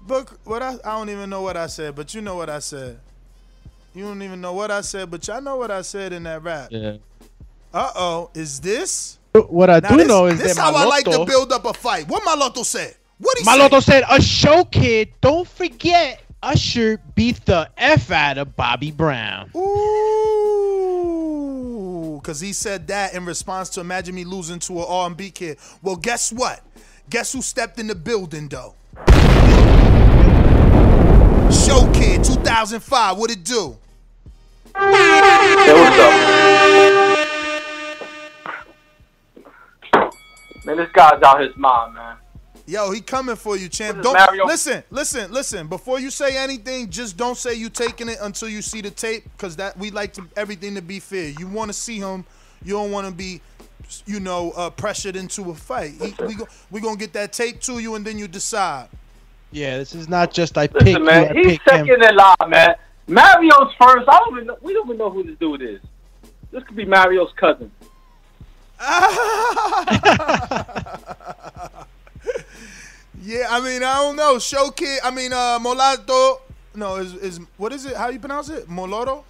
[0.07, 2.61] But what I I don't even know what I said, but you know what I
[2.61, 3.01] said.
[3.93, 6.43] You don't even know what I said, but y'all know what I said in that
[6.45, 6.69] rap.
[6.71, 6.99] Yeah.
[7.77, 9.19] Uh oh, is this?
[9.35, 11.67] What I Now do this, know is this that how I like to build up
[11.67, 12.09] a fight.
[12.09, 12.97] What Maloto said?
[13.19, 14.01] What he Maloto say?
[14.01, 15.13] said, "A show kid.
[15.21, 19.69] Don't forget, Usher beat the f out of Bobby Brown." Ooh,
[22.19, 25.59] because he said that in response to imagine me losing to an R&B kid.
[25.83, 26.63] Well, guess what?
[27.11, 28.75] Guess who stepped in the building though?
[31.53, 33.19] Show Kid 2005.
[33.19, 33.77] What it do?
[34.75, 37.06] Hey, what's up?
[40.67, 42.17] Man, this guy's out his mind, man.
[42.67, 44.03] Yo, he coming for you, champ.
[44.03, 44.45] Don't Mario?
[44.47, 45.69] listen, listen, listen.
[45.69, 49.23] Before you say anything, just don't say you taking it until you see the tape,
[49.37, 51.29] because that we like to everything to be fair.
[51.39, 52.25] You want to see him,
[52.65, 53.41] you don't want to be,
[54.07, 55.93] you know, uh, pressured into a fight.
[56.03, 58.89] He, we go, we gonna get that tape to you, and then you decide.
[59.53, 61.87] Yeah, this is not just I pick Listen, you, man, I he's pick him.
[61.87, 62.75] second in line, man.
[63.07, 64.09] Mario's first.
[64.09, 65.81] I don't even know, we don't even know who this dude is.
[66.51, 67.71] This could be Mario's cousin.
[73.27, 74.39] Yeah, I mean, I don't know.
[74.39, 76.39] Show Kid, I mean, uh, Molato.
[76.77, 77.97] No, is is what is it?
[77.97, 78.69] How you pronounce it?
[78.69, 79.25] Moloto.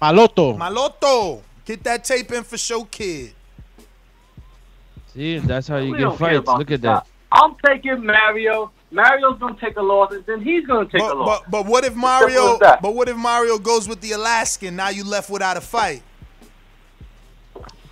[0.00, 0.56] Maloto.
[0.56, 1.42] Maloto.
[1.66, 3.34] Get that tape in for Show Kid.
[5.12, 6.48] See, that's how you We get fights.
[6.48, 7.06] Look at that.
[7.30, 8.70] I'm taking Mario.
[8.90, 11.42] Mario's gonna take a loss, and then he's gonna take a loss.
[11.42, 12.58] but but what if Mario?
[12.58, 14.76] But what if Mario goes with the Alaskan?
[14.76, 16.02] Now you left without a fight.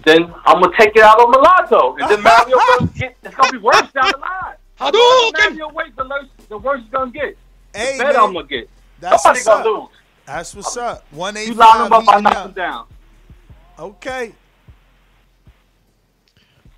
[0.04, 3.16] Then I'm gonna take it out on Mulatto, and then Mario gonna get.
[3.22, 4.56] It's gonna be worse down the line.
[4.78, 7.36] The longer Mario wait, the worse, the worse it's gonna get.
[7.74, 8.28] Hey, the better man.
[8.28, 8.68] I'm gonna get.
[9.00, 9.80] That's Somebody what's gonna up.
[9.82, 9.98] lose.
[10.26, 11.04] That's what's up.
[11.10, 12.86] One eight You line him up, I knock him down.
[13.78, 14.32] Okay.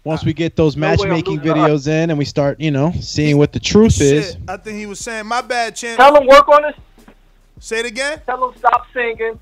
[0.05, 1.53] Once we get those No way I'm matchmaking losing.
[1.55, 4.37] videos in and we start, you know, seeing what the truth is.
[4.47, 5.97] I think he was saying my bad, champ.
[5.99, 6.75] Tell him work on his.
[7.59, 8.21] Say it again.
[8.27, 9.39] Tell him stop singing.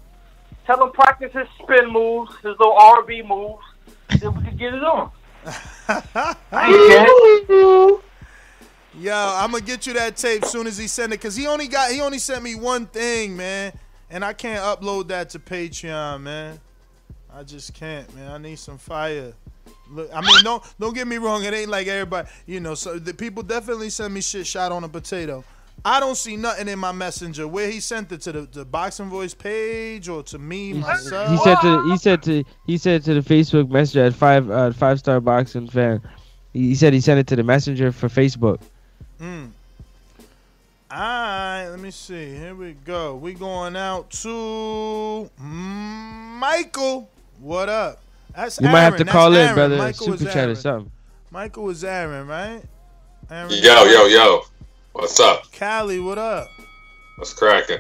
[0.64, 3.64] Tell him practice his spin moves, his little R&B moves.
[4.20, 5.10] Then we can get it on.
[8.94, 11.66] Yo, I'm gonna get you that tape soon as he send it, cause he only
[11.66, 13.72] got he only sent me one thing, man,
[14.10, 16.60] and I can't upload that to Patreon, man.
[17.32, 18.30] I just can't, man.
[18.30, 19.32] I need some fire.
[19.90, 21.42] Look, I mean, don't don't get me wrong.
[21.42, 22.74] It ain't like everybody, you know.
[22.74, 25.42] So the people definitely send me shit shot on a potato.
[25.84, 27.48] I don't see nothing in my messenger.
[27.48, 31.30] Where he sent it to the, the boxing voice page or to me myself.
[31.30, 34.72] He said to he said to he said to the Facebook messenger at five uh,
[34.72, 36.00] five star boxing fan.
[36.52, 38.60] He he said he sent it to the messenger for Facebook.
[39.20, 39.50] Mm.
[40.92, 42.34] Alright, let me see.
[42.36, 43.16] Here we go.
[43.16, 47.08] We going out to Michael.
[47.40, 48.02] What up?
[48.36, 49.06] That's You might have Aaron.
[49.06, 49.70] to call That's in, Aaron.
[49.70, 49.76] brother.
[49.78, 50.92] Michael Super is chat or something.
[51.30, 52.62] Michael is Aaron, right?
[53.30, 54.42] Aaron Yo, yo, yo.
[54.92, 55.44] What's up?
[55.58, 56.50] Callie, what up?
[57.16, 57.78] What's cracking?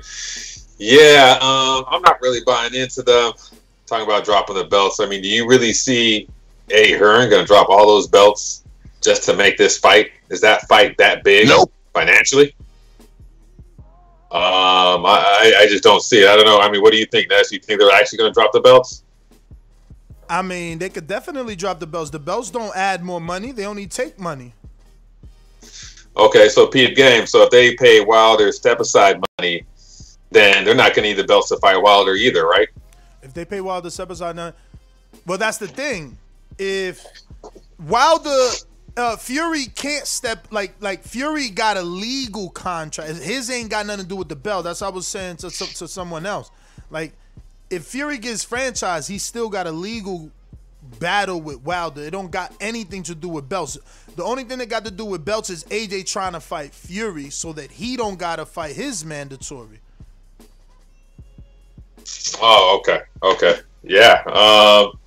[0.78, 3.32] Yeah, um, I'm not really buying into the
[3.86, 4.98] talking about dropping the belts.
[4.98, 6.28] I mean, do you really see
[6.70, 8.64] A Hearn going to drop all those belts
[9.02, 10.10] just to make this fight?
[10.30, 11.48] Is that fight that big
[11.92, 12.54] financially?
[14.30, 16.28] Um, I, I I just don't see it.
[16.28, 16.60] I don't know.
[16.60, 17.52] I mean, what do you think, Ness?
[17.52, 19.04] You think they're actually going to drop the belts?
[20.30, 22.08] I mean, they could definitely drop the belts.
[22.08, 24.54] The belts don't add more money; they only take money.
[26.16, 27.26] Okay, so Pete game.
[27.26, 29.64] So if they pay Wilder step aside money,
[30.30, 32.68] then they're not going to need the belts to fight Wilder either, right?
[33.22, 34.52] If they pay Wilder step aside, none.
[35.26, 36.18] Well, that's the thing.
[36.58, 37.04] If
[37.78, 38.48] Wilder
[38.96, 43.10] uh, Fury can't step like like Fury got a legal contract.
[43.10, 44.64] His ain't got nothing to do with the belt.
[44.64, 46.50] That's what I was saying to to, to someone else.
[46.90, 47.14] Like
[47.70, 50.30] if Fury gets franchised, he still got a legal
[50.98, 52.02] battle with Wilder.
[52.02, 53.78] It don't got anything to do with belts.
[54.16, 57.30] The only thing that got to do with belts is AJ trying to fight Fury
[57.30, 59.80] so that he don't gotta fight his mandatory.
[62.40, 64.98] Oh, okay, okay, yeah, um,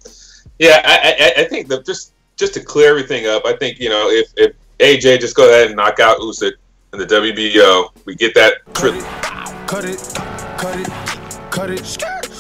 [0.59, 0.81] yeah.
[0.85, 4.09] I, I, I think that just just to clear everything up, I think you know
[4.09, 6.53] if if AJ just go ahead and knock out Usyk
[6.93, 8.55] in the WBO, we get that.
[8.73, 8.91] Tri-
[9.67, 9.97] Cut it,
[10.57, 12.34] cut it, cut it.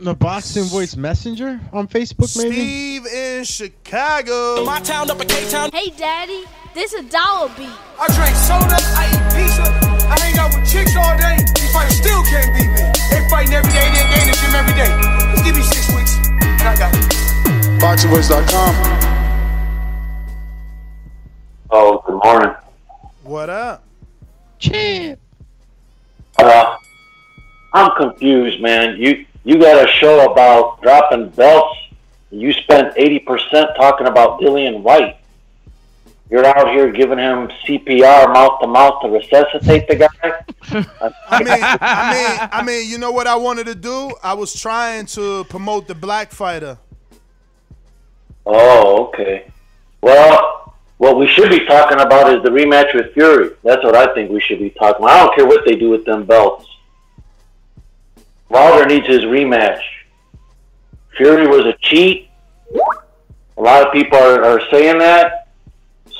[0.00, 2.54] The Boxing Voice Messenger on Facebook, maybe.
[2.54, 4.64] Steve in Chicago.
[4.64, 5.68] My town up in Cape Town.
[5.74, 7.68] Hey, Daddy, this a dollar beat.
[8.00, 9.60] I drink soda, I eat pizza,
[10.08, 11.36] I hang out with chicks all day.
[11.54, 12.80] These fighters still can't beat me.
[13.10, 14.88] They fighting every day, they they in the gym every day.
[15.32, 17.04] Just give me six weeks, and I got it.
[17.82, 18.72] BoxingVoice.com.
[21.72, 22.56] Oh, good morning.
[23.22, 23.84] What up?
[24.58, 25.20] Champ.
[26.38, 26.76] Uh,
[27.74, 28.96] I'm confused, man.
[28.96, 31.76] You you got a show about dropping belts.
[32.30, 35.16] You spent eighty percent talking about Dillian Whyte.
[36.30, 40.08] You're out here giving him CPR mouth to mouth to resuscitate the guy.
[41.28, 44.12] I mean, I mean, I mean, you know what I wanted to do?
[44.22, 46.78] I was trying to promote the black fighter.
[48.46, 49.50] Oh, okay.
[50.02, 53.50] Well, what we should be talking about is the rematch with Fury.
[53.64, 55.10] That's what I think we should be talking about.
[55.10, 56.69] I don't care what they do with them belts.
[58.50, 59.80] Wilder needs his rematch.
[61.16, 62.28] Fury was a cheat.
[63.56, 65.48] A lot of people are, are saying that.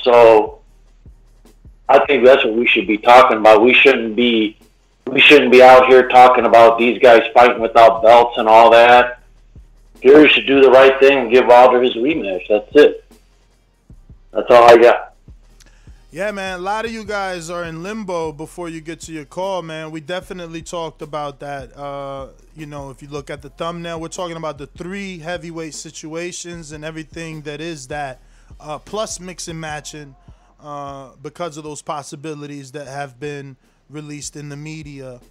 [0.01, 0.61] So
[1.87, 3.61] I think that's what we should be talking about.
[3.61, 4.57] We shouldn't be
[5.07, 9.21] we shouldn't be out here talking about these guys fighting without belts and all that.
[9.95, 12.47] Fury should do the right thing and give Wilder his rematch.
[12.47, 13.03] That's it.
[14.31, 15.10] That's all I got.
[16.13, 16.59] Yeah, man.
[16.59, 19.91] A lot of you guys are in limbo before you get to your call, man.
[19.91, 21.73] We definitely talked about that.
[21.77, 25.73] Uh, you know, if you look at the thumbnail, we're talking about the three heavyweight
[25.73, 28.19] situations and everything that is that,
[28.59, 30.13] uh, plus mix and matching,
[30.59, 33.55] uh, because of those possibilities that have been
[33.89, 35.21] released in the media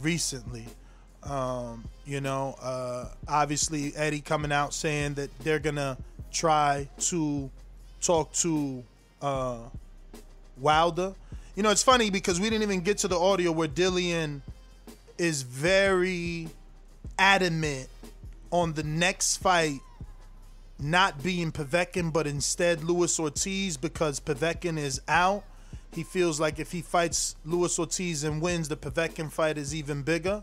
[0.00, 0.66] recently.
[1.24, 5.98] Um, you know, uh, obviously Eddie coming out saying that they're gonna
[6.30, 7.50] try to
[8.00, 8.84] talk to
[9.20, 9.58] uh,
[10.60, 11.14] Wilder.
[11.56, 14.42] You know, it's funny because we didn't even get to the audio where Dillian
[15.18, 16.48] is very
[17.18, 17.88] adamant
[18.50, 19.80] on the next fight
[20.78, 25.42] not being Povetkin, but instead Luis Ortiz because Povetkin is out.
[25.92, 30.02] He feels like if he fights Luis Ortiz and wins, the Povetkin fight is even
[30.02, 30.42] bigger.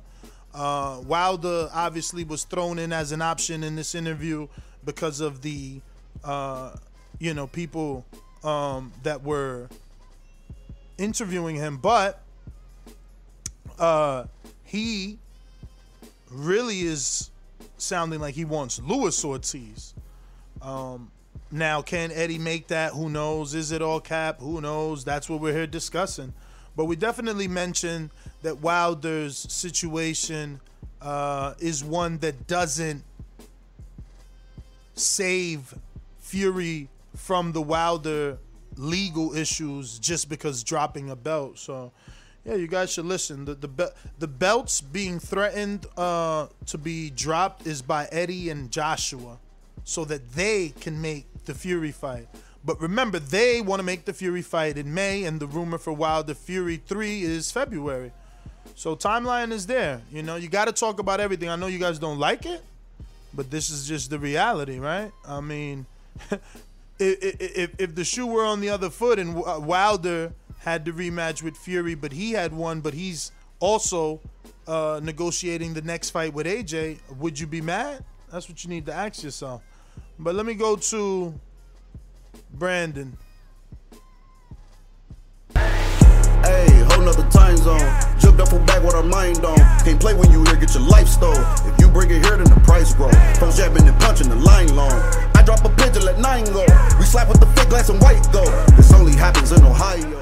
[0.54, 4.48] Uh, Wilder obviously was thrown in as an option in this interview
[4.84, 5.82] because of the,
[6.24, 6.76] uh,
[7.20, 8.06] you know, people
[8.44, 9.70] um, that were
[10.98, 12.22] interviewing him, but
[13.80, 14.26] uh,
[14.64, 15.18] he
[16.32, 17.30] really is
[17.78, 19.94] sounding like he wants Luis Ortiz.
[20.62, 21.12] Um,
[21.52, 22.94] now, can Eddie make that?
[22.94, 23.54] Who knows?
[23.54, 24.40] Is it all cap?
[24.40, 25.04] Who knows?
[25.06, 26.34] That's what we're here discussing.
[26.76, 28.10] But we definitely mentioned
[28.42, 30.60] that Wilder's situation
[31.02, 33.04] uh, is one that doesn't
[34.96, 35.74] save
[36.20, 38.38] Fury from the Wilder
[38.78, 41.58] legal issues just because dropping a belt.
[41.60, 41.92] So,
[42.46, 43.46] yeah, you guys should listen.
[43.46, 48.72] The the be- the belts being threatened uh, to be dropped is by Eddie and
[48.72, 49.38] Joshua,
[49.84, 52.28] so that they can make the Fury fight.
[52.64, 55.94] But remember, they want to make the Fury fight in May, and the rumor for
[55.94, 58.12] Wilder Fury three is February.
[58.76, 60.02] So timeline is there.
[60.12, 61.50] You know, you got to talk about everything.
[61.50, 62.62] I know you guys don't like it,
[63.34, 65.12] but this is just the reality, right?
[65.28, 65.86] I mean,
[67.00, 71.44] if, if, if the shoe were on the other foot and Wilder had the rematch
[71.44, 74.20] with Fury, but he had one, but he's also
[74.68, 78.04] uh, negotiating the next fight with AJ, would you be mad?
[78.32, 79.62] That's what you need to ask yourself.
[80.18, 81.40] But let me go to
[82.54, 83.18] Brandon.
[85.54, 86.68] Hey,
[87.32, 88.15] time zone.
[88.40, 89.58] Up from with our mind on.
[89.86, 91.34] Can't play when you here, get your life stole.
[91.66, 93.10] If you bring it here, then the price grow.
[93.56, 94.92] Jabbing and punching the line long.
[95.36, 96.66] I drop a pigeon, let nine go.
[97.00, 98.44] We slap with the glass and white go.
[98.76, 100.22] This only happens in Ohio.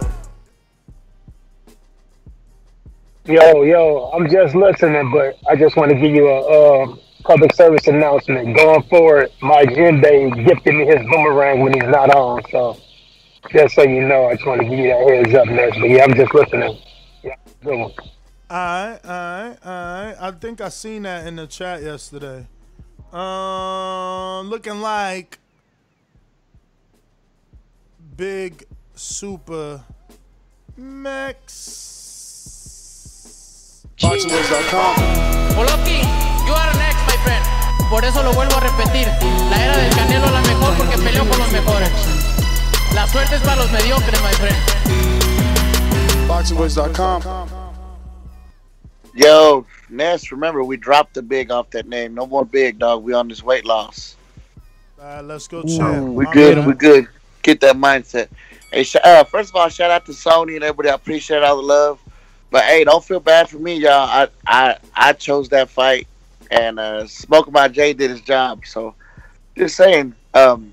[3.25, 7.53] Yo, yo, I'm just listening, but I just want to give you a uh, public
[7.55, 8.55] service announcement.
[8.55, 12.43] Going forward, my Jinbei gifted me his boomerang when he's not on.
[12.51, 12.77] So,
[13.49, 15.79] just so you know, I just want to give you that heads up, next.
[15.79, 16.77] But yeah, I'm just listening.
[17.23, 17.93] Yeah, good one.
[18.51, 20.15] Alright, alright, alright.
[20.19, 22.45] I think I seen that in the chat yesterday.
[23.13, 25.39] Um, looking like
[28.17, 29.81] Big Super
[30.75, 31.79] Max.
[33.97, 34.95] BoxingVoice.com.
[35.55, 36.03] Oloki,
[36.45, 37.45] you are next, my friend.
[37.89, 39.07] Por eso lo vuelvo a repetir.
[39.49, 41.89] La era del Canelo es la mejor porque peleó con los mejores.
[42.93, 45.22] La suerte es para los mediocres, my friend.
[46.43, 47.49] BoxingVoice.com.
[49.15, 52.13] Yo, Ness, remember we dropped the big off that name.
[52.13, 53.01] No more big dog.
[53.03, 54.17] We on this weight loss.
[54.99, 56.05] Alright, let's go champ.
[56.13, 56.57] We My good.
[56.57, 56.67] man.
[56.67, 57.07] We good.
[57.43, 58.27] Get that mindset.
[58.73, 60.89] Hey, sh- uh, first of all, shout out to Sony and everybody.
[60.89, 61.99] I appreciate all the love.
[62.51, 63.91] But hey, don't feel bad for me, y'all.
[63.91, 66.07] I I I chose that fight,
[66.51, 68.65] and uh, Smoke My J did his job.
[68.65, 68.95] So,
[69.55, 70.13] just saying.
[70.33, 70.72] Um,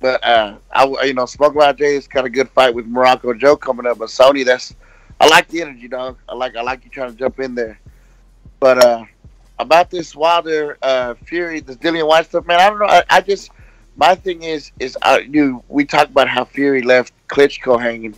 [0.00, 3.32] but uh, I you know Smoke My J is kind of good fight with Morocco
[3.34, 3.98] Joe coming up.
[3.98, 4.74] But Sony, that's
[5.20, 6.18] I like the energy, dog.
[6.28, 7.80] I like I like you trying to jump in there.
[8.60, 9.04] But uh,
[9.58, 12.60] about this Wilder uh, Fury, this Dillian Whyte stuff, man.
[12.60, 12.86] I don't know.
[12.86, 13.50] I, I just
[13.96, 15.62] my thing is is uh, you.
[15.68, 18.14] We talk about how Fury left Klitschko hanging.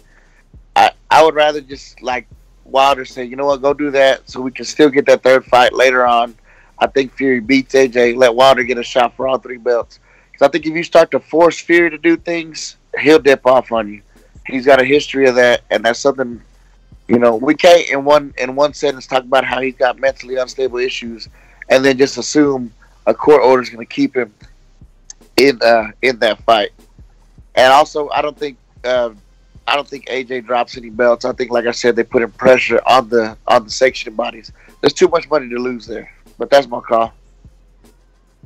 [0.74, 2.26] I I would rather just like
[2.64, 5.44] Wilder say, you know what, go do that, so we can still get that third
[5.44, 6.36] fight later on.
[6.78, 8.16] I think Fury beats AJ.
[8.16, 10.00] Let Wilder get a shot for all three belts.
[10.38, 13.72] So I think if you start to force Fury to do things, he'll dip off
[13.72, 14.02] on you.
[14.46, 16.40] He's got a history of that, and that's something
[17.08, 20.36] you know, we can't in one in one sentence talk about how he's got mentally
[20.36, 21.28] unstable issues,
[21.70, 22.72] and then just assume
[23.06, 24.32] a court order is going to keep him
[25.38, 26.70] in uh, in that fight.
[27.54, 29.10] And also, I don't think uh,
[29.66, 31.24] I don't think AJ drops any belts.
[31.24, 34.52] I think, like I said, they put in pressure on the on the section bodies.
[34.82, 36.12] There's too much money to lose there.
[36.36, 37.12] But that's my call.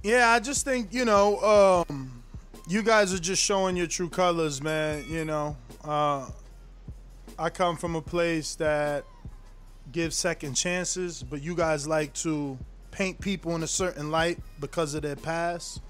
[0.02, 2.24] Yeah, I just think you know, um,
[2.66, 5.04] you guys are just showing your true colors, man.
[5.08, 6.28] You know, uh,
[7.38, 9.04] I come from a place that
[9.92, 12.58] gives second chances, but you guys like to
[12.90, 15.80] paint people in a certain light because of their past.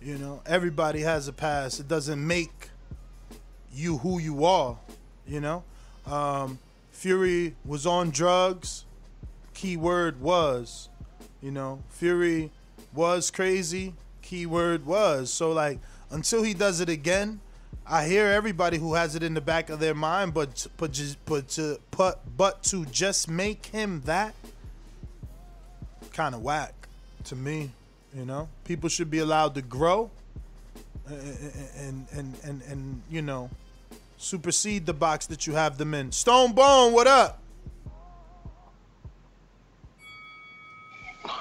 [0.00, 1.80] You know, everybody has a past.
[1.80, 2.68] It doesn't make
[3.72, 4.78] you who you are.
[5.26, 5.64] You know,
[6.06, 6.60] um,
[6.92, 8.84] Fury was on drugs.
[9.52, 10.88] Key word was,
[11.40, 12.52] you know, Fury
[12.92, 13.94] was crazy.
[14.22, 15.32] Keyword was.
[15.32, 15.78] So like
[16.10, 17.40] until he does it again,
[17.86, 21.24] I hear everybody who has it in the back of their mind, but but just
[21.24, 24.34] but to put but to just make him that
[26.12, 26.74] kind of whack
[27.24, 27.70] to me.
[28.14, 30.10] You know, people should be allowed to grow
[31.08, 31.16] and
[31.76, 33.50] and and and, and you know
[34.18, 36.12] supersede the box that you have them in.
[36.12, 37.40] Stone Bone, what up?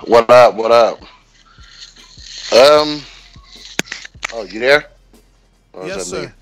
[0.06, 0.56] What up?
[0.56, 1.00] What up?
[2.52, 3.02] Um.
[4.34, 4.86] Oh, you there?
[5.74, 6.28] Or Yes, that me?
[6.28, 6.34] sir.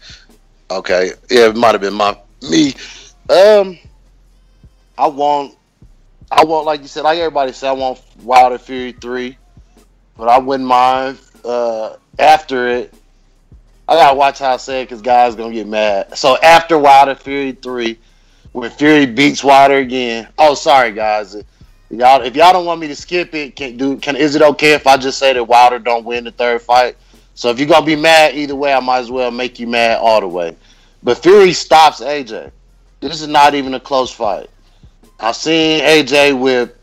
[0.71, 1.11] Okay.
[1.29, 2.17] Yeah, it might have been my
[2.49, 2.73] me.
[3.29, 3.77] Um.
[4.97, 5.55] I want.
[6.31, 9.37] I want, like you said, like everybody said, I want Wilder Fury three,
[10.15, 12.93] but I wouldn't mind uh, after it.
[13.87, 16.15] I gotta watch how I say it because guys gonna get mad.
[16.15, 17.97] So after Wilder Fury three,
[18.51, 20.27] when Fury beats Wilder again.
[20.37, 21.35] Oh, sorry guys.
[21.91, 23.97] Y'all, if y'all don't want me to skip it, can do?
[23.97, 26.95] Can is it okay if I just say that Wilder don't win the third fight?
[27.33, 29.97] So if you're gonna be mad either way, I might as well make you mad
[29.97, 30.55] all the way.
[31.01, 32.51] But Fury stops AJ.
[32.99, 34.49] This is not even a close fight.
[35.19, 36.75] I've seen AJ with.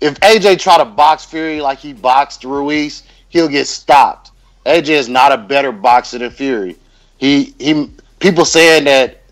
[0.00, 4.30] If AJ try to box Fury like he boxed Ruiz, he'll get stopped.
[4.64, 6.76] AJ is not a better boxer than Fury.
[7.18, 7.90] He he.
[8.20, 9.22] People saying that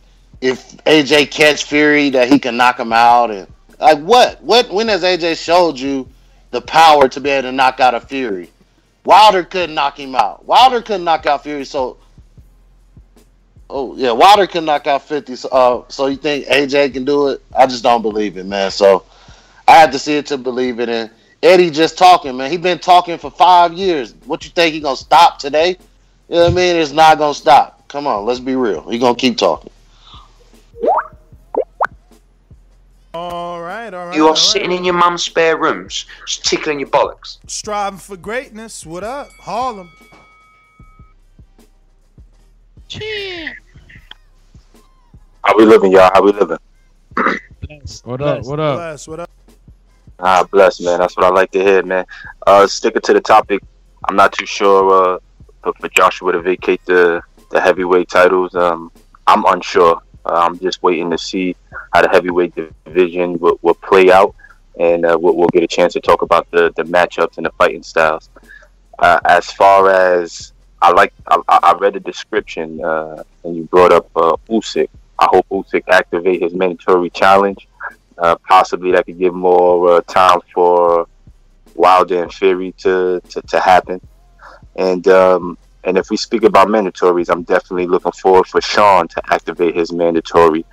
[0.41, 3.47] if AJ catch Fury, that he can knock him out, and
[3.79, 4.43] like what?
[4.43, 4.71] What?
[4.71, 6.09] When has AJ showed you
[6.51, 8.51] the power to be able to knock out a Fury?
[9.05, 10.45] Wilder couldn't knock him out.
[10.45, 11.65] Wilder couldn't knock out Fury.
[11.65, 11.99] So,
[13.71, 15.37] oh yeah, Wilder can knock out fifty.
[15.37, 17.43] So, uh, so you think AJ can do it?
[17.57, 18.71] I just don't believe it, man.
[18.71, 19.05] So,
[19.69, 20.89] I had to see it to believe it.
[20.89, 21.11] And
[21.43, 22.51] Eddie just talking, man.
[22.51, 24.15] He been talking for five years.
[24.25, 25.77] What you think he gonna stop today?
[26.29, 26.77] You know what I mean?
[26.77, 27.87] It's not gonna stop.
[27.89, 28.89] Come on, let's be real.
[28.91, 29.71] He gonna keep talking.
[33.17, 34.15] All right, all right.
[34.15, 34.39] You are right.
[34.39, 37.39] sitting in your mum's spare rooms, tickling your bollocks.
[37.47, 38.85] Striving for greatness.
[38.85, 39.91] What up, Harlem?
[45.43, 46.11] How we living, y'all?
[46.13, 46.59] How we living?
[48.05, 48.45] What up?
[48.45, 48.77] What up?
[48.77, 49.31] Bless, what up?
[50.19, 50.99] Ah, bless, man.
[50.99, 52.05] That's what I like to hear, man.
[52.47, 53.63] Uh, sticking to the topic,
[54.11, 55.19] I'm not too sure uh,
[55.63, 58.55] for, for Joshua to vacate the, the heavyweight titles.
[58.55, 58.93] Um,
[59.27, 60.03] I'm unsure.
[60.27, 61.55] Uh, I'm just waiting to see
[61.93, 62.55] how the heavyweight
[62.85, 64.35] division will, will play out,
[64.79, 67.53] and uh, we'll, we'll get a chance to talk about the the matchups and the
[67.53, 68.29] fighting styles.
[68.99, 73.93] Uh, as far as I like, I, I read the description, uh, and you brought
[73.93, 74.89] up uh, Usyk.
[75.19, 77.69] I hope Usyk activate his mandatory challenge.
[78.19, 81.07] Uh, possibly that could give more time for
[81.75, 84.01] Wilder and Fury to, to, to happen.
[84.75, 89.23] And um, and if we speak about mandatories, I'm definitely looking forward for Sean to
[89.33, 90.65] activate his mandatory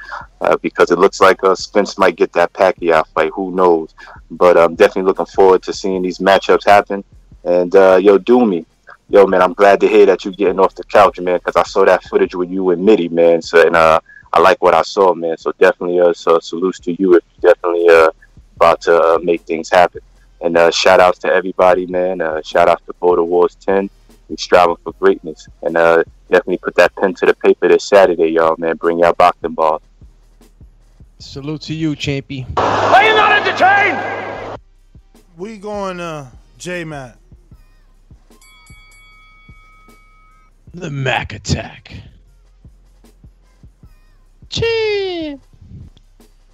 [0.41, 3.31] uh, because it looks like uh, Spence might get that Pacquiao fight.
[3.35, 3.93] Who knows?
[4.31, 7.03] But I'm definitely looking forward to seeing these matchups happen.
[7.43, 8.65] And uh, yo, do me.
[9.09, 11.63] Yo, man, I'm glad to hear that you're getting off the couch, man, because I
[11.63, 13.43] saw that footage with you and Mitty, man.
[13.43, 13.99] So, and uh,
[14.31, 15.37] I like what I saw, man.
[15.37, 18.09] So definitely, uh, so to you if you're definitely uh,
[18.55, 20.01] about to uh, make things happen.
[20.41, 22.19] And uh, shout outs to everybody, man.
[22.19, 23.91] Uh, shout out to Border Wars 10.
[24.29, 25.47] We striving for greatness.
[25.61, 28.77] And uh, definitely put that pen to the paper this Saturday, y'all, man.
[28.77, 29.81] Bring y'all boxing balls.
[31.19, 32.45] Salute to you, Champy.
[32.57, 34.59] Are you not entertained?
[35.37, 37.15] We going uh J Mac.
[40.73, 41.93] The Mac Attack.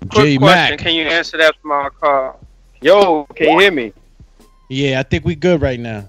[0.09, 0.39] Quick J question.
[0.39, 0.79] Mac.
[0.79, 2.39] Can you answer that for my call?
[2.81, 3.93] Yo, can you hear me?
[4.69, 6.07] Yeah, I think we good right now.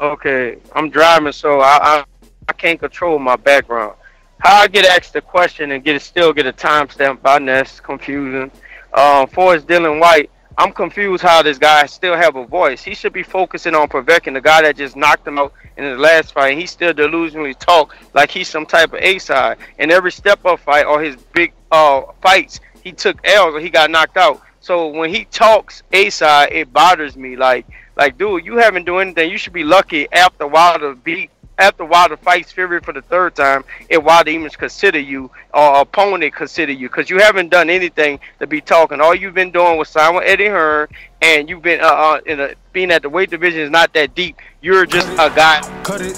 [0.00, 2.04] Okay, I'm driving, so I I,
[2.48, 3.96] I can't control my background.
[4.38, 8.52] How I get asked the question and get still get a timestamp by that's confusing.
[8.94, 12.82] Um, for as Dillian Whyte, I'm confused how this guy still have a voice.
[12.82, 15.98] He should be focusing on Povetkin, the guy that just knocked him out in his
[15.98, 16.56] last fight.
[16.56, 19.58] He still delusionally talk like he's some type of A side.
[19.80, 23.68] And every step up fight or his big uh fights, he took L's or he
[23.68, 24.42] got knocked out.
[24.60, 27.36] So when he talks A side, it bothers me.
[27.36, 27.66] Like
[27.98, 29.30] like dude, you haven't done anything.
[29.30, 33.64] You should be lucky after Wilder beat after Wilder fights Fury for the third time,
[33.88, 38.46] if Wilder even consider you or opponent consider you, because you haven't done anything to
[38.46, 39.00] be talking.
[39.00, 40.88] All you've been doing was sign with Eddie Hearn,
[41.20, 44.14] and you've been uh, uh in a being at the weight division is not that
[44.14, 44.38] deep.
[44.62, 45.60] You're just a guy.
[45.82, 46.14] Cut it,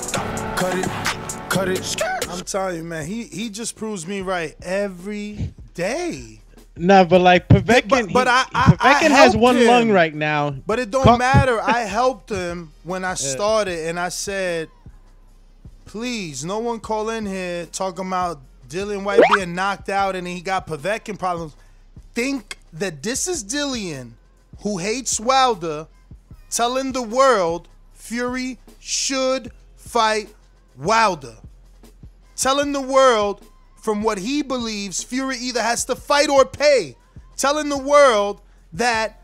[0.56, 2.02] cut it, cut it.
[2.28, 6.39] I'm telling you, man, he he just proves me right every day.
[6.80, 9.66] Nah, but like Povetkin, But, but I, I, Povetkin I has one him.
[9.66, 10.50] lung right now.
[10.50, 11.60] But it don't matter.
[11.62, 14.68] I helped him when I started, and I said,
[15.84, 20.40] please, no one call in here talking about Dillian Whyte being knocked out and he
[20.40, 21.54] got Povetkin problems.
[22.14, 24.12] Think that this is Dillian,
[24.60, 25.88] who hates Wilder,
[26.48, 30.32] telling the world Fury should fight
[30.78, 31.34] Wilder.
[32.36, 33.44] Telling the world
[33.82, 36.96] from what he believes Fury either has to fight or pay.
[37.36, 38.40] Telling the world
[38.74, 39.20] that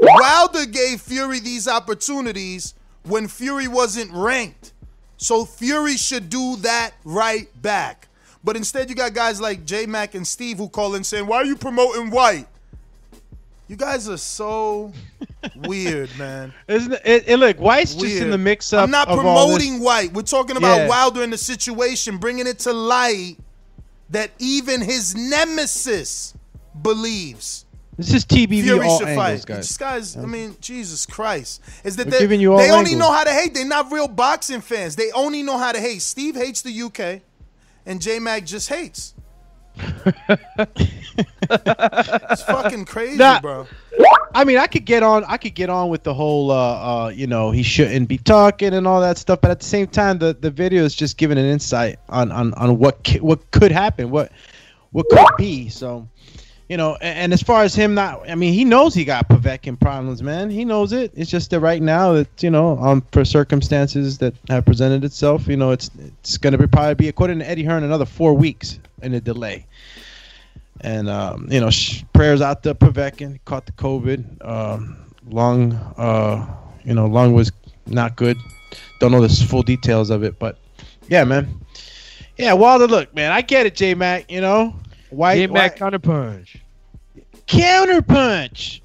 [0.00, 2.74] Wilder gave Fury these opportunities
[3.04, 4.72] when Fury wasn't ranked.
[5.16, 8.08] So Fury should do that right back.
[8.44, 11.38] But instead, you got guys like J Mac and Steve who call in saying, Why
[11.38, 12.46] are you promoting Whyte?
[13.68, 14.92] You guys are so
[15.56, 16.52] weird, man.
[16.68, 18.84] Isn't it, it, Look, Whyte's just in the mix up.
[18.84, 20.12] I'm not of all this- promoting Whyte.
[20.12, 20.88] We're talking about Yeah.
[20.88, 23.38] Wilder in the situation, bringing it to light
[24.10, 26.34] that even his nemesis
[26.82, 27.64] believes.
[27.96, 29.46] This is TBV Fury all angles, fight.
[29.46, 29.68] guys.
[29.68, 31.62] These guys, I mean, Jesus Christ.
[31.82, 32.98] Is that We're they, giving you all they only angles.
[32.98, 33.54] know how to hate.
[33.54, 34.96] They're not real boxing fans.
[34.96, 36.02] They only know how to hate.
[36.02, 37.22] Steve hates the UK,
[37.86, 39.14] and J Mac just hates.
[41.50, 43.66] it's fucking crazy, Nah, bro.
[44.36, 45.24] I mean, I could get on.
[45.24, 46.54] I could get on with the whole, uh,
[47.04, 49.40] uh, you know, he shouldn't be talking and all that stuff.
[49.40, 52.52] But at the same time, the, the video is just giving an insight on on,
[52.52, 54.30] on what ki- what could happen, what
[54.92, 55.70] what could be.
[55.70, 56.06] So,
[56.68, 59.26] you know, and, and as far as him not, I mean, he knows he got
[59.26, 60.50] Povetkin problems, man.
[60.50, 61.12] He knows it.
[61.14, 65.48] It's just that right now, that you know, um, for circumstances that have presented itself,
[65.48, 68.80] you know, it's it's gonna be probably be according to Eddie Hearn another four weeks
[69.00, 69.64] in a delay.
[70.82, 73.38] And um, you know, sh- prayers out to Povetkin.
[73.44, 74.46] Caught the COVID.
[74.46, 74.98] Um,
[75.28, 76.46] lung, uh,
[76.84, 77.52] you know, lung was
[77.86, 78.36] not good.
[79.00, 80.58] Don't know the full details of it, but
[81.08, 81.60] yeah, man.
[82.36, 84.30] Yeah, Wilder, look, man, I get it, J Mac.
[84.30, 84.74] You know,
[85.10, 86.60] white, J Mac white counterpunch.
[87.46, 88.80] counterpunch.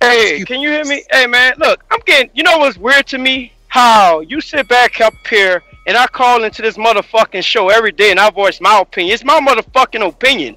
[0.00, 1.04] Hey, can you hear me?
[1.10, 2.30] Hey, man, look, I'm getting.
[2.34, 3.52] You know what's weird to me?
[3.66, 8.10] How you sit back up here and I call into this motherfucking show every day
[8.10, 9.14] and I voice my opinion.
[9.14, 10.54] It's my motherfucking opinion.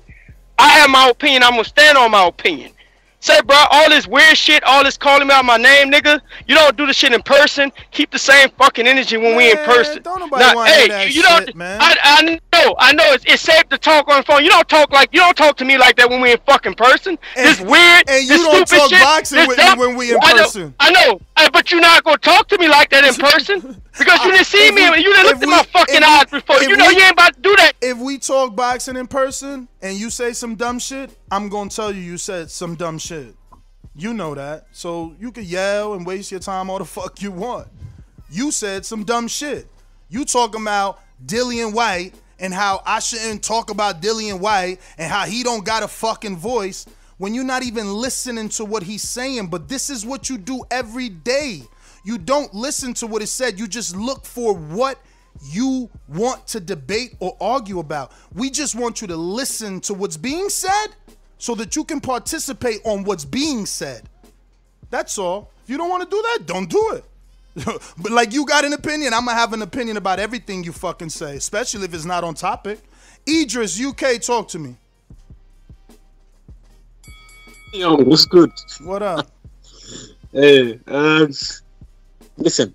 [0.60, 1.42] I have my opinion.
[1.42, 2.72] I'm gonna stand on my opinion.
[3.22, 6.20] Say, bro, all this weird shit, all this calling me out my name, nigga.
[6.48, 7.72] You don't do the shit in person.
[7.92, 10.02] Keep the same fucking energy when we in person.
[10.02, 11.56] Don't nobody Now, hey, that you don't.
[11.56, 11.80] man.
[11.80, 13.14] I, I know, I know.
[13.14, 14.44] It's, it's safe to talk on the phone.
[14.44, 16.74] You don't talk like you don't talk to me like that when we in fucking
[16.74, 17.18] person.
[17.36, 20.34] this weird, and you don't stupid talk shit, boxing with me when we in I
[20.34, 20.76] know, person.
[20.80, 24.24] I know, uh, but you're not gonna talk to me like that in person because
[24.26, 24.90] you didn't see me.
[24.90, 26.62] we- you didn't look if at my fucking eyes before.
[26.62, 27.74] You know we- you ain't about to do that.
[27.82, 31.92] If we talk boxing in person and you say some dumb shit, I'm gonna tell
[31.92, 33.36] you you said some dumb shit.
[33.96, 34.68] You know that.
[34.72, 37.68] So you can yell and waste your time all the fuck you want.
[38.30, 39.68] You said some dumb shit.
[40.10, 45.26] You talking about Dillian Whyte and how I shouldn't talk about Dillian Whyte and how
[45.26, 46.86] he don't got a fucking voice
[47.18, 49.48] when you're not even listening to what he's saying.
[49.48, 51.64] But this is what you do every day.
[52.04, 53.60] You don't listen to what is said.
[53.60, 55.00] You just look for what
[55.44, 58.12] you want to debate or argue about.
[58.34, 60.88] We just want you to listen to what's being said
[61.38, 64.04] so that you can participate on what's being said.
[64.90, 65.52] That's all.
[65.64, 67.06] If you don't want to do that, don't do it.
[67.98, 71.10] but like you got an opinion, I'm gonna have an opinion about everything you fucking
[71.10, 72.80] say, especially if it's not on topic.
[73.28, 74.76] Idris, UK, talk to me.
[77.74, 78.52] Yo, what's good?
[78.82, 79.28] What up?
[80.34, 81.30] Hey, um,
[82.42, 82.74] listen,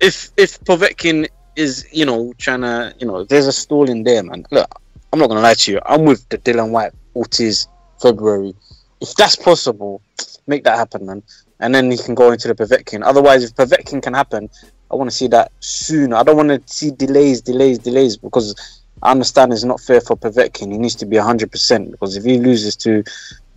[0.00, 4.22] if if Povetkin is, you know, trying to, you know, there's a stall in there,
[4.22, 4.44] man.
[4.50, 4.68] Look,
[5.12, 5.80] I'm not gonna lie to you.
[5.86, 7.68] I'm with the Dillian Whyte Ortiz
[8.00, 8.54] February.
[9.00, 10.02] If that's possible,
[10.46, 11.22] make that happen, man.
[11.60, 13.02] And then he can go into the Povetkin.
[13.04, 14.50] Otherwise, if Povetkin can happen,
[14.90, 16.12] I want to see that soon.
[16.12, 18.54] I don't want to see delays, delays, delays because
[19.02, 20.72] I understand it's not fair for Povetkin.
[20.72, 23.04] He needs to be 100% because if he loses to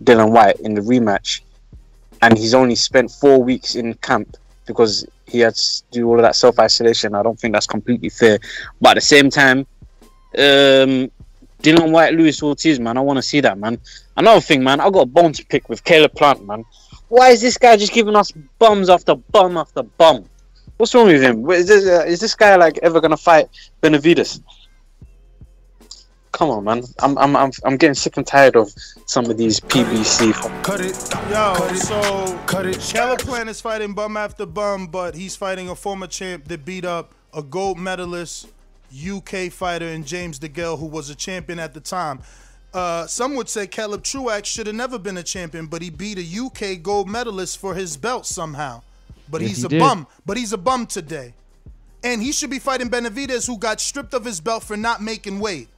[0.02, 1.40] Dillian Whyte in the rematch
[2.22, 4.36] and he's only spent four weeks in camp
[4.68, 8.10] because he had to do all of that self isolation, I don't think that's completely
[8.10, 8.38] fair.
[8.80, 9.66] But at the same time,
[10.38, 11.10] um,
[11.62, 13.80] Dillian Whyte, Luis Ortiz, man, I want to see that, man.
[14.16, 16.64] Another thing, man, I got a bone to pick with Caleb Plant, man.
[17.08, 20.24] Why is this guy just giving us bums after bum after bum?
[20.76, 21.50] What's wrong with him?
[21.50, 23.48] Is this, uh, is this guy like ever gonna fight
[23.82, 24.40] Benavidez?
[26.38, 26.84] Come on, man.
[27.00, 28.72] I'm I'm I'm I'm getting sick and tired of
[29.06, 30.32] some of these PBC.
[30.62, 30.94] Cut it.
[31.32, 32.78] Yo, so cut it.
[32.78, 36.84] Caleb Plant is fighting bum after bum, but he's fighting a former champ that beat
[36.84, 38.46] up a gold medalist
[38.96, 42.20] UK fighter in James DeGale, who was a champion at the time.
[42.72, 46.18] Uh, some would say Caleb Truax should have never been a champion, but he beat
[46.18, 48.82] a UK gold medalist for his belt somehow.
[49.28, 49.80] But Yes, he's he a did.
[49.80, 50.06] bum.
[50.24, 51.34] But he's a bum today.
[52.04, 55.40] And he should be fighting Benavidez, who got stripped of his belt for not making
[55.40, 55.68] weight.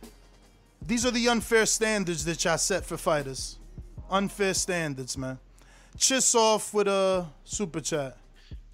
[0.86, 3.58] These are the unfair standards that y'all set for fighters.
[4.10, 5.38] Unfair standards, man.
[5.96, 8.16] Chiss off with a super chat.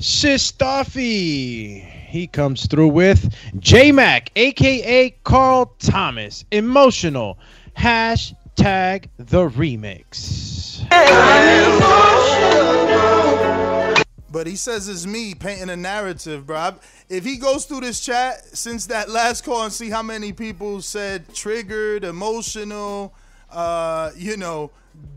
[0.01, 1.81] Shistafi.
[2.07, 6.45] He comes through with J Mac, aka Carl Thomas.
[6.51, 7.39] Emotional.
[7.77, 10.87] Hashtag the remix.
[14.37, 16.75] But he says it's me painting a narrative, bro.
[17.09, 20.83] If he goes through this chat since that last call and see how many people
[20.83, 23.15] said triggered, emotional,
[23.51, 24.73] uh, you know,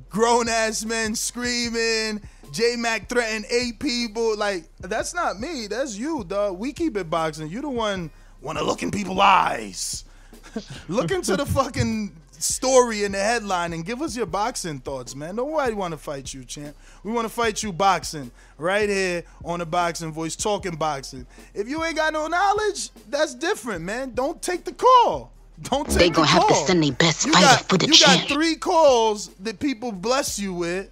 [0.10, 2.22] grown ass men screaming,
[2.54, 5.68] J Mac threatened eight people, like that's not me.
[5.68, 6.58] That's you, dog.
[6.58, 7.50] We keep it boxing.
[7.50, 10.06] You the one wanna look in people's eyes.
[10.88, 15.36] look into the fucking story in the headline and give us your boxing thoughts, man.
[15.36, 16.76] Nobody want to fight you, champ.
[17.03, 21.26] We want to fight you boxing right here on the boxing voice, talking boxing.
[21.53, 24.11] If you ain't got no knowledge, that's different, man.
[24.14, 25.32] Don't take the call.
[25.64, 27.94] Don't take They gonna have to send their best You fighter got- for the You
[27.94, 28.22] champ.
[28.22, 30.90] got three calls that people bless you with.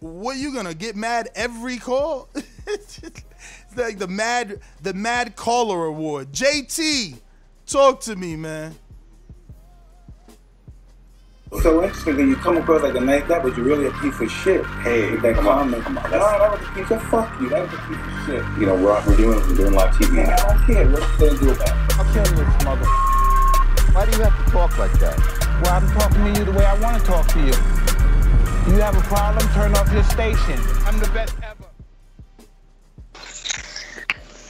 [0.00, 2.28] What you gonna get mad every call?
[2.66, 3.00] it's
[3.76, 6.32] like the mad the mad caller award.
[6.32, 7.18] JT,
[7.66, 8.74] talk to me, man.
[11.52, 14.20] So interesting that you come across like a nice guy, but you're really a piece
[14.20, 14.66] of shit.
[14.82, 15.80] Hey, with that comment.
[15.84, 17.48] Come on, no, that was a piece of fuck you.
[17.48, 18.58] That was a piece of shit.
[18.58, 20.12] You know, we're, we're doing we're doing live TV.
[20.12, 20.90] Man, I don't care.
[20.90, 21.98] What you gonna do about it?
[21.98, 22.86] I'll tell you this, mother.
[23.94, 25.16] Why do you have to talk like that?
[25.62, 27.54] Well, I'm talking to you the way I want to talk to you.
[28.74, 29.48] You have a problem?
[29.54, 30.60] Turn off your station.
[30.84, 31.64] I'm the best ever.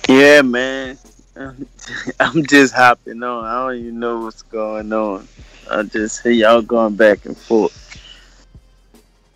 [0.09, 0.99] Yeah, man.
[2.21, 3.45] I'm just hopping on.
[3.45, 5.29] I don't even know what's going on.
[5.71, 7.83] I just hear y'all going back and forth.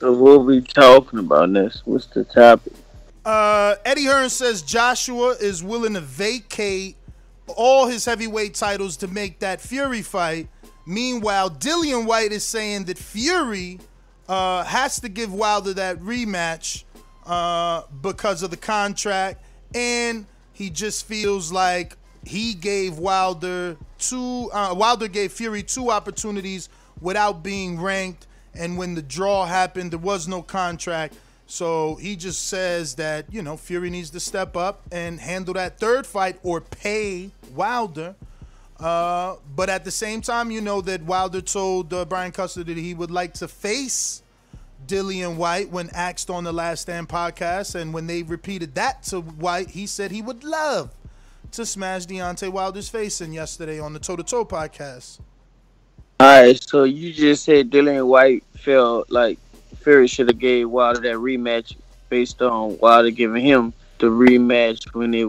[0.01, 1.86] So what we talking about next?
[1.86, 2.73] What's the topic?
[3.24, 6.97] Uh, Eddie Hearn says Joshua is willing to vacate
[7.48, 10.48] all his heavyweight titles to make that Fury fight.
[10.86, 13.78] Meanwhile, Dillian Whyte is saying that Fury
[14.28, 16.85] uh, has to give Wilder that rematch
[17.27, 19.44] uh, because of the contract,
[19.74, 24.51] and he just feels like he gave Wilder two.
[24.52, 26.68] Uh, Wilder gave Fury two opportunities
[27.01, 31.14] without being ranked, and when the draw happened, there was no contract.
[31.47, 35.80] So he just says that, you know, Fury needs to step up and handle that
[35.80, 38.14] third fight or pay Wilder.
[38.78, 42.76] Uh, but at the same time, you know that Wilder told uh, Brian Custer that
[42.76, 44.22] he would like to face
[44.86, 47.74] Dillian Whyte when asked on the Last Stand podcast.
[47.74, 50.94] And when they repeated that to Whyte, he said he would love
[51.52, 55.20] to smash Deontay Wilder's face in yesterday on the Toe to Toe podcast.
[56.18, 59.39] All right, so you just said Dillian Whyte felt like
[59.77, 61.77] Fury should have gave Wilder that rematch
[62.10, 65.27] based on Wilder giving him the rematch when it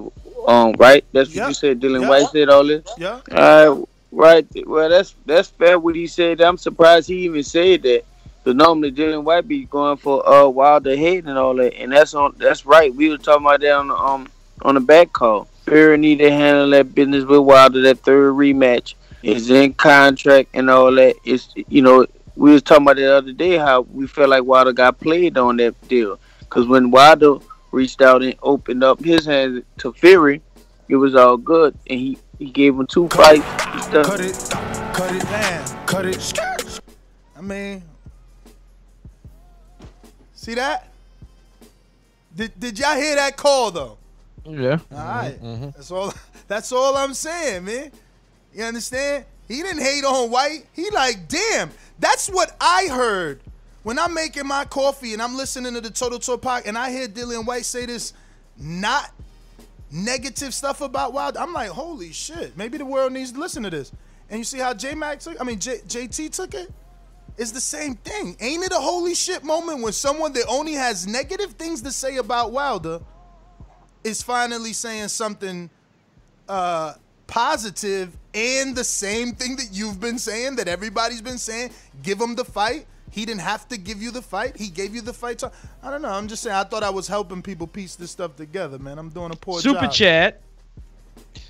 [0.48, 1.03] um right.
[1.14, 1.48] That's what Yeah.
[1.48, 1.80] you said.
[1.80, 2.10] Dillian Yeah.
[2.10, 2.84] Whyte said all this.
[2.98, 3.22] Yeah.
[3.31, 3.76] All
[4.11, 4.68] right, right.
[4.68, 6.41] Well, that's that's fair what he said.
[6.41, 8.03] I'm surprised he even said that.
[8.43, 12.14] But normally Dillian Whyte be going for uh Wilder head and all that, and that's
[12.14, 12.93] on that's right.
[12.93, 14.27] We were talking about that on the um
[14.64, 15.48] on the back call.
[15.72, 17.80] Fury need to handle that business with Wilder.
[17.80, 21.15] That third rematch is in contract and all that.
[21.23, 24.73] It's you know we was talking about the other day how we felt like Wilder
[24.73, 27.38] got played on that deal because when Wilder
[27.72, 30.41] reached out and opened up his hands to Fury,
[30.89, 33.45] it was all good, and he he gave him two fights.
[33.68, 34.06] and stuff.
[34.07, 36.81] Cut it, cut it, man, cut it.
[37.38, 37.81] I mean,
[40.34, 40.91] see that?
[42.35, 43.98] Did Did y'all hear that call though?
[44.45, 44.80] Yeah.
[44.91, 45.35] All right.
[45.35, 45.45] Mm-hmm.
[45.45, 45.69] Mm-hmm.
[45.72, 46.13] That's all.
[46.47, 47.91] That's all I'm saying, man.
[48.53, 49.26] You understand?
[49.47, 50.65] He didn't hate on Whyte.
[50.73, 51.72] He like, damn.
[51.99, 53.41] That's what I heard
[53.84, 56.77] when I'm making my coffee and I'm listening to the Toe to Toe podcast, and
[56.77, 58.13] I hear Dillian Whyte say this
[58.57, 59.11] not
[59.91, 61.38] negative stuff about Wild.
[61.38, 62.55] I'm like, holy shit.
[62.57, 63.91] Maybe the world needs to listen to this.
[64.30, 65.39] And you see how J Mac took?
[65.39, 66.72] I mean, J- JT took it.
[67.38, 68.35] It's the same thing.
[68.39, 72.18] Ain't it a holy shit moment when someone that only has negative things to say
[72.18, 72.99] about Wilder
[74.03, 75.69] is finally saying something
[76.49, 76.94] uh,
[77.28, 81.72] positive and the same thing that you've been saying that everybody's been saying?
[82.02, 82.86] Give him the fight.
[83.10, 84.56] He didn't have to give you the fight.
[84.56, 85.41] He gave you the fight.
[85.41, 85.52] So,
[85.84, 86.10] I don't know.
[86.10, 86.56] I'm just saying.
[86.56, 88.98] I thought I was helping people piece this stuff together, man.
[88.98, 89.91] I'm doing a poor Super job.
[89.91, 90.41] chat.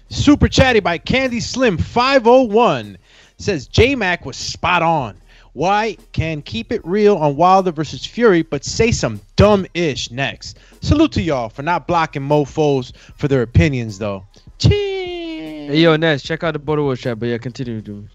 [0.09, 2.97] Super chatty by Candy Slim 501
[3.37, 5.20] says J Mac was spot on.
[5.53, 10.57] Why can keep it real on Wilder versus Fury, but say some dumb ish next.
[10.81, 14.25] Salute to y'all for not blocking mofos for their opinions though.
[14.59, 18.09] Hey, yo, Ness, check out the Border Wars chat, but yeah, continue doing.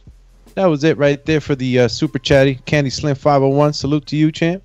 [0.54, 3.74] That was it right there for the uh, super chatty Candy Slim 501.
[3.74, 4.62] Salute to you, champ.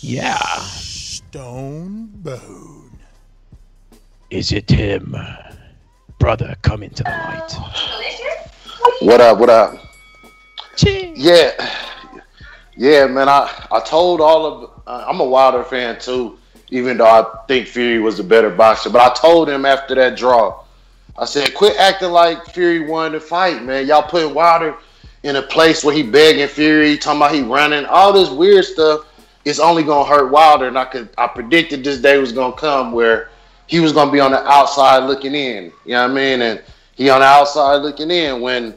[0.00, 0.38] Yeah.
[0.60, 2.98] Stone Bone.
[4.30, 5.16] Is it him?
[6.18, 7.52] Brother, come into the light.
[9.00, 9.38] What up?
[9.38, 9.83] What up?
[11.16, 11.52] Yeah,
[12.76, 13.28] yeah, man.
[13.28, 16.38] I I told all of uh, I'm a Wilder fan too,
[16.70, 18.90] even though I think Fury was the better boxer.
[18.90, 20.64] But I told him after that draw,
[21.16, 23.86] I said, quit acting like Fury won the fight, man.
[23.86, 24.76] Y'all putting Wilder
[25.22, 29.06] in a place where he begging Fury, talking about he running, all this weird stuff.
[29.44, 32.92] It's only gonna hurt Wilder, and I could I predicted this day was gonna come
[32.92, 33.30] where
[33.66, 35.72] he was gonna be on the outside looking in.
[35.84, 36.42] You know what I mean?
[36.42, 36.62] And
[36.94, 38.74] he on the outside looking in when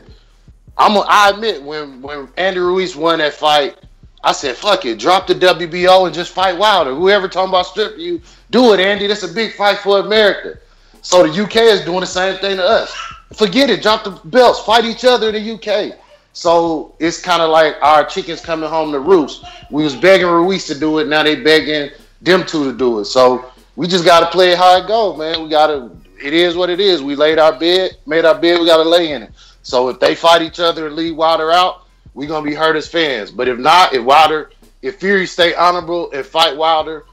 [0.78, 3.78] I'm a, I admit when when Andy Ruiz won that fight,
[4.24, 7.98] I said, "Fuck it, drop the WBO and just fight Wilder." Whoever talking about strip
[7.98, 8.22] you,
[8.52, 9.08] do it, Andy.
[9.08, 10.60] That's a big fight for America.
[11.02, 12.94] So the UK is doing the same thing to us.
[13.34, 15.98] Forget it, drop the belts, fight each other in the UK.
[16.34, 19.44] So it's kind of like our chickens coming home to roost.
[19.72, 21.91] We was begging Ruiz to do it, now they begging
[22.22, 23.06] them two to do it.
[23.06, 25.44] So we just got to play it how it man.
[25.44, 25.91] We got to.
[26.24, 27.02] It is what it is.
[27.02, 28.60] We laid our bed, made our bed.
[28.60, 29.32] We got to lay in it.
[29.68, 32.88] So if they fight each other and leave Wilder out, we're gonna be hurt as
[32.88, 33.31] fans.
[33.31, 34.49] But if not, if Wilder,
[34.81, 37.03] if Fury stay honorable and fight Wilder,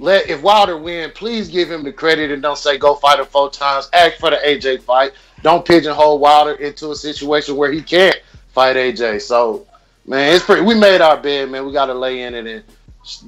[0.00, 3.26] let if Wilder win, please give him the credit and don't say go fight him
[3.26, 3.88] four times.
[3.92, 5.12] Act for the AJ fight.
[5.44, 9.22] Don't pigeonhole Wilder into a situation where he can't fight AJ.
[9.22, 9.64] So
[10.04, 10.62] man, it's pretty.
[10.62, 11.64] We made our bed, man.
[11.64, 12.44] We got to lay in it.
[12.44, 12.64] And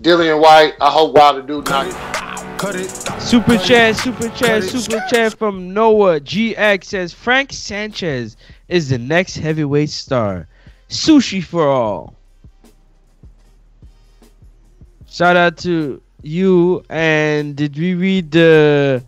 [0.02, 2.26] Dillian Whyte, I hope Wilder do not.
[2.58, 2.88] Cut it.
[3.20, 8.36] Super chat, super chat, super chat from Noah GX says Frank Sanchez
[8.68, 10.46] is the next heavyweight star.
[10.88, 12.14] Sushi for all.
[15.08, 16.84] Shout out to you.
[16.90, 19.02] And did we read the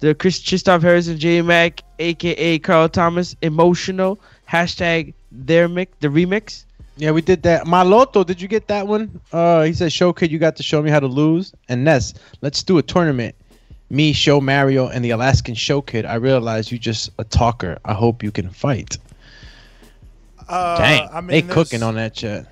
[0.00, 4.18] the Chris Christoph Harrison J Mac, aka Carl Thomas, emotional
[4.48, 6.64] hashtag their mix, the remix?
[6.96, 7.64] Yeah, we did that.
[7.64, 9.20] Maloto, did you get that one?
[9.32, 12.14] Uh, he said, "Show kid, you got to show me how to lose." And Ness,
[12.42, 13.34] let's do a tournament.
[13.90, 16.06] Me, Show Mario, and the Alaskan Show Kid.
[16.06, 17.78] I realize you just a talker.
[17.84, 18.98] I hope you can fight.
[20.48, 22.46] Uh, Dang, I mean, they there's- cooking on that chat.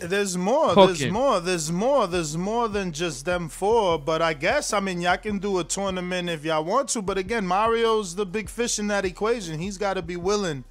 [0.00, 0.74] There's more.
[0.74, 0.94] Cooking.
[0.96, 1.40] There's more.
[1.40, 2.06] There's more.
[2.06, 3.98] There's more than just them four.
[3.98, 7.02] But I guess I mean y'all can do a tournament if y'all want to.
[7.02, 9.58] But again, Mario's the big fish in that equation.
[9.58, 10.62] He's got to be willing.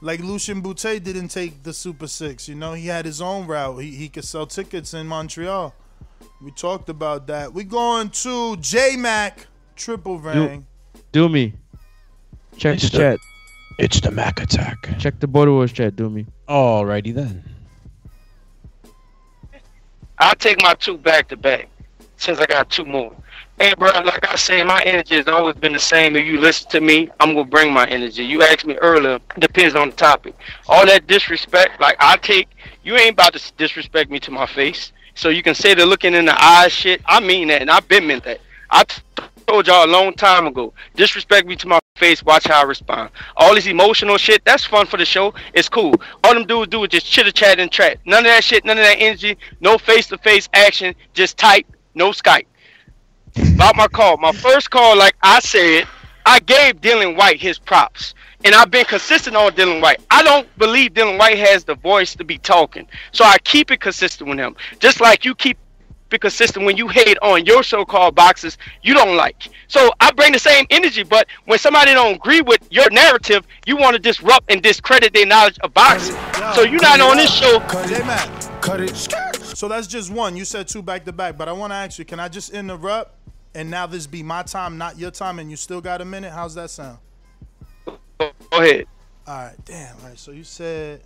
[0.00, 2.46] Like Lucian Bute didn't take the Super Six.
[2.48, 3.78] You know, he had his own route.
[3.78, 5.74] He he could sell tickets in Montreal.
[6.40, 7.52] We talked about that.
[7.52, 10.66] We going to J Mac triple ring.
[11.12, 11.52] Do me.
[12.56, 13.18] Check It's the the- chat.
[13.78, 14.88] It's the Mac attack.
[14.98, 15.96] Check the Border Wars chat.
[15.96, 16.26] Do me.
[16.48, 17.44] Alrighty then.
[20.18, 21.68] I'll take my two back to back
[22.16, 23.14] since I got two more.
[23.58, 26.16] Hey, bro, like I say, my energy has always been the same.
[26.16, 28.24] If you listen to me, I'm gonna bring my energy.
[28.24, 30.34] You asked me earlier, depends on the topic.
[30.68, 32.48] All that disrespect, like I take,
[32.82, 34.92] you ain't about to disrespect me to my face.
[35.14, 37.00] So you can say the looking in the eyes shit.
[37.06, 38.40] I mean that, and I've been meant that.
[38.70, 39.02] I t-
[39.46, 40.72] told y'all a long time ago.
[40.94, 42.22] Disrespect me to my face.
[42.22, 43.10] Watch how I respond.
[43.36, 45.34] All this emotional shit, that's fun for the show.
[45.54, 45.94] It's cool.
[46.24, 47.98] All them dudes do is just chitter chat and chat.
[48.04, 48.64] None of that shit.
[48.64, 49.38] None of that energy.
[49.60, 50.94] No face to face action.
[51.14, 51.66] Just type.
[51.94, 52.46] No Skype
[53.38, 54.16] about my call.
[54.16, 55.86] My first call, like I said,
[56.24, 58.14] I gave Dillian Whyte his props.
[58.44, 60.00] And I've been consistent on Dillian Whyte.
[60.10, 62.86] I don't believe Dillian Whyte has the voice to be talking.
[63.12, 64.56] So I keep it consistent with him.
[64.78, 65.58] Just like you keep
[66.16, 69.48] it consistent when you hate on your so-called boxes you don't like.
[69.68, 73.76] So I bring the same energy, but when somebody don't agree with your narrative, you
[73.76, 76.16] want to disrupt and discredit their knowledge of boxing.
[76.54, 77.60] So you're not on this show.
[77.60, 78.96] Cut it.
[79.56, 80.36] So that's just one.
[80.36, 82.50] You said two back to back, but I want to ask you, can I just
[82.52, 83.14] interrupt
[83.54, 86.32] and now this be my time, not your time, and you still got a minute?
[86.32, 86.98] How's that sound?
[88.18, 88.86] Go ahead.
[89.26, 89.96] All right, damn.
[89.96, 91.00] All right, so you said,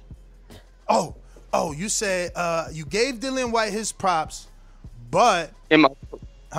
[0.89, 1.15] oh,
[1.53, 4.49] oh, you said uh, you gave Dillian Whyte his props,
[5.11, 5.89] but In my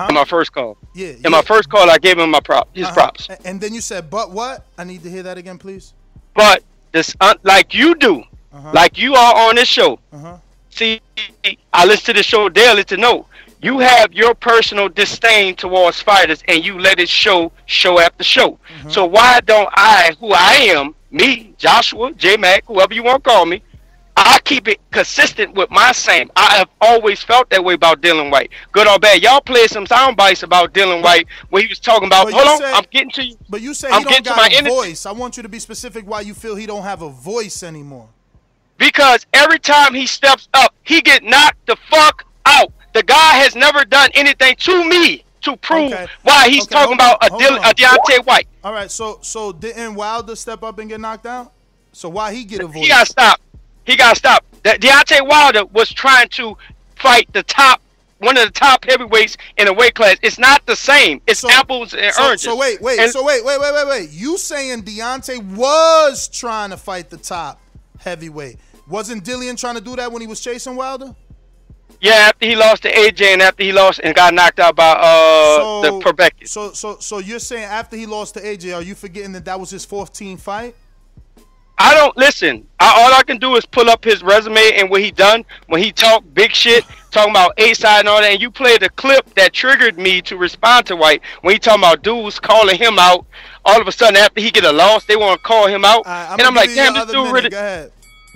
[0.08, 0.78] in my first call.
[0.94, 1.28] Yeah, In yeah.
[1.28, 2.94] my first call, I gave him my prop, his Uh-huh.
[2.94, 3.28] props.
[3.44, 4.64] And then you said, but what?
[4.78, 5.92] I need to hear that again, please.
[6.34, 6.62] But
[6.92, 8.24] this, uh, like you do,
[8.72, 9.98] like you are on this show.
[10.12, 10.36] Uh-huh.
[10.70, 11.00] See,
[11.74, 13.26] I listen to the show daily to know
[13.60, 18.52] you have your personal disdain towards fighters, and you let it show, show after show.
[18.52, 18.88] Mm-hmm.
[18.90, 23.30] So why don't I, who I am, me, Joshua, J Mac, whoever you want to
[23.30, 23.62] call me,
[24.16, 26.30] I keep it consistent with my same.
[26.36, 29.22] I have always felt that way about Dillian Whyte, good or bad.
[29.22, 32.30] Y'all played some sound bites about Dillian Whyte where he was talking about.
[32.30, 33.36] Hold on, said- I'm getting to you.
[33.48, 34.74] But you say I'm he don't got a energy.
[34.74, 35.06] voice.
[35.06, 38.08] I want you to be specific why you feel he don't have a voice anymore.
[38.78, 42.72] because every time he steps up, he get knocked the fuck out.
[42.94, 46.06] The guy has never done anything to me to prove Okay.
[46.22, 48.48] why he's Okay, talking about a, on, Dylan, hold a Deontay White.
[48.64, 51.52] All right, so so didn't Wilder step up and get knocked out?
[51.92, 52.82] So why he get a voice?
[52.82, 53.40] He got to stop.
[53.84, 54.44] He got to stop.
[54.62, 56.56] That Deontay Wilder was trying to
[56.96, 57.80] fight the top,
[58.18, 60.16] one of the top heavyweights in a weight class.
[60.22, 61.20] It's not the same.
[61.26, 62.42] It's apples and So, oranges.
[62.44, 64.10] so wait, wait, And- so wait, wait, wait, wait, wait.
[64.10, 67.60] You saying Deontay was trying to fight the top
[67.98, 68.58] heavyweight?
[68.88, 71.14] Wasn't Dillian trying to do that when he was chasing Wilder?
[72.00, 74.90] yeah, after he lost to AJ and after he lost and got knocked out by
[74.90, 76.48] uh the Povetkin.
[76.48, 79.58] So, so, so you're saying after he lost to AJ, are you forgetting that that
[79.60, 80.74] was his 14th fight?
[81.82, 82.66] I don't listen.
[82.78, 85.82] I, all I can do is pull up his resume and what he done when
[85.82, 88.30] he talked big shit, talking about A side and all that.
[88.32, 91.80] And you played a clip that triggered me to respond to Whyte when he talking
[91.82, 93.26] about dudes calling him out.
[93.64, 96.04] All of a sudden, after he get a loss, they want to call him out,
[96.38, 97.50] and I'm like, damn, this dude really.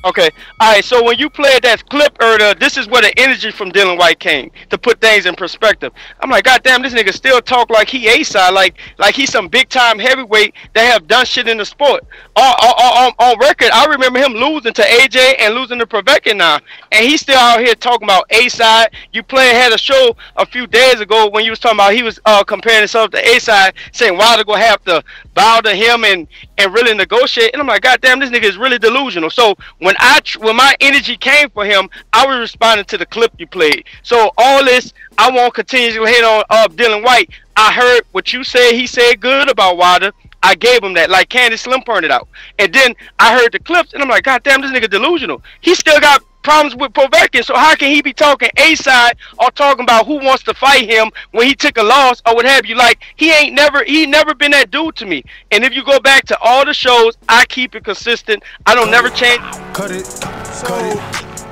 [0.05, 0.31] Okay.
[0.61, 0.85] All right.
[0.85, 4.21] So when you played that clip earlier, this is where the energy from Dillian Whyte
[4.21, 5.93] came to put things in perspective.
[6.21, 9.33] I'm like, God damn, this nigga still talk like he A side, like like he's
[9.33, 12.05] some big time heavyweight that have done shit in the sport.
[12.37, 16.37] On, on, on, on record, I remember him losing to AJ and losing to Povetkin
[16.37, 16.61] now,
[16.93, 18.91] and he's still out here talking about A side.
[19.13, 22.03] You played had a show a few days ago when you was talking about he
[22.03, 25.03] was uh, comparing himself to A side, saying Wilder gonna have to
[25.35, 26.29] bow to him and
[26.59, 27.51] and really negotiate.
[27.53, 29.31] And I'm like, God damn, this nigga is really delusional.
[29.31, 29.57] So
[29.87, 33.47] when I when my energy came for him, I was responding to the clip you
[33.47, 33.85] played.
[34.03, 37.31] So all this, I won't continue to hit on uh, Dillian Whyte.
[37.57, 38.73] I heard what you said.
[38.73, 40.11] He said good about Wilder.
[40.43, 42.27] I gave him that, like Candy Slim pointed out.
[42.59, 45.41] And then I heard the clips, and I'm like, God damn, this nigga delusional.
[45.61, 49.51] He still got problems with Povetkin, so how can he be talking A side or
[49.51, 52.65] talking about who wants to fight him when he took a loss or what have
[52.65, 52.77] you?
[52.77, 55.25] Like he ain't never he never been that dude to me.
[55.51, 58.45] And if you go back to all the shows, I keep it consistent.
[58.65, 59.41] I don't never change.
[59.75, 60.07] Cut it.
[60.07, 60.69] So,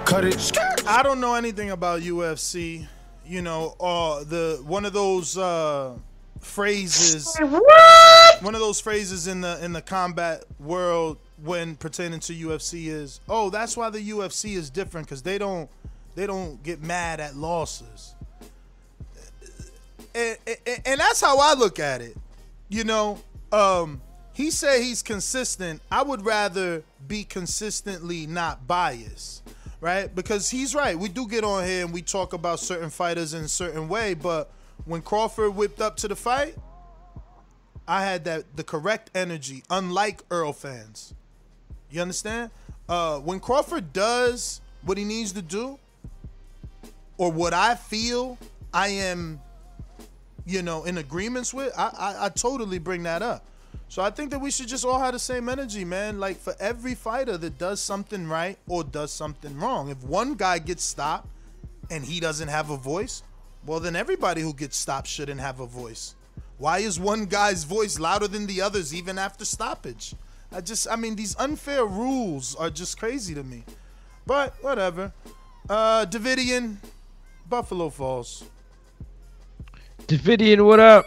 [0.05, 0.53] cut it.
[0.87, 2.87] I don't know anything about UFC.
[3.27, 5.95] You know, uh, the one of those uh,
[6.39, 7.37] phrases.
[8.43, 13.21] One of those phrases in the in the combat world when pertaining to UFC is,
[13.29, 15.69] oh, that's why the UFC is different because they don't
[16.15, 18.15] they don't get mad at losses.
[20.15, 22.17] And, and, and that's how I look at it.
[22.69, 23.21] You know,
[23.53, 24.01] um,
[24.33, 25.81] he said he's consistent.
[25.91, 29.43] I would rather be consistently not biased,
[29.81, 30.15] right?
[30.15, 30.97] Because he's right.
[30.97, 34.15] We do get on here and we talk about certain fighters in a certain way,
[34.15, 34.51] but
[34.85, 36.55] when Crawford whipped up to the fight,
[37.87, 41.15] I had that the correct energy, unlike Errol fans.
[41.95, 42.51] You understand?
[42.89, 45.79] Uh, when Crawford does what he needs to do,
[47.17, 48.37] or what I feel
[48.73, 49.41] I am,
[50.45, 53.45] you know, in agreements with, I, I I totally bring that up.
[53.89, 56.19] So I think that we should just all have the same energy, man.
[56.19, 60.59] Like for every fighter that does something right or does something wrong, if one guy
[60.59, 61.29] gets stopped
[61.91, 63.23] and he doesn't have a voice,
[63.65, 66.17] Well, then everybody who gets stopped shouldn't have a voice.
[66.59, 70.15] Why is one guy's voice louder than the others even after stoppage?
[70.55, 73.65] I just, I mean, these unfair rules are just crazy to me.
[74.25, 75.13] But whatever.
[75.69, 76.77] Uh, Davidian,
[77.49, 78.45] Buffalo Falls.
[80.07, 81.07] Davidian, what up?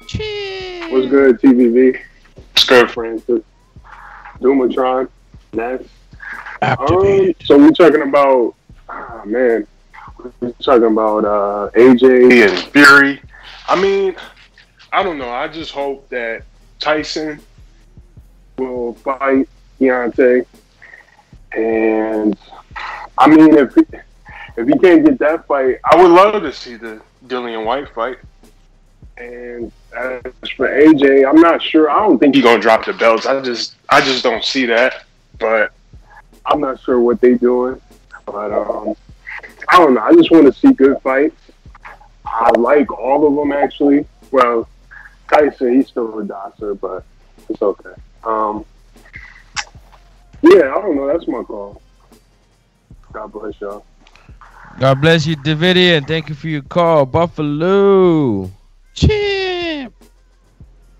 [0.00, 2.00] What's good, TBV?
[2.34, 3.42] What's good, Francis?
[4.40, 5.08] Dumatron,
[5.52, 5.82] Ness.
[6.62, 8.56] Um, so we're talking about,
[8.88, 9.64] ah, man,
[10.40, 13.20] we're talking about uh, AJ and Fury.
[13.68, 14.16] I mean,
[14.92, 15.30] I don't know.
[15.30, 16.42] I just hope that
[16.80, 17.40] Tyson
[18.58, 19.48] will fight
[19.80, 20.44] Deontay,
[21.52, 22.36] and
[23.16, 23.76] I mean, if
[24.56, 28.18] if he can't get that fight, I would love to see the Dillian Whyte fight.
[29.16, 31.90] And as for AJ, I'm not sure.
[31.90, 33.26] I don't think he's gonna drop the belts.
[33.26, 35.04] I just, I just don't see that.
[35.38, 35.72] But
[36.46, 37.80] I'm not sure what they're doing.
[38.26, 38.94] But um,
[39.68, 40.00] I don't know.
[40.00, 41.36] I just want to see good fights.
[42.24, 44.06] I like all of them actually.
[44.30, 44.68] Well,
[45.32, 47.04] Tyson, he's still a doctor, but
[47.48, 47.94] it's okay.
[48.24, 48.64] Um,
[50.42, 51.06] yeah, I don't know.
[51.06, 51.80] That's my call.
[53.12, 53.84] God bless y'all.
[54.78, 56.06] God bless you, Davidian.
[56.06, 58.50] Thank you for your call, Buffalo.
[58.94, 59.37] Champ.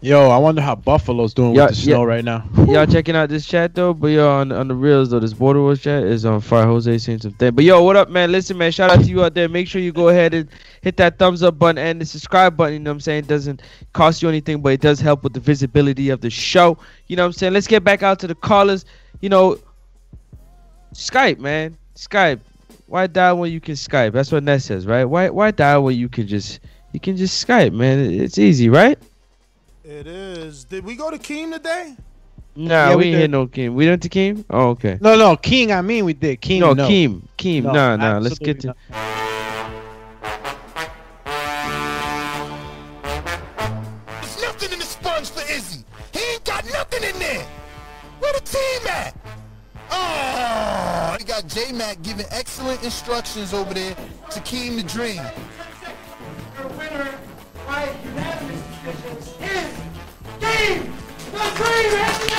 [0.00, 2.48] Yo, I wonder how Buffalo's doing Yeah, with the snow right now.
[2.68, 5.60] Y'all checking out this chat though, but yo on on the reels though, this border
[5.60, 6.66] wars chat is on fire.
[6.66, 7.52] Jose saying something.
[7.52, 8.30] But yo, what up, man?
[8.30, 9.48] Listen, man, shout out to you out there.
[9.48, 10.48] Make sure you go ahead and
[10.82, 12.74] hit that thumbs up button and the subscribe button.
[12.74, 13.24] You know what I'm saying?
[13.24, 13.62] It doesn't
[13.92, 16.78] cost you anything, but it does help with the visibility of the show.
[17.08, 17.54] You know what I'm saying?
[17.54, 18.84] Let's get back out to the callers.
[19.20, 19.58] You know,
[20.94, 21.76] Skype, man.
[21.96, 22.38] Skype.
[22.86, 24.12] Why dial when you can Skype?
[24.12, 25.04] That's what Ness says, right?
[25.04, 26.60] Why why dial when you can just
[26.92, 27.98] you can just Skype, man?
[27.98, 28.96] It's easy, right?
[29.88, 30.64] It is.
[30.64, 31.96] Did we go to Keem today?
[32.54, 33.20] Nah, Yeah, we, we ain't did.
[33.22, 33.72] hit no Keem.
[33.72, 34.44] We went to Keem?
[34.50, 34.98] Oh, okay.
[35.00, 35.72] No, no, King.
[35.72, 36.60] I mean, we did King.
[36.60, 37.22] No, no, Keem.
[37.38, 37.62] Keem.
[37.62, 38.18] No, nah, nah.
[38.18, 39.88] Let's get absolutely to.
[44.20, 45.84] There's nothing in the sponge for Izzy.
[46.12, 47.46] He ain't got nothing in there.
[48.18, 49.16] Where the team at?
[49.90, 55.22] Oh, we got J Mac giving excellent instructions over there to Keem the Dream.
[56.58, 57.08] Your winner
[57.66, 59.37] by unanimous decisions
[60.58, 60.82] is
[61.32, 62.38] the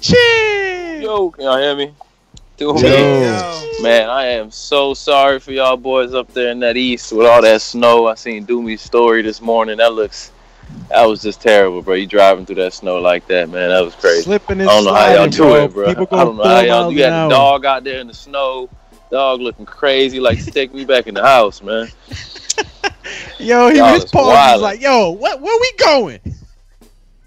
[0.00, 1.94] Dream Yo, can y'all hear me?
[2.56, 3.68] Doing Yo.
[3.82, 7.42] Man, I am so sorry for y'all boys up there in that east with all
[7.42, 8.06] that snow.
[8.06, 9.78] I seen Doomy's story this morning.
[9.78, 10.30] That looks,
[10.88, 11.94] that was just terrible, bro.
[11.94, 13.70] You driving through that snow like that, man.
[13.70, 14.22] That was crazy.
[14.22, 15.64] Slipping and I don't know how y'all do bro.
[15.64, 15.86] it, bro.
[15.86, 16.92] People I don't know going how four y'all.
[16.92, 18.70] You got an the dog out there in the snow.
[19.10, 21.88] Dog looking crazy, like take me back in the house, man.
[23.44, 25.40] Yo, he his pause was like, "Yo, what?
[25.40, 26.20] Where we going?"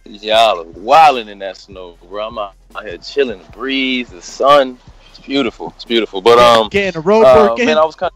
[0.05, 2.27] Y'all are wilding in that snow, bro.
[2.27, 4.79] I'm out, out here chilling, the breeze, the sun.
[5.09, 5.73] It's beautiful.
[5.75, 6.21] It's beautiful.
[6.21, 7.65] But um, Getting the road uh, work in.
[7.65, 8.11] Man, I was kind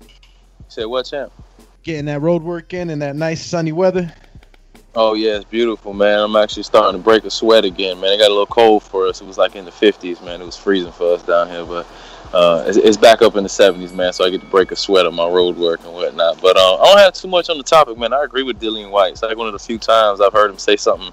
[0.00, 0.08] of.
[0.68, 1.32] Say what, champ?
[1.84, 4.12] Getting that road work in and that nice sunny weather.
[4.94, 6.18] Oh yeah, it's beautiful, man.
[6.18, 8.14] I'm actually starting to break a sweat again, man.
[8.14, 9.20] It got a little cold for us.
[9.20, 10.40] It was like in the 50s, man.
[10.40, 11.86] It was freezing for us down here, but
[12.32, 14.12] uh, it's, back up in the 70s, man.
[14.12, 16.40] So I get to break a sweat on my road work and whatnot.
[16.40, 18.12] But uh, I don't have too much on the topic, man.
[18.12, 19.12] I agree with Dillian Whyte.
[19.12, 21.12] It's like one of the few times I've heard him say something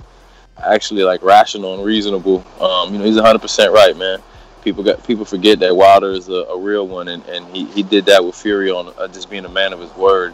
[0.64, 2.46] actually like rational and reasonable.
[2.60, 4.20] Um, you know, he's 100% right, man.
[4.64, 7.84] People got people forget that Wilder is a, a real one, and, and he, he
[7.84, 10.34] did that with Fury on uh, just being a man of his word,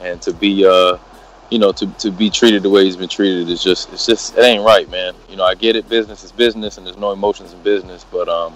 [0.00, 0.98] and to be uh
[1.52, 4.36] you know, to, to be treated the way he's been treated is just it's just
[4.38, 5.14] it ain't right, man.
[5.28, 8.26] You know, I get it, business is business, and there's no emotions in business, but
[8.26, 8.54] um,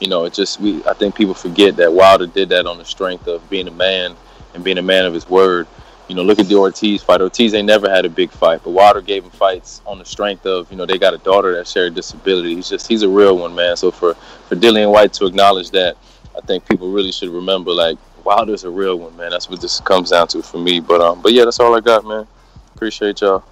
[0.00, 2.84] you know, it just we I think people forget that Wilder did that on the
[2.84, 4.16] strength of being a man
[4.54, 5.66] and being a man of his word.
[6.08, 7.20] You know, look at the Ortiz fight.
[7.20, 10.46] Ortiz ain't never had a big fight, but Wilder gave him fights on the strength
[10.46, 12.54] of you know they got a daughter that shared a disability.
[12.54, 13.76] He's just he's a real one, man.
[13.76, 15.96] So for for Dillian Whyte to acknowledge that,
[16.36, 19.30] I think people really should remember like Wilder's a real one, man.
[19.30, 20.80] That's what this comes down to for me.
[20.80, 22.26] But um, but yeah, that's all I got, man.
[22.74, 23.44] Appreciate y'all.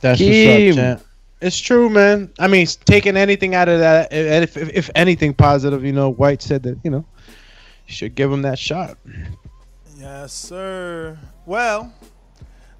[0.00, 0.66] That's Keem.
[0.66, 1.09] what's up, champ.
[1.40, 2.30] It's true, man.
[2.38, 6.42] I mean, taking anything out of that, if, if, if anything positive, you know, Whyte
[6.42, 7.04] said that, you know,
[7.86, 8.98] you should give him that shot.
[9.96, 11.18] Yes, sir.
[11.46, 11.94] Well,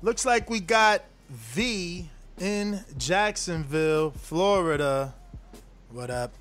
[0.02, 5.14] looks like we got V in Jacksonville, Florida.
[5.90, 6.32] What up?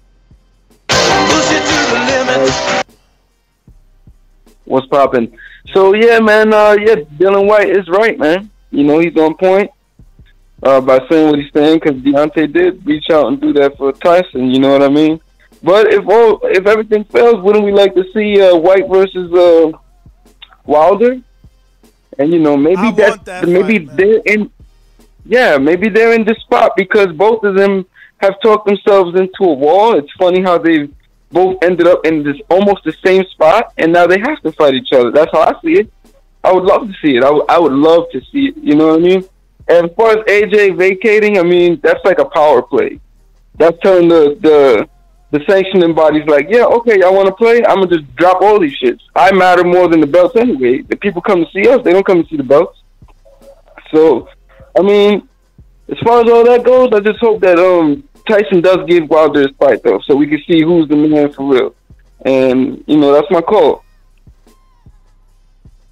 [4.65, 5.35] What's poppin'?
[5.73, 6.53] So yeah, man.
[6.53, 8.49] Uh, yeah, Dillian Whyte is right, man.
[8.71, 9.71] You know he's on point
[10.63, 13.91] uh, by saying what he's saying because Deontay did reach out and do that for
[13.93, 14.51] Tyson.
[14.51, 15.19] You know what I mean?
[15.63, 19.71] But if all if everything fails, wouldn't we like to see uh, Whyte versus uh,
[20.65, 21.19] Wilder?
[22.17, 24.51] And you know maybe that, maybe they're in.
[25.25, 27.85] Yeah, maybe they're in the spot because both of them
[28.17, 29.97] have talked themselves into a wall.
[29.97, 30.91] It's funny how they've
[31.31, 34.73] both ended up in this almost the same spot, and now they have to fight
[34.73, 35.11] each other.
[35.11, 35.93] That's how I see it.
[36.43, 37.23] I would love to see it.
[37.23, 38.55] I would- I would love to see it.
[38.57, 39.23] You know what I mean?
[39.69, 42.99] And as far as AJ vacating, I mean that's like a power play.
[43.57, 44.89] That's telling the the
[45.31, 47.63] the sanctioning bodies like, yeah, okay, y'all want to play?
[47.63, 49.01] I'm gonna just drop all these shits.
[49.15, 50.81] I matter more than the belts anyway.
[50.81, 52.81] The people come to see us; they don't come to see the belts.
[53.93, 54.27] So,
[54.77, 55.27] I mean,
[55.87, 59.41] as far as all that goes, I just hope that um Tyson does give Wilder
[59.41, 61.75] his fight though, so we can see who's the man for real.
[62.25, 63.83] And you know, that's my call.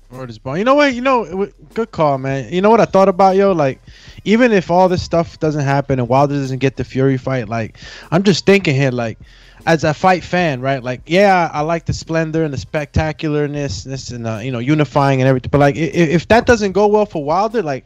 [0.10, 0.40] Word is.
[0.46, 0.94] You know what?
[0.94, 2.52] You know, good call, man.
[2.52, 3.52] You know what I thought about yo?
[3.52, 3.82] Like,
[4.24, 7.78] even if all this stuff doesn't happen and Wilder doesn't get the Fury fight, like,
[8.12, 9.18] I'm just thinking here, like,
[9.66, 10.82] as a fight fan, right?
[10.82, 15.22] Like, yeah, I like the splendor and the spectacularness, this and uh, you know, unifying
[15.22, 15.50] and everything.
[15.52, 17.86] But like, if, if that doesn't go well for Wilder, like,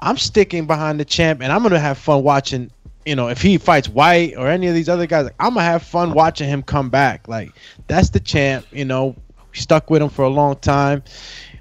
[0.00, 2.70] I'm sticking behind the champ and I'm gonna have fun watching.
[3.04, 5.64] You know, if he fights Whyte or any of these other guys, like, I'm gonna
[5.64, 7.28] have fun watching him come back.
[7.28, 7.50] Like,
[7.88, 8.66] that's the champ.
[8.70, 9.16] You know,
[9.52, 11.02] we stuck with him for a long time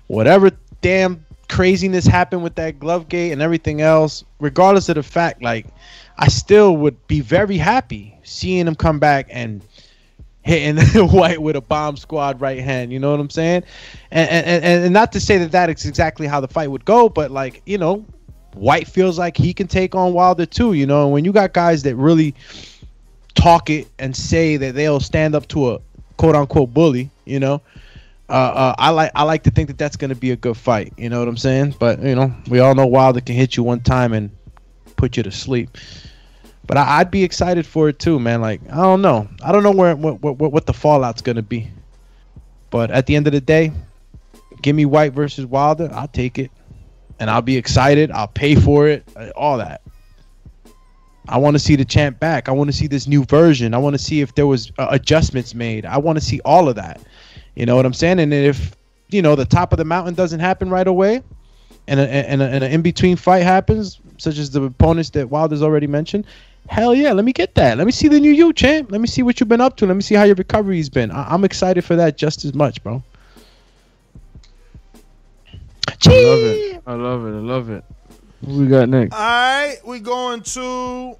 [0.07, 0.51] whatever
[0.81, 5.65] damn craziness happened with that glove gate and everything else, regardless of the fact, like
[6.17, 9.61] I still would be very happy seeing him come back and
[10.47, 10.77] hitting
[11.09, 12.91] Whyte with a bomb squad right hand.
[12.91, 13.63] You know what I'm saying?
[14.11, 17.09] And and, and, not to say that that is exactly how the fight would go,
[17.09, 18.05] but like you know,
[18.55, 20.73] Whyte feels like he can take on Wilder too.
[20.73, 22.33] You know, and when you got guys that really
[23.35, 25.79] talk it and say that they'll stand up to a
[26.17, 27.61] quote unquote bully, you know.
[28.29, 30.57] Uh, uh, I like I like to think that that's going to be a good
[30.57, 30.93] fight.
[30.97, 31.75] You know what I'm saying?
[31.79, 34.29] But you know, we all know Wilder can hit you one time and
[34.97, 35.77] put you to sleep.
[36.65, 38.41] But I, I'd be excited for it too, man.
[38.41, 41.41] Like I don't know, I don't know where what what, what the fallout's going to
[41.41, 41.69] be.
[42.69, 43.71] But at the end of the day,
[44.61, 45.89] give me Whyte versus Wilder.
[45.93, 46.51] I'll take it,
[47.21, 48.11] and I'll be excited.
[48.11, 49.07] I'll pay for it.
[49.15, 49.81] uh, All that.
[51.29, 52.49] I want to see the champ back.
[52.49, 53.73] I want to see this new version.
[53.73, 55.85] I want to see if there was uh, adjustments made.
[55.85, 57.01] I want to see all of that.
[57.57, 58.19] You know what I'm saying?
[58.19, 58.75] And if
[59.09, 61.23] you know the top of the mountain doesn't happen right away,
[61.87, 65.31] and a, and, a, and an in between fight happens, such as the opponents that
[65.31, 66.25] Wilder's already mentioned,
[66.69, 67.79] hell yeah, let me get that.
[67.79, 68.91] Let me see the new you, champ.
[68.91, 69.87] Let me see what you've been up to.
[69.87, 71.09] Let me see how your recovery's been.
[71.09, 73.01] I- I'm excited for that just as much, bro.
[76.05, 76.83] I love it.
[76.85, 77.29] I love it.
[77.29, 77.83] I love it.
[78.41, 79.15] What we got next?
[79.15, 81.17] All right, we going to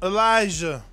[0.00, 0.84] Elijah.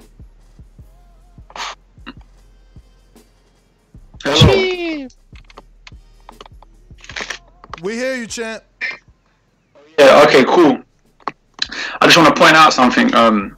[4.25, 5.07] Hello.
[7.81, 8.63] We hear you, champ.
[9.99, 10.81] Yeah, okay, cool.
[11.99, 13.13] I just want to point out something.
[13.13, 13.57] Um,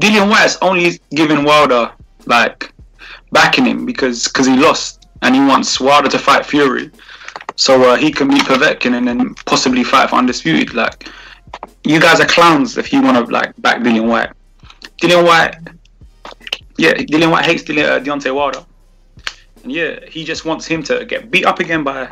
[0.00, 1.92] Dillian Whyte's only giving Wilder
[2.26, 2.72] like
[3.30, 6.90] backing him because cause he lost and he wants Wilder to fight Fury,
[7.54, 10.74] so uh, he can beat Povetkin and then possibly fight for undisputed.
[10.74, 11.08] Like,
[11.84, 14.30] you guys are clowns if you want to like back Dillian Whyte.
[15.00, 15.54] Dillian Whyte,
[16.76, 18.64] yeah, Dillian Whyte hates Dillian, uh, Deontay Wilder,
[19.66, 22.08] and yeah, he just wants him to get beat up again by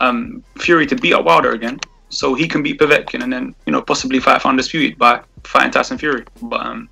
[0.00, 3.72] um, Fury to beat up Wilder again, so he can beat Povetkin and then you
[3.72, 6.24] know possibly fight for undisputed by fighting Tyson Fury.
[6.42, 6.88] But um,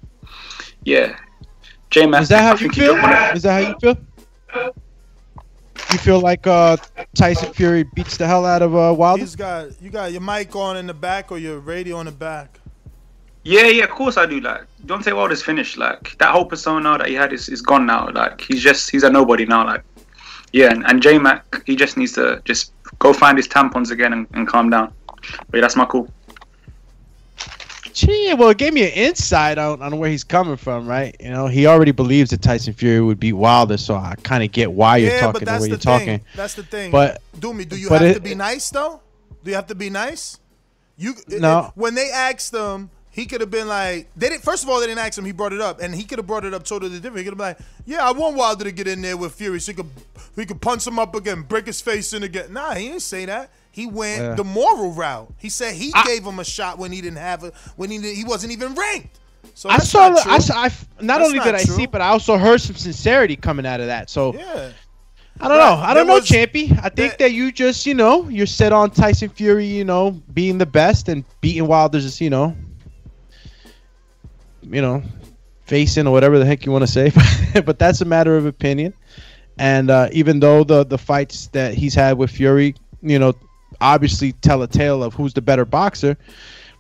[0.85, 1.19] yeah,
[1.91, 2.23] J Mac.
[2.23, 2.95] Is that how you feel?
[3.35, 4.75] Is that how you feel?
[5.93, 6.77] You feel like uh,
[7.17, 9.21] Tyson Fury beats the hell out of uh, Wilder?
[9.21, 12.13] He's got you got your mic on in the back or your radio in the
[12.13, 12.61] back.
[13.43, 14.39] Yeah, yeah, of course I do.
[14.41, 15.77] Like Deontay Wilder's finished.
[15.77, 18.09] Like that whole persona that he had is, is gone now.
[18.13, 19.67] Like he's just he's a nobody now.
[19.67, 19.83] Like
[20.57, 24.13] yeah, and, and J Mac he just needs to just go find his tampons again
[24.15, 24.93] and, and calm down.
[25.51, 26.09] But yeah, that's my call.
[27.93, 31.17] Gee, well, it gave me an insight on, on where he's coming from, right?
[31.19, 34.53] You know, he already believes that Tyson Fury would beat Wilder, so I kind of
[34.53, 35.99] get why you're yeah, talking but the way the you're thing.
[35.99, 36.21] talking.
[36.35, 36.91] That's the thing.
[36.91, 39.01] But do me, do you have it- to be nice though?
[39.45, 40.39] Do you have to be nice?
[40.99, 41.67] You it- No.
[41.67, 44.43] it- when they asked him, he could have been like, they didn't.
[44.45, 45.25] First of all, they didn't ask him.
[45.25, 47.17] He brought it up, and he could have brought it up totally different.
[47.19, 49.59] He could have been like, "Yeah, I want Wilder to get in there with Fury,
[49.59, 49.91] so he could
[50.37, 53.25] he could punch him up again, break his face in again." Nah, he didn't say
[53.25, 53.51] that.
[53.73, 54.35] He went Yeah.
[54.35, 55.33] the moral route.
[55.39, 58.23] He said he gave him a shot when he didn't have it, when he he
[58.25, 59.19] wasn't even ranked.
[59.55, 60.27] So I saw, not.
[60.27, 61.75] I, saw, I f- not That's only not did I true.
[61.77, 64.11] see, but I also heard some sincerity coming out of that.
[64.11, 64.73] So Yeah.
[65.41, 65.83] I don't Right, know.
[65.83, 66.79] I don't there know, Champy.
[66.83, 70.57] I think that you just, you know, you're set on Tyson Fury, you know, being
[70.59, 72.57] the best and beating Wilder's, you know,
[74.71, 75.03] you know,
[75.65, 77.13] facing or whatever the heck you want to say.
[77.65, 78.95] but that's a matter of opinion.
[79.59, 83.35] And uh, even though the the fights that he's had with Fury, you know,
[83.81, 86.17] obviously tell a tale of who's the better boxer,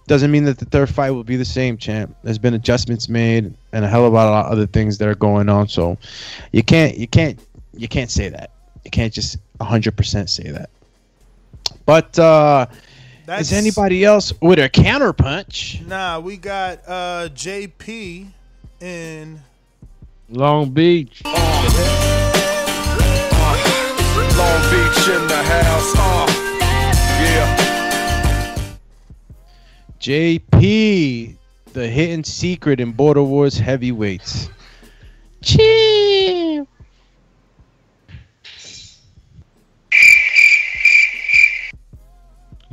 [0.06, 2.14] doesn't mean that the third fight will be the same, champ.
[2.22, 5.14] There's been adjustments made and a hell of a lot of other things that are
[5.14, 5.68] going on.
[5.68, 5.98] So
[6.52, 7.40] you can't you can't
[7.74, 8.50] you can't say that.
[8.84, 10.70] You can't just 100% say that.
[11.86, 12.66] But uh
[13.26, 15.86] That's- is anybody else with a counterpunch?
[15.86, 18.26] Nah, we got uh JP
[18.80, 19.40] in
[20.30, 21.22] Long Beach.
[21.24, 21.34] Long
[24.70, 25.92] Beach in the house.
[25.96, 26.26] Uh,
[27.20, 28.66] yeah.
[30.00, 31.36] JP,
[31.72, 34.48] the hidden secret in Border Wars heavyweights.
[35.42, 36.66] Chill.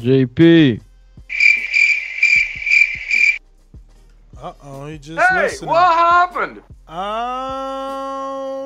[0.04, 0.82] JP.
[4.38, 5.70] Uh oh, he just Hey, listening.
[5.70, 6.62] what happened?
[6.90, 8.60] Alrighty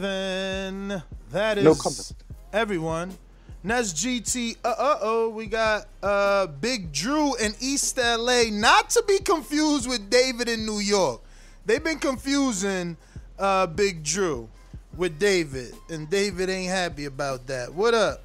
[0.00, 1.02] then.
[1.30, 2.12] That is No comment.
[2.52, 3.16] everyone.
[3.62, 4.56] Next GT.
[4.64, 8.44] Uh uh oh, we got uh Big Drew in East LA.
[8.50, 11.20] Not to be confused with David in New York.
[11.64, 12.96] They've been confusing
[13.38, 14.48] uh Big Drew
[14.96, 17.72] with David, and David ain't happy about that.
[17.72, 18.24] What up?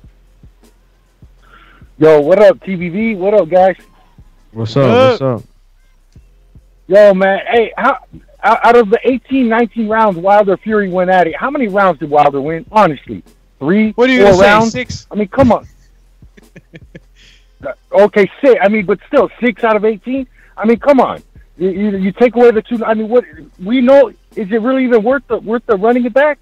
[1.97, 3.17] Yo, what up, TBV?
[3.17, 3.75] What up, guys?
[4.51, 5.19] What's up?
[5.19, 5.43] What's up?
[6.87, 7.39] Yo, man.
[7.49, 7.99] Hey, how
[8.43, 11.99] out out of the 18, 19 rounds Wilder Fury went at it, how many rounds
[11.99, 12.65] did Wilder win?
[12.71, 13.23] Honestly,
[13.59, 14.71] three, What are you four gonna say, rounds?
[14.73, 15.07] six?
[15.09, 15.67] I mean, come on.
[17.91, 18.59] Okay, six.
[18.61, 20.27] I mean, but still, six out of eighteen.
[20.55, 21.23] I mean, come on.
[21.57, 22.83] You, you, you take away the two.
[22.85, 23.23] I mean, what
[23.63, 26.37] we know is it really even worth the worth the running it back?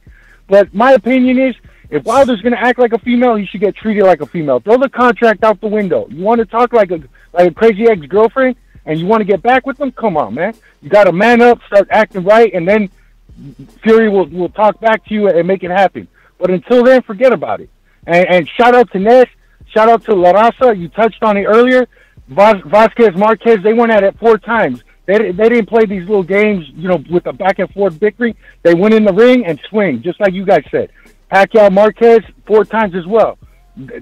[0.47, 1.55] But my opinion is,
[1.93, 4.59] if Wilder's going to act like a female, he should get treated like a female.
[4.59, 6.07] Throw the contract out the window.
[6.09, 7.01] You want to talk like a
[7.33, 8.55] like a crazy ex girlfriend,
[8.85, 9.91] and you want to get back with them?
[9.91, 10.55] Come on, man.
[10.81, 12.89] You got to man up, start acting right, and then
[13.83, 16.07] Fury will will talk back to you and make it happen.
[16.39, 17.69] But until then, forget about it.
[18.07, 19.27] And, and shout out to Ness.
[19.67, 20.77] Shout out to La Raza.
[20.77, 21.87] You touched on it earlier.
[22.27, 23.61] Vaz, Vazquez Marquez.
[23.61, 24.81] They went at it four times.
[25.05, 28.35] They they didn't play these little games, you know, with a back and forth bickering.
[28.63, 30.89] They went in the ring and swing, just like you guys said.
[31.33, 33.39] Pacquiao Marquez four times as well.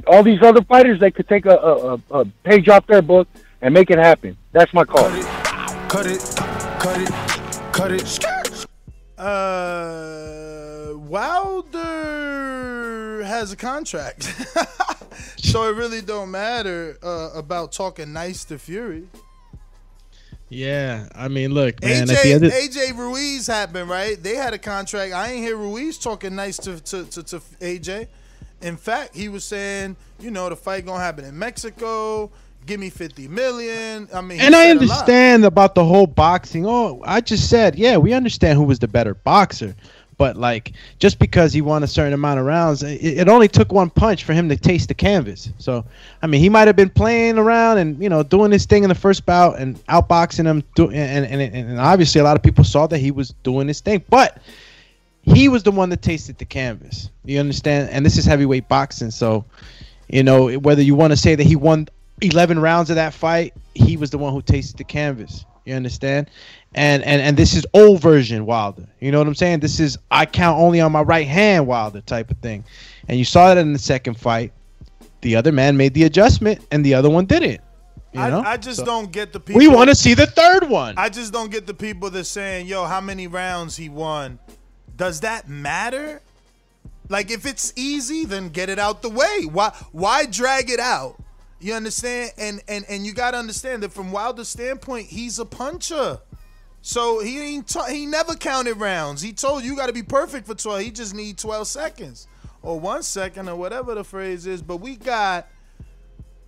[0.05, 3.29] All these other fighters, they could take a, a, a, a page off their book
[3.61, 4.35] and make it happen.
[4.51, 5.09] That's my call.
[5.87, 6.19] Cut it,
[6.77, 7.09] cut it,
[7.71, 8.19] cut it.
[9.17, 11.79] Uh, Wilder
[13.23, 14.23] has a contract,
[15.37, 19.07] so it really don't matter uh, about talking nice to Fury.
[20.51, 22.01] Yeah, I mean, look, man.
[22.01, 24.21] at the AJ, of, AJ Ruiz happened, right?
[24.21, 25.13] They had a contract.
[25.13, 28.07] I ain't hear Ruiz talking nice to, to, to, to AJ.
[28.61, 32.29] In fact, he was saying, you know, the fight gonna happen in Mexico.
[32.65, 34.09] Give me fifty million.
[34.13, 34.81] I mean, and I said a lot.
[34.81, 36.65] understand about the whole boxing.
[36.67, 39.73] Oh, I just said, yeah, we understand who was the better boxer.
[40.21, 43.71] But like, just because he won a certain amount of rounds, it, it only took
[43.71, 45.49] one punch for him to taste the canvas.
[45.57, 45.83] So,
[46.21, 48.89] I mean, he might have been playing around and you know doing his thing in
[48.89, 52.63] the first bout and outboxing him, do, and, and and obviously a lot of people
[52.63, 54.03] saw that he was doing his thing.
[54.11, 54.37] But
[55.23, 57.09] he was the one that tasted the canvas.
[57.25, 57.89] You understand?
[57.89, 59.43] And this is heavyweight boxing, so
[60.07, 61.87] you know whether you want to say that he won
[62.21, 65.45] 11 rounds of that fight, he was the one who tasted the canvas.
[65.65, 66.29] You understand?
[66.73, 68.87] And and and this is old version Wilder.
[68.99, 69.59] You know what I'm saying?
[69.59, 72.63] This is I count only on my right hand Wilder type of thing.
[73.07, 74.53] And you saw that in the second fight.
[75.21, 77.61] The other man made the adjustment, and the other one didn't.
[78.11, 78.41] You know?
[78.41, 79.59] I, I just So- don't get the people.
[79.59, 80.95] We want to see the third one.
[80.97, 84.39] I just don't get the people that saying, "Yo, how many rounds he won?"
[84.97, 86.21] Does that matter?
[87.07, 89.45] Like, if it's easy, then get it out the way.
[89.45, 89.71] Why?
[89.91, 91.21] Why drag it out?
[91.61, 92.31] You understand?
[92.37, 96.19] And and and you got to understand that from Wilder's standpoint, he's a puncher.
[96.81, 99.21] So he ain't t- he never counted rounds.
[99.21, 100.81] He told you you got to be perfect for 12.
[100.81, 102.27] He just need 12 seconds
[102.63, 104.63] or 1 second or whatever the phrase is.
[104.63, 105.47] But we got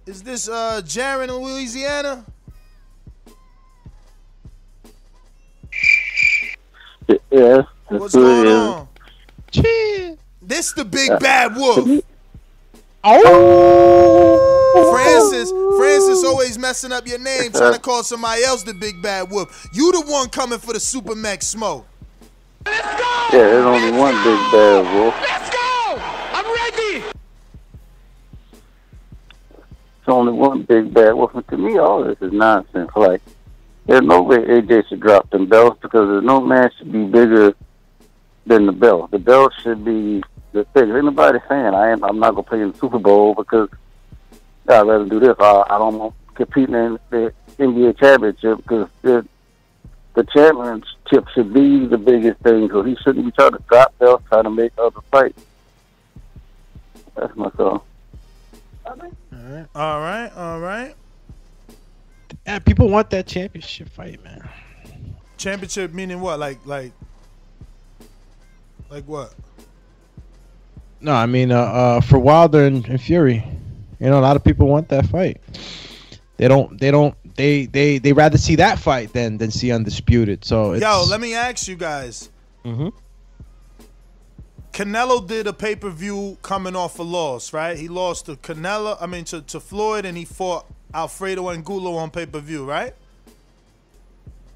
[0.07, 2.26] is this uh Jaron in Louisiana?
[7.30, 7.61] Yeah.
[7.90, 8.88] What's going on?
[10.41, 12.03] This the big bad wolf.
[13.03, 14.33] Oh,
[14.74, 19.30] Francis, Francis always messing up your name, trying to call somebody else the big bad
[19.30, 19.68] wolf.
[19.74, 21.86] You the one coming for the super max smoke.
[22.66, 23.38] Let's go!
[23.38, 25.16] Yeah, there's only one big bad wolf.
[25.22, 25.95] Let's go!
[26.34, 27.00] I'm ready!
[30.06, 31.36] There's only one big bad wolf.
[31.36, 32.90] And to me, all this is nonsense.
[32.95, 33.22] Like,
[33.86, 37.54] there's no way AJ should drop them belts because there's no man should be bigger
[38.45, 39.12] than the belt.
[39.12, 40.90] The belt should be the thing.
[40.91, 42.04] Ain't nobody saying I am.
[42.04, 43.70] I'm not gonna play in the Super Bowl because
[44.68, 45.35] I'd rather do this.
[45.40, 49.26] I, I don't want to compete in the NBA championship because the
[50.15, 52.69] the championship should be the biggest thing.
[52.69, 55.41] So he shouldn't be trying to drop belts, trying to make other fights.
[57.15, 57.84] That's my thought.
[59.76, 60.95] All right, all right.
[62.45, 64.48] Yeah, people want that championship fight, man.
[65.38, 66.40] Championship meaning what?
[66.40, 66.91] Like like
[68.90, 69.34] like what?
[71.02, 73.45] No, I mean, uh, uh, for Wilder and, and Fury,
[73.99, 75.41] you know, a lot of people want that fight.
[76.38, 76.80] They don't.
[76.80, 77.15] They don't.
[77.36, 80.45] They they they rather see that fight than than see undisputed.
[80.45, 82.30] So it's, Yo, let me ask you guys.
[82.65, 82.90] Mm-hmm.
[84.74, 87.78] Canelo did a pay per view coming off a loss, right?
[87.78, 92.10] He lost to Canelo, I mean to, to Floyd, and he fought Alfredo Angulo on
[92.10, 92.94] pay per view, right?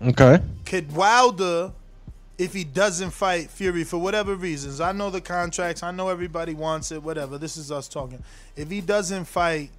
[0.02, 0.40] Okay.
[0.66, 1.72] Could Wilder,
[2.38, 6.54] if he doesn't fight Fury for whatever reasons, I know the contracts, I know everybody
[6.54, 7.38] wants it, whatever.
[7.38, 8.24] This is us talking.
[8.56, 9.72] If he doesn't fight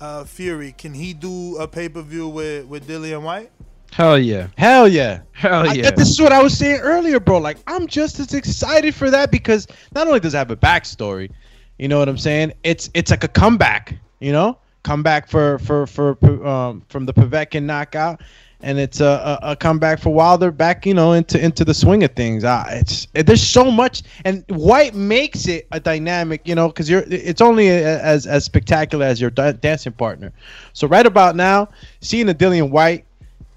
[0.00, 3.50] uh, Fury, can he do a pay per view with with Dillian Whyte?
[3.92, 4.48] Hell yeah.
[4.58, 5.20] Hell yeah.
[5.32, 5.90] Hell I- yeah.
[5.90, 7.38] this is what I was saying earlier, bro.
[7.38, 11.30] Like, I'm just as excited for that because not only does it have a backstory,
[11.78, 12.52] you know what I'm saying?
[12.62, 17.64] It's it's like a comeback, you know, comeback for for for um, from the Povetkin
[17.64, 18.20] knockout,
[18.60, 22.02] and it's a, a, a comeback for Wilder back, you know, into into the swing
[22.04, 22.44] of things.
[22.44, 26.88] Uh, it's it, there's so much, and Whyte makes it a dynamic, you know, because
[26.88, 30.32] you're it's only a, as as spectacular as your da- dancing partner.
[30.72, 31.68] So right about now,
[32.00, 33.04] seeing a Dillian Whyte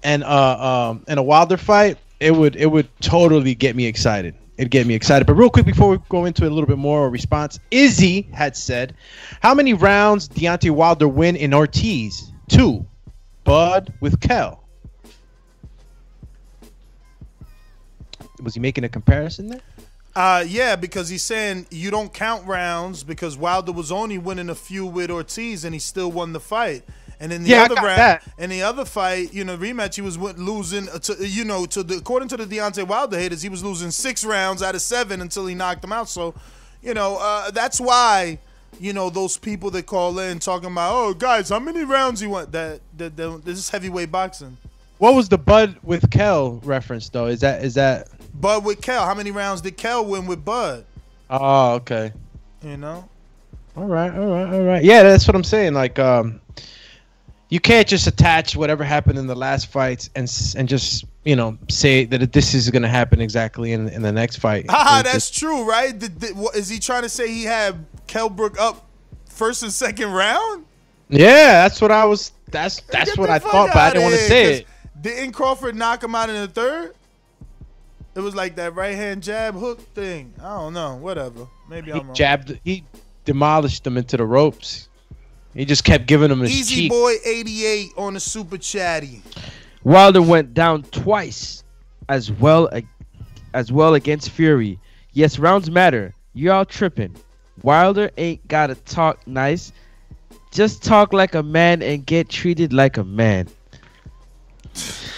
[0.02, 4.34] and uh um and a Wilder fight, it would it would totally get me excited.
[4.58, 5.26] It'd get me excited.
[5.26, 7.58] But real quick before we go into a little bit more, of a response.
[7.70, 8.94] Izzy had said,
[9.40, 12.30] "How many rounds Deontay Wilder win in Ortiz?
[12.48, 12.84] Two.
[13.44, 14.59] Bud with Kell.
[18.42, 19.60] Was he making a comparison there?
[20.14, 24.54] Uh, yeah, because he's saying you don't count rounds because Wilder was only winning a
[24.54, 26.84] few with Ortiz and he still won the fight.
[27.20, 28.22] And in the Yeah, other round, that.
[28.38, 30.86] in the other fight, you know, rematch, he was losing.
[30.86, 34.24] To, you know, to the according to the Deontay Wilder haters, he was losing six
[34.24, 36.08] rounds out of seven until he knocked him out.
[36.08, 36.34] So,
[36.82, 38.38] you know, uh, that's why,
[38.80, 42.30] you know, those people that call in talking about, oh, guys, how many rounds you
[42.30, 42.52] want?
[42.52, 44.56] That, that, that this is heavyweight boxing.
[44.98, 47.26] What was the Bud with Kell reference though?
[47.26, 48.08] Is that is that?
[48.34, 50.84] Bud with Kell, how many rounds did Kell win with Bud?
[51.28, 52.12] Oh, okay.
[52.62, 53.08] You know.
[53.76, 54.82] All right, all right, all right.
[54.82, 55.74] Yeah, that's what I'm saying.
[55.74, 56.40] Like, um,
[57.48, 61.56] you can't just attach whatever happened in the last fights and and just you know
[61.68, 64.66] say that this is going to happen exactly in in the next fight.
[64.68, 65.96] Ah, It's that's just- true, right?
[65.96, 68.86] Did, did, what, is he trying to say he had Kell Brook up
[69.26, 70.64] first and second round?
[71.08, 72.32] yeah, that's what I was.
[72.50, 74.66] That's that's what I thought, but I didn't want to say it.
[75.00, 76.94] Didn't Crawford knock him out in the third?
[78.14, 80.34] It was like that right hand jab hook thing.
[80.40, 80.96] I don't know.
[80.96, 81.46] Whatever.
[81.68, 82.14] Maybe He I'm wrong.
[82.14, 82.58] jabbed.
[82.64, 82.84] He
[83.24, 84.88] demolished them into the ropes.
[85.54, 86.90] He just kept giving them his Easy cheek.
[86.90, 89.22] boy 88 on the super chatty.
[89.84, 91.64] Wilder went down twice,
[92.08, 92.68] as well
[93.54, 94.78] as well against Fury.
[95.12, 96.14] Yes, rounds matter.
[96.34, 97.16] Y'all tripping.
[97.62, 99.72] Wilder ain't gotta talk nice.
[100.52, 103.48] Just talk like a man and get treated like a man.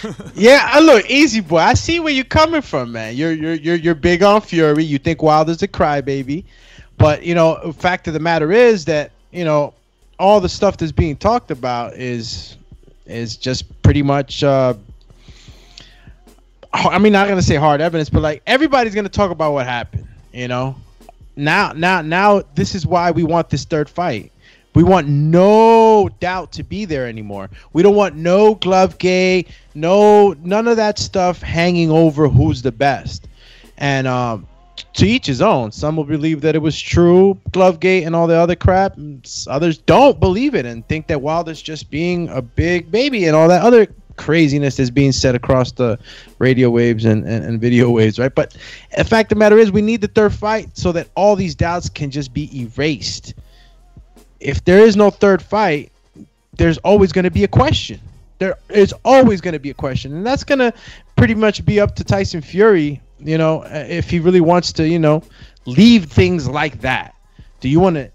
[0.35, 1.59] Yeah, I look easy boy.
[1.59, 3.15] I see where you're coming from, man.
[3.15, 4.83] You're you're you're you're big on Fury.
[4.83, 6.43] You think Wilder's a crybaby,
[6.97, 9.73] but you know, fact of the matter is that you know
[10.19, 12.57] all the stuff that's being talked about is
[13.05, 14.43] is just pretty much.
[14.43, 14.73] Uh,
[16.73, 20.07] I mean, not gonna say hard evidence, but like everybody's gonna talk about what happened.
[20.33, 20.75] You know,
[21.37, 24.32] now now now this is why we want this third fight.
[24.73, 27.49] We want no doubt to be there anymore.
[27.73, 29.45] We don't want no glove gay,
[29.75, 33.27] no none of that stuff hanging over who's the best.
[33.77, 34.47] And um,
[34.93, 35.71] to each his own.
[35.71, 38.97] Some will believe that it was true, glove gate and all the other crap.
[39.47, 43.47] Others don't believe it and think that Wilder's just being a big baby and all
[43.47, 45.97] that other craziness is being said across the
[46.37, 48.33] radio waves and, and, and video waves, right?
[48.33, 48.55] But
[48.95, 51.55] the fact of the matter is, we need the third fight so that all these
[51.55, 53.33] doubts can just be erased
[54.43, 55.91] if there is no third fight,
[56.53, 57.99] there's always going to be a question.
[58.39, 60.73] There is always going to be a question, and that's going to
[61.15, 63.01] pretty much be up to Tyson Fury.
[63.19, 65.23] You know, uh, if he really wants to, you know,
[65.65, 67.15] leave things like that.
[67.61, 68.11] Do you want to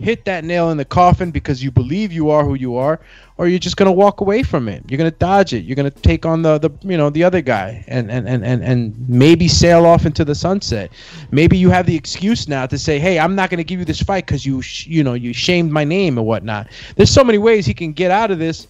[0.00, 3.00] hit that nail in the coffin because you believe you are who you are,
[3.36, 4.82] or you're just going to walk away from it?
[4.88, 5.64] You're going to dodge it.
[5.64, 8.44] You're going to take on the the you know the other guy and and and
[8.44, 10.90] and and maybe sail off into the sunset.
[11.30, 13.84] Maybe you have the excuse now to say, "Hey, I'm not going to give you
[13.84, 17.22] this fight because you sh- you know you shamed my name and whatnot." There's so
[17.22, 18.66] many ways he can get out of this.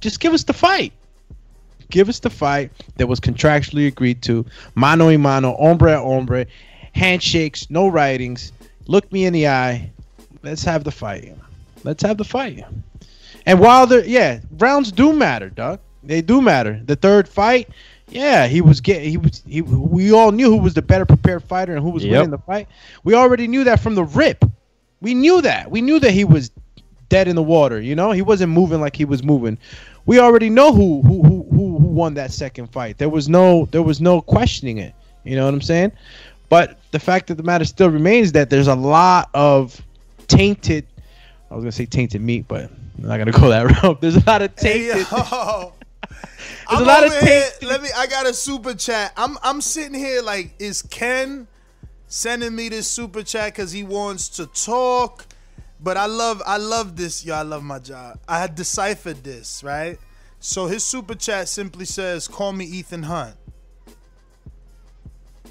[0.00, 0.92] Just give us the fight.
[1.90, 6.46] Give us the fight that was contractually agreed to, mano a mano, hombre a hombre,
[6.92, 8.52] handshakes, no writings.
[8.86, 9.90] Look me in the eye.
[10.44, 11.34] Let's have the fight.
[11.84, 12.64] Let's have the fight.
[13.46, 15.80] And while the yeah, rounds do matter, Doug.
[16.02, 16.80] They do matter.
[16.84, 17.68] The third fight,
[18.08, 21.42] yeah, he was getting he was he we all knew who was the better prepared
[21.42, 22.12] fighter and who was Yep.
[22.12, 22.68] winning the fight.
[23.04, 24.44] We already knew that from the rip.
[25.00, 25.70] We knew that.
[25.70, 26.50] We knew that he was
[27.08, 28.12] dead in the water, you know?
[28.12, 29.56] He wasn't moving like he was moving.
[30.06, 32.98] We already know who who who who, who won that second fight.
[32.98, 34.94] There was no there was no questioning it.
[35.24, 35.92] You know what I'm saying?
[36.50, 39.80] But the fact of the matter still remains that there's a lot of
[40.26, 40.86] tainted
[41.50, 44.00] I was gonna say tainted meat, but I'm not gonna go that route.
[44.00, 45.72] There's a lot of tainted Hey, yo.
[46.68, 47.88] I'm a lot of here- Let me.
[47.96, 49.12] I got a super chat.
[49.16, 51.46] I'm I'm sitting here like, is Ken
[52.08, 55.26] sending me this super chat because he wants to talk?
[55.80, 57.24] But I love I love this.
[57.24, 58.18] Yo, I love my job.
[58.26, 59.98] I had deciphered this right.
[60.40, 63.36] So his super chat simply says, "Call me Ethan Hunt."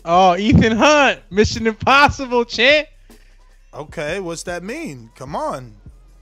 [0.05, 2.87] Oh, Ethan Hunt, Mission Impossible, champ.
[3.73, 5.09] Okay, what's that mean?
[5.15, 5.73] Come on,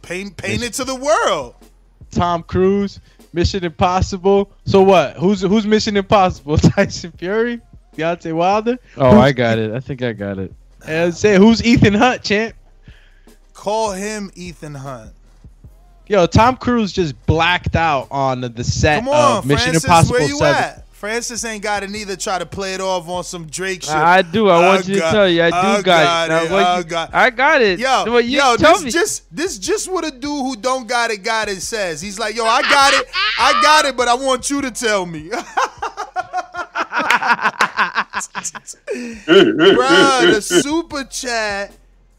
[0.01, 1.55] paint paint it to the world.
[2.11, 2.99] Tom Cruise,
[3.33, 4.51] Mission Impossible.
[4.65, 5.17] So what?
[5.17, 6.57] Who's who's Mission Impossible?
[6.57, 7.59] Tyson Fury,
[7.95, 8.77] Deontay Wilder.
[8.97, 9.71] Oh, Who's- I got it.
[9.73, 10.53] I think I got it.
[10.87, 12.55] And say who's Ethan Hunt, champ?
[13.53, 15.13] Call him Ethan Hunt.
[16.07, 20.13] Yo, Tom Cruise just blacked out on the, the set on, of Mission Francis, Impossible
[20.19, 20.55] where you 7.
[20.63, 20.80] at?
[21.01, 22.15] Francis ain't got it neither.
[22.15, 23.91] Try to play it off on some Drake shit.
[23.95, 24.49] I do.
[24.49, 25.41] I want you to tell you.
[25.41, 26.31] I do I got, it.
[26.31, 26.35] it.
[26.35, 27.79] Now, what I you- got- I got it.
[27.79, 28.91] Yo, Well, you yo, tell this me.
[28.91, 32.01] just this just what a dude who don't got it got it says.
[32.01, 33.07] He's like, yo, I got it,
[33.39, 35.31] I got it, but I want you to tell me.
[38.91, 41.71] Bruh, the super chat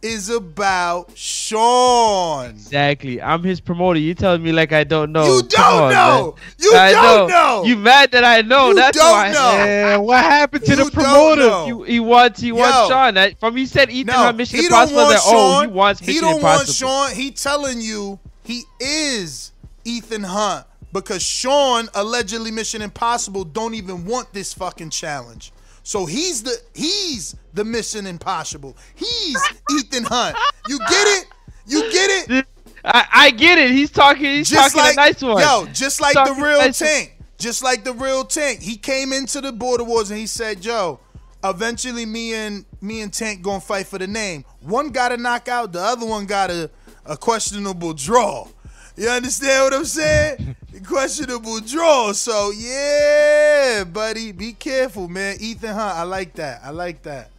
[0.02, 2.50] is about Sean.
[2.50, 3.22] Exactly.
[3.22, 3.98] I'm his promoter.
[3.98, 5.24] You telling me like I don't know.
[5.36, 6.34] You don't on, know.
[6.36, 6.44] man.
[6.58, 7.62] You I don't know.
[7.64, 8.68] You mad that I know?
[8.70, 9.30] You That's don't why.
[9.30, 9.52] know.
[9.64, 11.40] Yeah, what happened to You the promoter?
[11.42, 11.82] know.
[11.84, 12.40] He, he wants.
[12.40, 12.56] He Yo.
[12.56, 13.14] wants Sean.
[13.14, 15.06] That, from he said Ethan No, Hunt Mission he Impossible.
[15.08, 16.88] That, oh, he wants He Mission don't Impossible.
[16.88, 17.16] want Sean.
[17.22, 19.52] He telling you he is
[19.84, 25.52] Ethan Hunt because Sean allegedly Mission Impossible don't even want this fucking challenge.
[25.82, 28.76] So he's the he's the Mission Impossible.
[28.94, 29.40] He's
[29.78, 30.36] Ethan Hunt.
[30.68, 31.26] You get it?
[31.66, 32.46] You get it?
[32.84, 33.70] I, I get it.
[33.70, 34.24] He's talking.
[34.24, 35.40] He's just talking like nice one.
[35.42, 37.16] Yo, just like the real nice- tank.
[37.38, 38.60] Just like the real tank.
[38.60, 41.00] He came into the border wars and he said, "Yo,
[41.42, 44.44] eventually me and me and Tank gonna fight for the name.
[44.60, 46.70] One got a knockout, the other one got a,
[47.04, 48.46] a questionable draw.
[48.96, 50.56] You understand what I'm saying?
[50.86, 52.12] questionable draw.
[52.12, 55.36] So yeah, buddy, be careful, man.
[55.40, 56.60] Ethan Hunt, I like that.
[56.64, 57.30] I like that.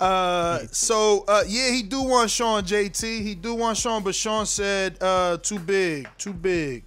[0.00, 3.22] Uh, so uh, yeah, he do want Sean JT.
[3.22, 6.84] He do want Sean, but Sean said uh, too big, too big.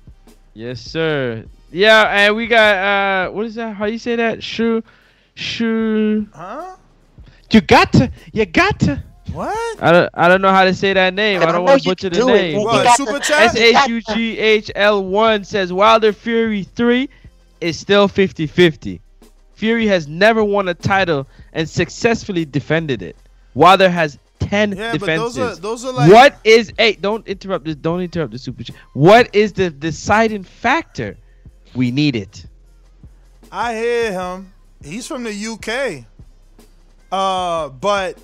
[0.54, 1.46] Yes, sir.
[1.72, 3.76] Yeah, and we got uh, what is that?
[3.76, 4.44] How you say that?
[4.44, 4.84] Shu,
[5.36, 6.28] shu.
[6.34, 6.76] Huh?
[7.52, 8.12] You got to.
[8.34, 9.04] You got to.
[9.34, 9.82] What?
[9.84, 10.10] I don't.
[10.14, 11.42] I don't know how to say that name.
[11.42, 12.64] I don't want to butcher the name.
[12.64, 13.56] What, super chat?
[13.56, 17.10] S H U G H L one says Wilder Fury three
[17.60, 19.00] is still 50-50.
[19.56, 23.16] Fury has never won a title and successfully defended it.
[23.56, 25.36] Wilder has ten Yeah, but defenses.
[25.36, 26.94] those are those are like what is hey?
[26.94, 27.76] Don't interrupt this.
[27.76, 28.76] Don't interrupt the super chat.
[28.94, 31.18] What is the deciding factor?
[31.76, 32.46] We need it.
[33.52, 34.54] I hear him.
[34.84, 36.06] He's from the UK.
[37.12, 38.18] Uh, but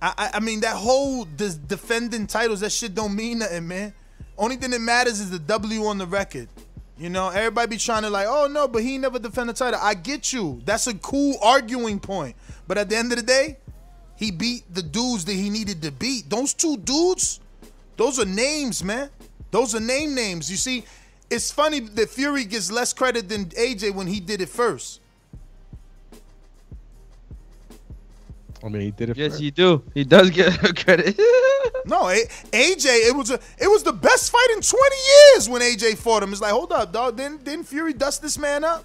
[0.00, 3.92] I, I, mean that whole this defending titles, that shit don't mean nothing, man.
[4.36, 6.48] Only thing that matters is the W on the record.
[6.96, 9.80] You know, everybody be trying to like, oh no, but he never defended the title.
[9.82, 10.60] I get you.
[10.64, 12.36] That's a cool arguing point.
[12.68, 13.56] But at the end of the day,
[14.16, 16.30] he beat the dudes that he needed to beat.
[16.30, 17.40] Those two dudes,
[17.96, 19.10] those are names, man.
[19.50, 20.50] Those are name names.
[20.50, 20.84] You see,
[21.30, 25.00] it's funny that Fury gets less credit than AJ when he did it first.
[28.64, 29.16] I mean, he did it.
[29.16, 29.42] Yes, first.
[29.42, 29.82] he do.
[29.94, 30.52] He does get
[30.84, 31.18] credit.
[31.84, 34.96] No, A- AJ, it was a, it was the best fight in 20
[35.34, 36.32] years when AJ fought him.
[36.32, 37.16] It's like, hold up, dog.
[37.16, 38.84] Didn't didn't Fury dust this man up?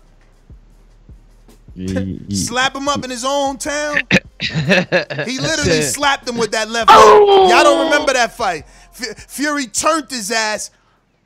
[2.30, 4.02] Slap him up in his own town.
[4.40, 7.46] He literally slapped him with that left oh!
[7.46, 7.52] hook.
[7.52, 8.66] Y'all don't remember that fight.
[8.92, 10.70] Fu- Fury turned his ass,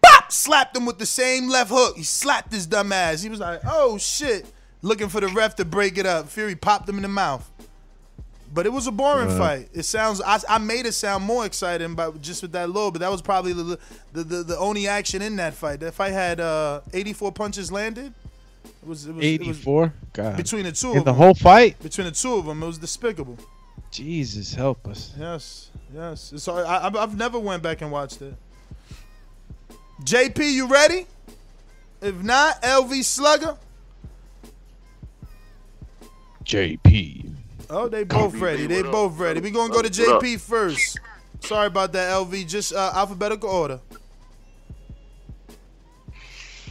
[0.01, 1.97] bop, slapped him with the same left hook.
[1.97, 3.23] He slapped his dumb ass.
[3.23, 4.45] He was like, oh shit,
[4.83, 6.29] looking for the ref to break it up.
[6.29, 7.49] Fury popped him in the mouth.
[8.57, 9.37] But it was a boring Right.
[9.37, 9.69] fight.
[9.71, 12.89] It sounds I, I made it sound more exciting, but just with that low.
[12.89, 13.77] But that was probably the
[14.13, 15.79] the, the the only action in that fight.
[15.81, 18.11] That fight had uh, 84 punches landed.
[18.65, 19.93] It was it was 84.
[20.13, 20.37] God.
[20.37, 21.15] between the two In of the them.
[21.21, 21.77] whole fight.
[21.83, 23.37] Between the two of them, it was despicable.
[23.91, 25.13] Jesus help us.
[25.19, 26.33] Yes, yes.
[26.33, 28.33] It's all, I, I've- I've never went back and watched it.
[30.03, 31.05] JP, you ready?
[32.01, 33.55] If not, LV Slugger.
[36.43, 37.26] JP.
[37.69, 38.67] Oh, they both ready.
[38.67, 39.41] They both ready.
[39.41, 40.99] We gonna go to JP first.
[41.41, 42.47] Sorry about that, LV.
[42.47, 43.79] Just uh, alphabetical order.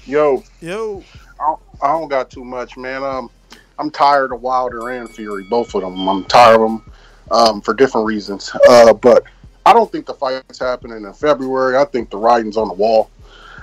[0.07, 1.03] Yo, yo,
[1.41, 3.03] I don't, I don't got too much, man.
[3.03, 3.31] Um,
[3.79, 6.09] I'm tired of Wilder and Fury, both of them.
[6.09, 6.93] I'm tired of them
[7.31, 8.51] um, for different reasons.
[8.69, 9.25] Uh, but
[9.67, 11.77] I don't think the fight's happening in February.
[11.77, 13.11] I think the writing's on the wall.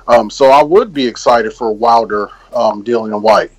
[0.07, 3.51] Um, so I would be excited for Wilder, um, in Whyte.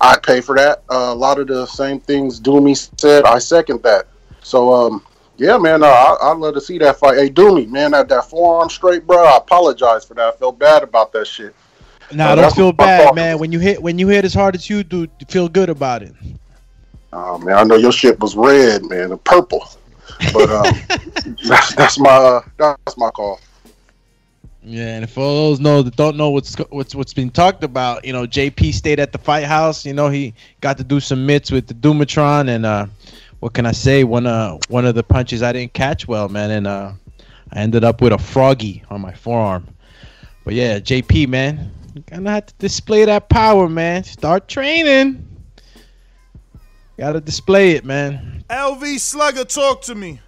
[0.00, 0.82] I'd pay for that.
[0.90, 3.24] Uh, a lot of the same things Doomy said.
[3.24, 4.06] I second that.
[4.42, 5.04] So um,
[5.36, 7.18] yeah, man, uh, I, I'd love to see that fight.
[7.18, 9.24] Hey, Doomy, man, that that forearm straight, bro.
[9.24, 10.34] I apologize for that.
[10.34, 11.54] I felt bad about that shit.
[12.12, 13.38] Nah, Uh, don't feel bad, man.
[13.38, 16.12] When you hit when you hit as hard as you do, feel good about it.
[17.12, 19.68] Oh man, I know your shit was red, man, and purple.
[20.32, 20.74] But um,
[21.48, 23.40] that's that's my uh, that's my call.
[24.62, 28.12] Yeah, and for those know that don't know what's what's what's been talked about, you
[28.12, 29.86] know, JP stayed at the fight house.
[29.86, 32.86] You know, he got to do some mitts with the Dumatron, and uh,
[33.40, 34.04] what can I say?
[34.04, 36.92] One uh one of the punches I didn't catch well, man, and uh,
[37.52, 39.66] I ended up with a froggy on my forearm.
[40.44, 44.04] But yeah, JP, man, you gonna have to display that power, man.
[44.04, 45.26] Start training.
[46.98, 48.44] Gotta display it, man.
[48.50, 50.20] LV Slugger, talk to me.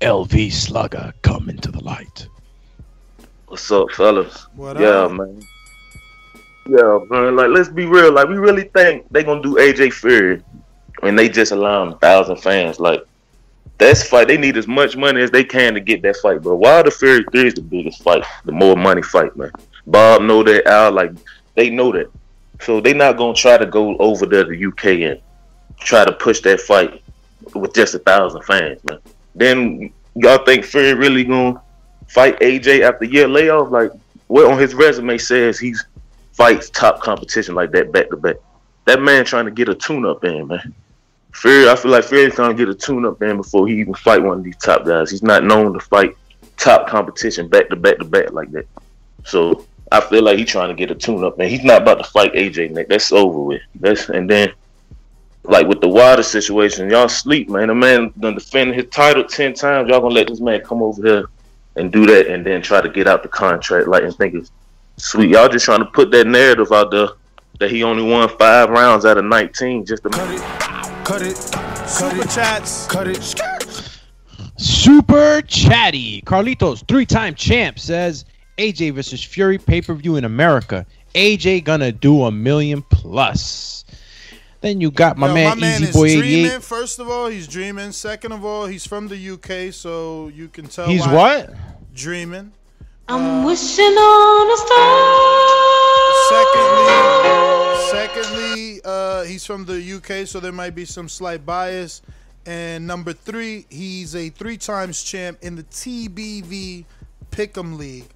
[0.00, 2.26] LV Slugger, come into the light.
[3.48, 4.46] What's up, fellas?
[4.54, 5.12] What yeah, up?
[5.12, 5.42] man.
[6.66, 7.36] Yeah, man.
[7.36, 8.10] Like, let's be real.
[8.10, 10.42] Like, we really think they gonna do AJ Fury,
[11.02, 12.80] and they just allowing a thousand fans.
[12.80, 13.04] Like,
[13.76, 14.28] that's fight.
[14.28, 16.42] They need as much money as they can to get that fight.
[16.42, 19.50] But Wilder Fury three is the biggest fight, the more money fight, man.
[19.86, 20.66] Bob know that.
[20.66, 21.12] Al, like,
[21.56, 22.10] they know that.
[22.60, 25.20] So they not gonna try to go over there to UK and
[25.78, 27.02] try to push that fight
[27.54, 28.98] with just a thousand fans, man.
[29.34, 31.60] Then y'all think Fury really gonna
[32.08, 33.70] fight AJ after year layoff?
[33.70, 33.92] Like
[34.26, 35.84] what on his resume says he's
[36.32, 38.36] fights top competition like that back to back.
[38.86, 40.74] That man trying to get a tune up in, man.
[41.32, 43.94] Fury, I feel like Fury's trying to get a tune up in before he even
[43.94, 45.10] fight one of these top guys.
[45.10, 46.16] He's not known to fight
[46.56, 48.66] top competition back to back to back like that.
[49.24, 51.48] So I feel like he's trying to get a tune up, man.
[51.48, 52.72] he's not about to fight AJ.
[52.72, 53.62] Nick, that's over with.
[53.76, 54.52] That's and then
[55.50, 57.68] like with the Wilder situation, y'all sleep, man.
[57.68, 59.88] The man done defended his title ten times.
[59.88, 61.24] Y'all gonna let this man come over here
[61.74, 64.52] and do that, and then try to get out the contract, like and think it's
[64.96, 65.30] sweet.
[65.30, 67.08] Y'all just trying to put that narrative out there
[67.58, 69.84] that he only won five rounds out of nineteen.
[69.84, 70.08] Just to
[71.04, 71.36] Cut it.
[71.88, 72.86] Super chats.
[72.86, 73.90] Cut it.
[74.56, 76.22] Super chatty.
[76.22, 78.24] Carlitos, three time champ, says
[78.58, 80.86] AJ versus Fury pay per view in America.
[81.16, 83.84] AJ gonna do a million plus.
[84.60, 86.46] Then you got my Yo, man, my man Easy is Boy dreaming.
[86.46, 86.62] 88.
[86.62, 87.92] First of all, he's dreaming.
[87.92, 90.86] Second of all, he's from the UK, so you can tell.
[90.86, 91.14] He's why-
[91.46, 91.54] what?
[91.94, 92.52] Dreaming.
[93.08, 95.80] I'm wishing on a star.
[96.30, 102.02] Secondly, secondly, uh, he's from the UK, so there might be some slight bias.
[102.46, 106.84] And number three, he's a three times champ in the TBV
[107.32, 108.08] Pick'em League.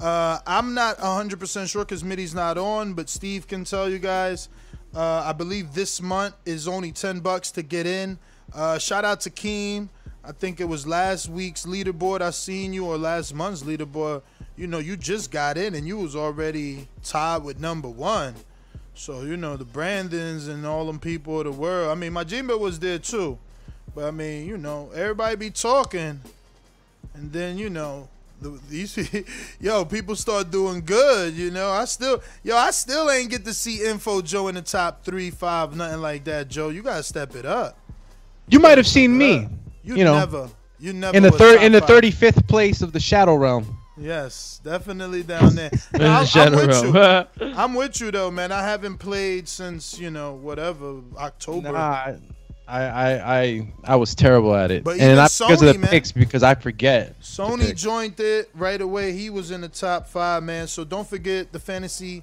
[0.00, 4.48] Uh, I'm not 100% sure because Mitty's not on, but Steve can tell you guys.
[4.94, 8.18] Uh, I believe this month is only 10 bucks to get in.
[8.52, 9.88] Uh, shout out to Keem.
[10.24, 14.22] I think it was last week's leaderboard I seen you or last month's leaderboard.
[14.56, 18.34] You know, you just got in and you was already tied with number one.
[18.94, 21.90] So, you know, the Brandons and all them people of the world.
[21.90, 23.38] I mean, my Jimba was there too.
[23.94, 26.20] But I mean, you know, everybody be talking.
[27.14, 28.08] And then, you know,
[28.68, 29.24] these
[29.60, 31.70] yo, people start doing good, you know.
[31.70, 35.30] I still yo, I still ain't get to see info Joe in the top three,
[35.30, 36.68] five, nothing like that, Joe.
[36.70, 37.78] You gotta step it up.
[38.48, 39.48] You might have seen me.
[39.82, 41.88] You, You know, never you never in the third in the five.
[41.88, 43.76] thirty fifth place of the Shadow Realm.
[43.96, 45.70] Yes, definitely down there.
[45.94, 47.28] In I'm, the shadow I'm with realm.
[47.40, 47.46] you.
[47.54, 48.50] I'm with you though, man.
[48.50, 51.72] I haven't played since you know whatever October.
[51.72, 52.12] Nah,
[52.70, 55.90] I, I I I was terrible at it, But and not because of the man.
[55.90, 57.20] picks, because I forget.
[57.20, 59.12] Sony joined it right away.
[59.12, 60.66] He was in the top five, man.
[60.68, 62.22] So don't forget the fantasy,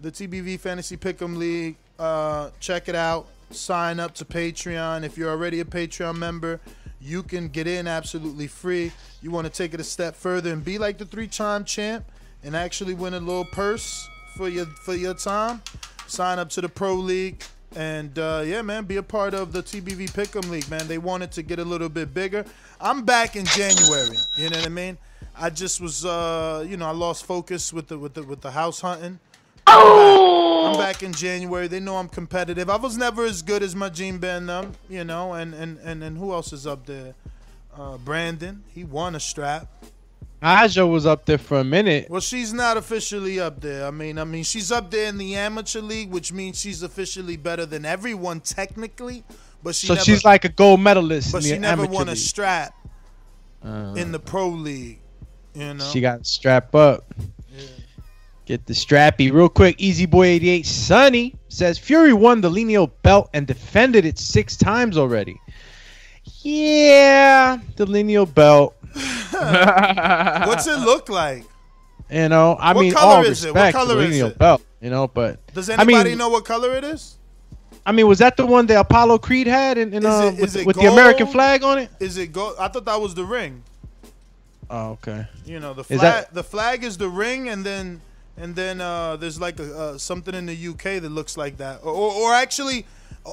[0.00, 1.76] the TBV Fantasy Pick'em League.
[1.98, 3.26] Uh, check it out.
[3.50, 5.04] Sign up to Patreon.
[5.04, 6.60] If you're already a Patreon member,
[7.00, 8.92] you can get in absolutely free.
[9.22, 12.04] You want to take it a step further and be like the three-time champ
[12.44, 15.62] and actually win a little purse for your for your time.
[16.06, 17.42] Sign up to the Pro League.
[17.76, 20.88] And uh, yeah, man, be a part of the TBV Pick'em League, man.
[20.88, 22.44] They wanted to get a little bit bigger.
[22.80, 24.16] I'm back in January.
[24.36, 24.98] You know what I mean?
[25.36, 28.50] I just was, uh, you know, I lost focus with the with the with the
[28.50, 29.20] house hunting.
[29.66, 30.68] I'm back.
[30.68, 31.68] I'm back in January.
[31.68, 32.70] They know I'm competitive.
[32.70, 35.34] I was never as good as my Gene Ben, them, you know.
[35.34, 37.14] And and and and who else is up there?
[37.76, 38.64] Uh, Brandon.
[38.74, 39.68] He won a strap.
[40.40, 42.08] Aja was up there for a minute.
[42.08, 43.86] Well, she's not officially up there.
[43.86, 47.36] I mean, I mean, she's up there in the amateur league, which means she's officially
[47.36, 49.24] better than everyone technically.
[49.62, 51.32] But she so never, she's like a gold medalist.
[51.32, 52.72] but in the she never won a strap
[53.64, 55.00] Uh, in the pro league.
[55.54, 57.12] You know, She got strap up.
[58.46, 59.74] Get the strappy real quick.
[59.78, 64.96] Easy boy 88 Sunny says Fury won the lineal belt and defended it six times
[64.96, 65.38] already.
[66.42, 68.74] Yeah, the lineal belt.
[70.46, 71.44] What's it look like?
[72.10, 73.54] You know, I mean, What mean, color all is it?
[73.54, 74.38] What respect to color is it?
[74.38, 74.62] belt.
[74.80, 77.16] You know, but Does I anybody mean, know what color it is?
[77.84, 80.66] I mean, was that the one that Apollo Creed had, in, in, uh, it- with,
[80.66, 81.90] with the American flag on it?
[82.00, 82.54] Is it gold?
[82.58, 83.62] I thought that was the ring.
[84.70, 85.26] Oh, okay.
[85.46, 86.00] You know, the flag.
[86.00, 88.00] that- the flag is the ring, and then
[88.36, 91.80] and then uh, there's like a, uh, something in the UK that looks like that,
[91.82, 92.86] or, or, or actually,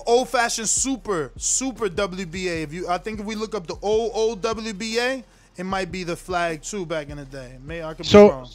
[0.08, 2.64] old fashioned super super WBA.
[2.64, 5.24] If you, I think if we look up the old old WBA,
[5.58, 7.58] it might be the flag too back in the day.
[7.64, 8.50] May I could be So, wrong.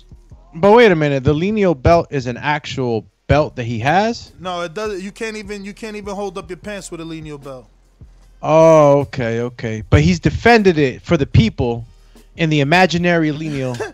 [0.55, 1.25] but wait a minute.
[1.25, 4.33] The lineal belt is an actual belt that he has.
[4.41, 5.01] No, it doesn't.
[5.03, 7.67] You can't even you can't even hold up your pants with a lineal belt.
[8.43, 9.83] Oh, okay, okay.
[9.89, 11.85] But he's defended it for the people
[12.37, 13.77] in the imaginary lineal.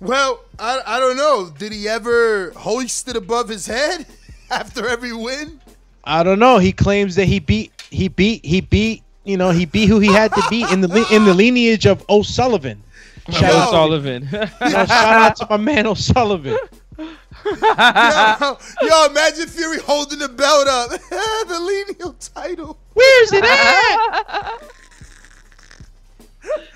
[0.00, 1.48] Well, I, I don't know.
[1.56, 4.04] Did he ever hoist it above his head
[4.50, 5.60] after every win?
[6.02, 6.58] I don't know.
[6.58, 9.04] He claims that he beat, he beat, he beat.
[9.24, 11.86] You know, he be who he had to be in the li- in the lineage
[11.86, 12.82] of O'Sullivan.
[13.30, 14.28] Shout out- O'Sullivan.
[14.32, 16.58] No, shout out to my man O'Sullivan.
[16.98, 20.90] yo, yo, imagine Fury holding the belt up,
[21.48, 22.78] the lineal title.
[22.94, 24.60] Where's it at?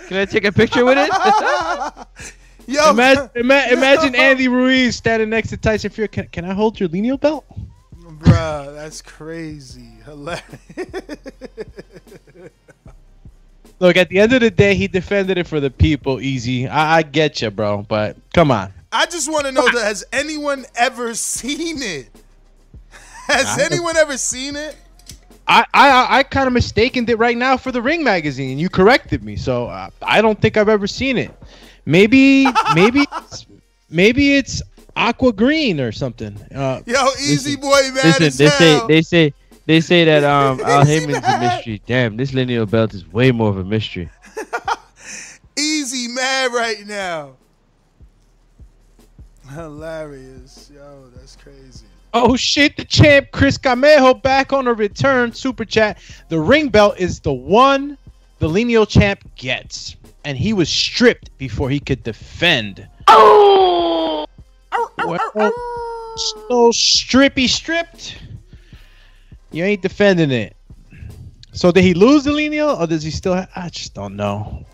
[0.08, 1.10] Can I take a picture with it?
[2.68, 6.08] Yo, imagine, ima- imagine Andy Ruiz standing next to Tyson Fury.
[6.08, 7.44] Can, can I hold your lineal belt?
[7.96, 9.88] Bruh, that's crazy.
[10.06, 10.42] Hilarious.
[13.78, 16.20] Look, at the end of the day, he defended it for the people.
[16.20, 17.84] Easy, I, I get you, bro.
[17.86, 22.08] But come on, I just want to know that has anyone ever seen it?
[23.26, 24.76] Has I- anyone ever seen it?
[25.48, 28.58] I I, I kind of mistaken it right now for the Ring magazine.
[28.58, 31.30] You corrected me, so uh, I don't think I've ever seen it.
[31.84, 32.44] Maybe
[32.74, 33.46] maybe it's-
[33.90, 34.62] maybe it's
[34.96, 36.34] aqua green or something.
[36.54, 39.34] Uh, Yo, Easy Boy mad Listen, they say they say
[39.66, 41.82] they say that um Al Is Haymon's a mystery.
[41.86, 44.08] Damn, this lineal belt is way more of a mystery.
[45.58, 47.34] Easy mad right now.
[49.50, 50.70] Hilarious.
[50.74, 51.86] Yo, that's crazy.
[52.12, 55.98] Oh shit, the champ Chris Camejo back on a return super chat.
[56.28, 57.98] The ring belt is the one
[58.38, 59.96] the lineal champ gets.
[60.24, 62.88] And he was stripped before he could defend.
[63.06, 64.26] Oh
[64.98, 65.52] well,
[66.48, 68.18] so strippy stripped.
[69.56, 70.54] You ain't defending it.
[71.52, 74.66] So did he lose the lineal or does he still I just don't know.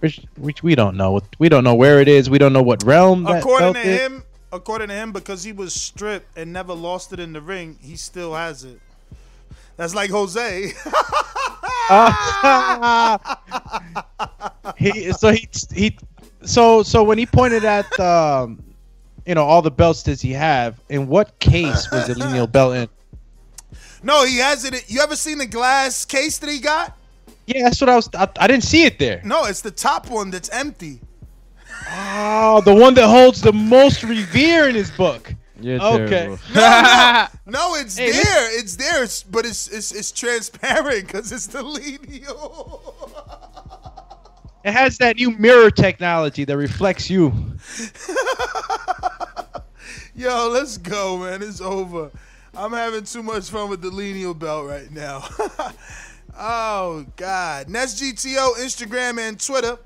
[0.00, 1.20] Which, which we don't know.
[1.38, 2.30] We don't know where it is.
[2.30, 4.00] We don't know what realm that according to is.
[4.00, 7.78] him, according to him, because he was stripped and never lost it in the ring,
[7.82, 8.80] he still has it.
[9.76, 10.68] That's like Jose.
[14.78, 15.98] he so he he
[16.42, 18.62] so so when he pointed at um
[19.26, 22.74] you know all the belts does he have in what case was the lineal belt
[22.74, 22.88] in
[24.02, 24.88] no, he has it.
[24.90, 26.96] You ever seen the glass case that he got?
[27.48, 30.10] yeah that's what i was i, I didn't see it there No, it's the top
[30.10, 31.00] one that's empty.
[31.92, 36.26] oh the one that holds the most revere in his book You're okay.
[36.54, 38.58] No, no, no it's Hey, there.
[38.58, 42.94] It's there, it's, but it's it's, it's transparent because it's the lineal.
[44.64, 47.32] it has that new mirror technology that reflects you
[50.16, 51.42] Yo, let's go, man.
[51.42, 52.10] It's over.
[52.56, 55.28] I'm having too much fun with the lineal belt right now.
[56.38, 57.68] oh God.
[57.68, 59.78] Nest GTO, Instagram and Twitter.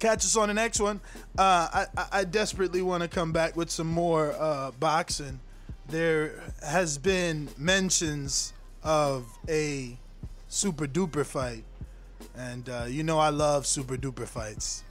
[0.00, 1.00] Catch us on the next one.
[1.38, 5.40] Uh, I, I, desperately want to come back with some more uh, boxing.
[5.88, 9.96] There has been mentions of a
[10.48, 11.64] super duper fight,
[12.34, 14.84] and uh, you know I love super duper fights.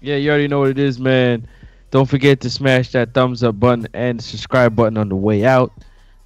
[0.00, 1.46] Yeah, you already know what it is, man.
[1.90, 5.72] Don't forget to smash that thumbs up button and subscribe button on the way out.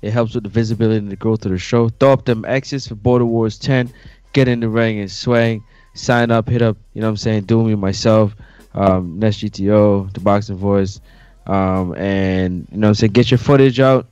[0.02, 1.88] It helps with the visibility and the growth of the show.
[1.88, 3.90] Throw up them X's for Border Wars 10.
[4.34, 5.64] Get in the ring and swing.
[5.94, 8.34] Sign up, hit up, you know what I'm saying, do me myself,
[8.74, 11.00] um, Nest GTO, The Boxing Voice.
[11.46, 14.08] Um, and, you know what I'm saying, get your footage out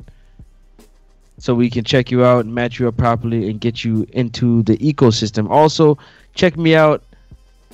[1.38, 4.62] so we can check you out and match you up properly and get you into
[4.62, 5.50] the ecosystem.
[5.50, 5.98] Also,
[6.34, 7.02] check me out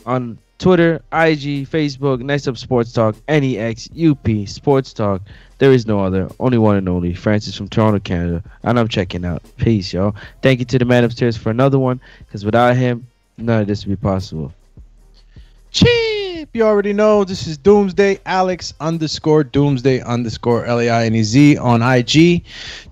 [0.07, 5.23] on Twitter, IG, Facebook, Nice Up Sports Talk, NEX, UP, Sports Talk.
[5.59, 7.15] There is no other, only one and only.
[7.15, 8.43] Francis from Toronto, Canada.
[8.65, 9.43] And I'm checking out.
[9.57, 10.17] Peace, y'all.
[10.43, 13.07] Thank you to the man upstairs for another one, because without him,
[13.37, 14.53] none of this would be possible.
[15.71, 16.49] Cheap.
[16.55, 21.23] You already know this is Doomsday Alex underscore Doomsday underscore L A I N E
[21.23, 22.45] Z on IG,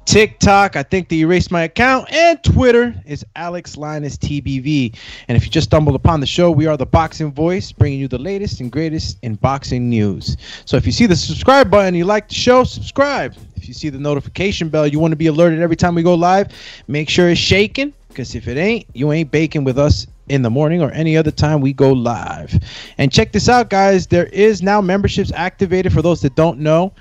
[0.05, 0.77] TikTok.
[0.77, 4.95] I think they erased my account and Twitter is Alex Lainez TBV.
[5.29, 8.09] And if you just stumbled upon the show, we are the Boxing Voice, bringing you
[8.09, 10.37] the latest and greatest in boxing news.
[10.67, 13.35] So if you see the subscribe button, you like the show, subscribe.
[13.57, 16.15] If you see the notification bell, you want to be alerted every time we go
[16.15, 16.53] live.
[16.89, 20.51] Make sure it's shaking because if it ain't, you ain't baking with us in the
[20.51, 22.59] morning or any other time we go live.
[22.99, 24.07] And check this out, guys.
[24.07, 26.93] There is now memberships activated for those that don't know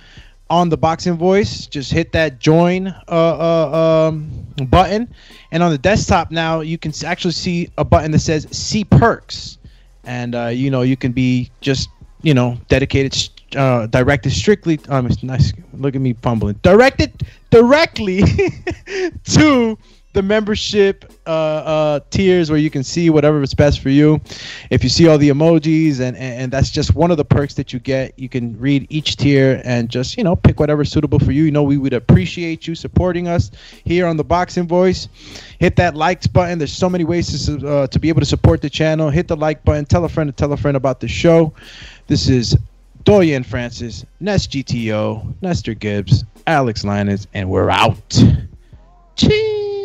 [0.49, 1.65] on the Boxing Voice.
[1.65, 4.29] Just hit that join uh, uh, um,
[4.67, 5.13] button.
[5.51, 9.57] And on the desktop now, you can actually see a button that says see perks.
[10.03, 11.89] and uh, you know you can be just
[12.21, 13.15] you know dedicated,
[13.55, 14.79] uh, directed strictly.
[14.89, 15.53] Um, it's nice.
[15.73, 16.59] Look at me fumbling.
[16.61, 18.23] Directed directly
[19.25, 19.77] to
[20.15, 24.21] the membership uh, uh, tiers where you can see whatever is best for you.
[24.69, 27.73] If you see all the emojis, and, and that's just one of the perks that
[27.73, 28.17] you get.
[28.17, 31.43] You can read each tier and just you know pick whatever's suitable for you.
[31.43, 33.51] You know we would appreciate you supporting us
[33.83, 35.09] here on the Boxing Voice.
[35.59, 36.57] Hit that likes button.
[36.57, 39.09] There's so many ways to uh, to be able to support the channel.
[39.09, 39.85] Hit the like button.
[39.85, 41.53] Tell a friend to tell a friend about the show.
[42.07, 42.57] This is
[43.03, 48.23] Dorian Francis, Nest GTO, Nestor Gibbs, Alex Lainez, and we're out.
[49.17, 49.84] Cheers.